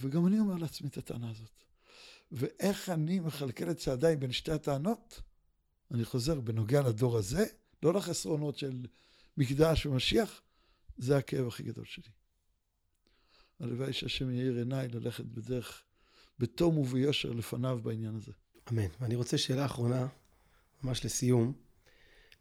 וגם 0.00 0.26
אני 0.26 0.40
אומר 0.40 0.54
לעצמי 0.54 0.88
את 0.88 0.98
הטענה 0.98 1.30
הזאת. 1.30 1.64
ואיך 2.32 2.88
אני 2.88 3.20
מכלכל 3.20 3.70
את 3.70 3.76
צעדיי 3.76 4.16
בין 4.16 4.32
שתי 4.32 4.52
הטענות? 4.52 5.20
אני 5.90 6.04
חוזר, 6.04 6.40
בנוגע 6.40 6.82
לדור 6.82 7.18
הזה, 7.18 7.46
לא 7.82 7.94
לחסרונות 7.94 8.58
של 8.58 8.86
מקדש 9.36 9.86
ומשיח, 9.86 10.42
זה 10.98 11.16
הכאב 11.16 11.46
הכי 11.46 11.62
גדול 11.62 11.84
שלי. 11.84 12.10
הלוואי 13.60 13.92
שהשם 13.92 14.30
יאיר 14.30 14.56
עיניי 14.56 14.88
ללכת 14.88 15.24
בדרך, 15.24 15.82
בתום 16.38 16.78
וביושר 16.78 17.32
לפניו 17.32 17.80
בעניין 17.82 18.14
הזה. 18.14 18.32
אמן. 18.72 18.86
ואני 19.00 19.14
רוצה 19.14 19.38
שאלה 19.38 19.64
אחרונה, 19.64 20.06
ממש 20.82 21.04
לסיום, 21.04 21.52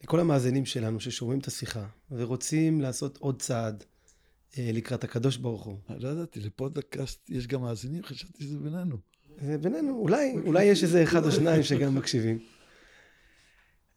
לכל 0.03 0.19
המאזינים 0.19 0.65
שלנו 0.65 0.99
ששומעים 0.99 1.39
את 1.39 1.47
השיחה 1.47 1.85
ורוצים 2.11 2.81
לעשות 2.81 3.17
עוד 3.17 3.41
צעד 3.41 3.83
אה, 4.57 4.69
לקראת 4.73 5.03
הקדוש 5.03 5.37
ברוך 5.37 5.63
הוא. 5.63 5.77
לא 5.89 6.09
ידעתי, 6.09 6.39
לפודקאסט 6.39 7.29
יש 7.29 7.47
גם 7.47 7.61
מאזינים? 7.61 8.03
חשבתי 8.03 8.43
שזה 8.43 8.57
בינינו. 8.57 8.97
זה 9.41 9.57
בינינו, 9.57 9.99
אולי, 9.99 10.35
אולי 10.45 10.63
יש 10.63 10.83
איזה 10.83 11.03
אחד 11.03 11.25
או 11.25 11.31
שניים 11.31 11.63
שגם 11.63 11.95
מקשיבים. 11.95 12.39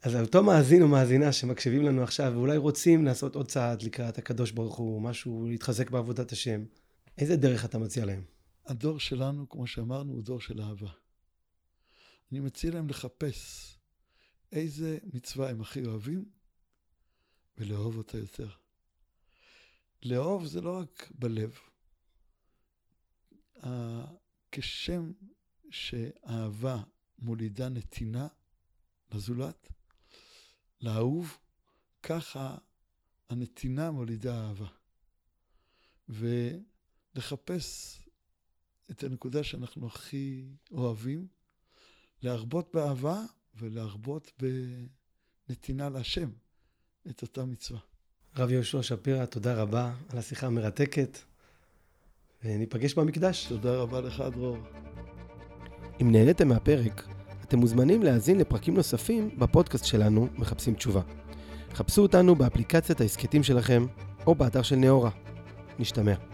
אז 0.03 0.17
אותו 0.17 0.43
מאזין 0.43 0.83
או 0.83 0.89
מאזינה 0.89 1.33
שמקשיבים 1.33 1.83
לנו 1.83 2.03
עכשיו 2.03 2.33
ואולי 2.35 2.57
רוצים 2.57 3.05
לעשות 3.05 3.35
עוד 3.35 3.49
צעד 3.49 3.83
לקראת 3.83 4.19
הקדוש 4.19 4.51
ברוך 4.51 4.77
הוא, 4.77 5.03
משהו 5.03 5.47
להתחזק 5.49 5.91
בעבודת 5.91 6.33
השם, 6.33 6.65
איזה 7.19 7.37
דרך 7.37 7.65
אתה 7.65 7.79
מציע 7.79 8.05
להם? 8.05 8.23
הדור 8.67 9.01
שלנו, 9.01 9.49
כמו 9.49 9.67
שאמרנו, 9.67 10.13
הוא 10.13 10.23
דור 10.23 10.41
של 10.41 10.61
אהבה. 10.61 11.00
אני 12.33 12.41
מציע 12.41 12.71
להם 12.71 12.89
לחפש 12.89 13.71
איזה 14.53 14.99
מצווה 15.13 15.51
הם 15.51 15.61
הכי 15.61 15.85
אוהבים 15.85 16.31
ולאהוב 17.59 17.97
אותה 17.97 18.19
יותר. 18.19 18.51
לאהוב 20.03 20.47
זה 20.47 20.61
לא 20.61 20.79
רק 20.79 21.13
בלב. 21.15 21.59
כשם 24.53 25.13
שאהבה 25.71 26.83
מולידה 27.19 27.69
נתינה 27.69 28.29
לזולת, 29.13 29.69
לאהוב, 30.81 31.39
ככה 32.03 32.59
הנתינה 33.29 33.91
מולידה 33.91 34.49
אהבה. 34.49 34.69
ולחפש 36.09 37.99
את 38.91 39.05
הנקודה 39.05 39.45
שאנחנו 39.45 39.87
הכי 39.87 40.49
אוהבים, 40.71 41.29
להרבות 42.23 42.71
באהבה 42.75 43.21
ולהרבות 43.61 44.33
בנתינה 45.49 45.89
להשם 45.89 46.29
את 47.11 47.23
אותה 47.23 47.45
מצווה. 47.45 47.81
רב 48.37 48.51
יהושע 48.51 48.83
שפירא, 48.83 49.25
תודה 49.25 49.55
רבה 49.63 49.93
על 50.09 50.19
השיחה 50.19 50.47
המרתקת, 50.47 51.19
וניפגש 52.45 52.95
במקדש. 52.95 53.47
תודה 53.47 53.77
רבה 53.77 54.01
לך, 54.01 54.25
דרור. 54.33 54.59
אם 56.01 56.13
נהניתם 56.13 56.49
מהפרק, 56.49 57.09
אתם 57.43 57.59
מוזמנים 57.59 58.03
להאזין 58.03 58.39
לפרקים 58.39 58.75
נוספים 58.75 59.39
בפודקאסט 59.39 59.85
שלנו, 59.85 60.29
מחפשים 60.39 60.75
תשובה. 60.75 61.03
חפשו 61.75 62.03
אותנו 62.03 62.35
באפליקציית 62.35 63.01
ההסכתים 63.01 63.43
שלכם, 63.43 63.87
או 64.27 64.35
באתר 64.35 64.63
של 64.63 64.77
נאורה. 64.77 65.11
נשתמע. 65.79 66.30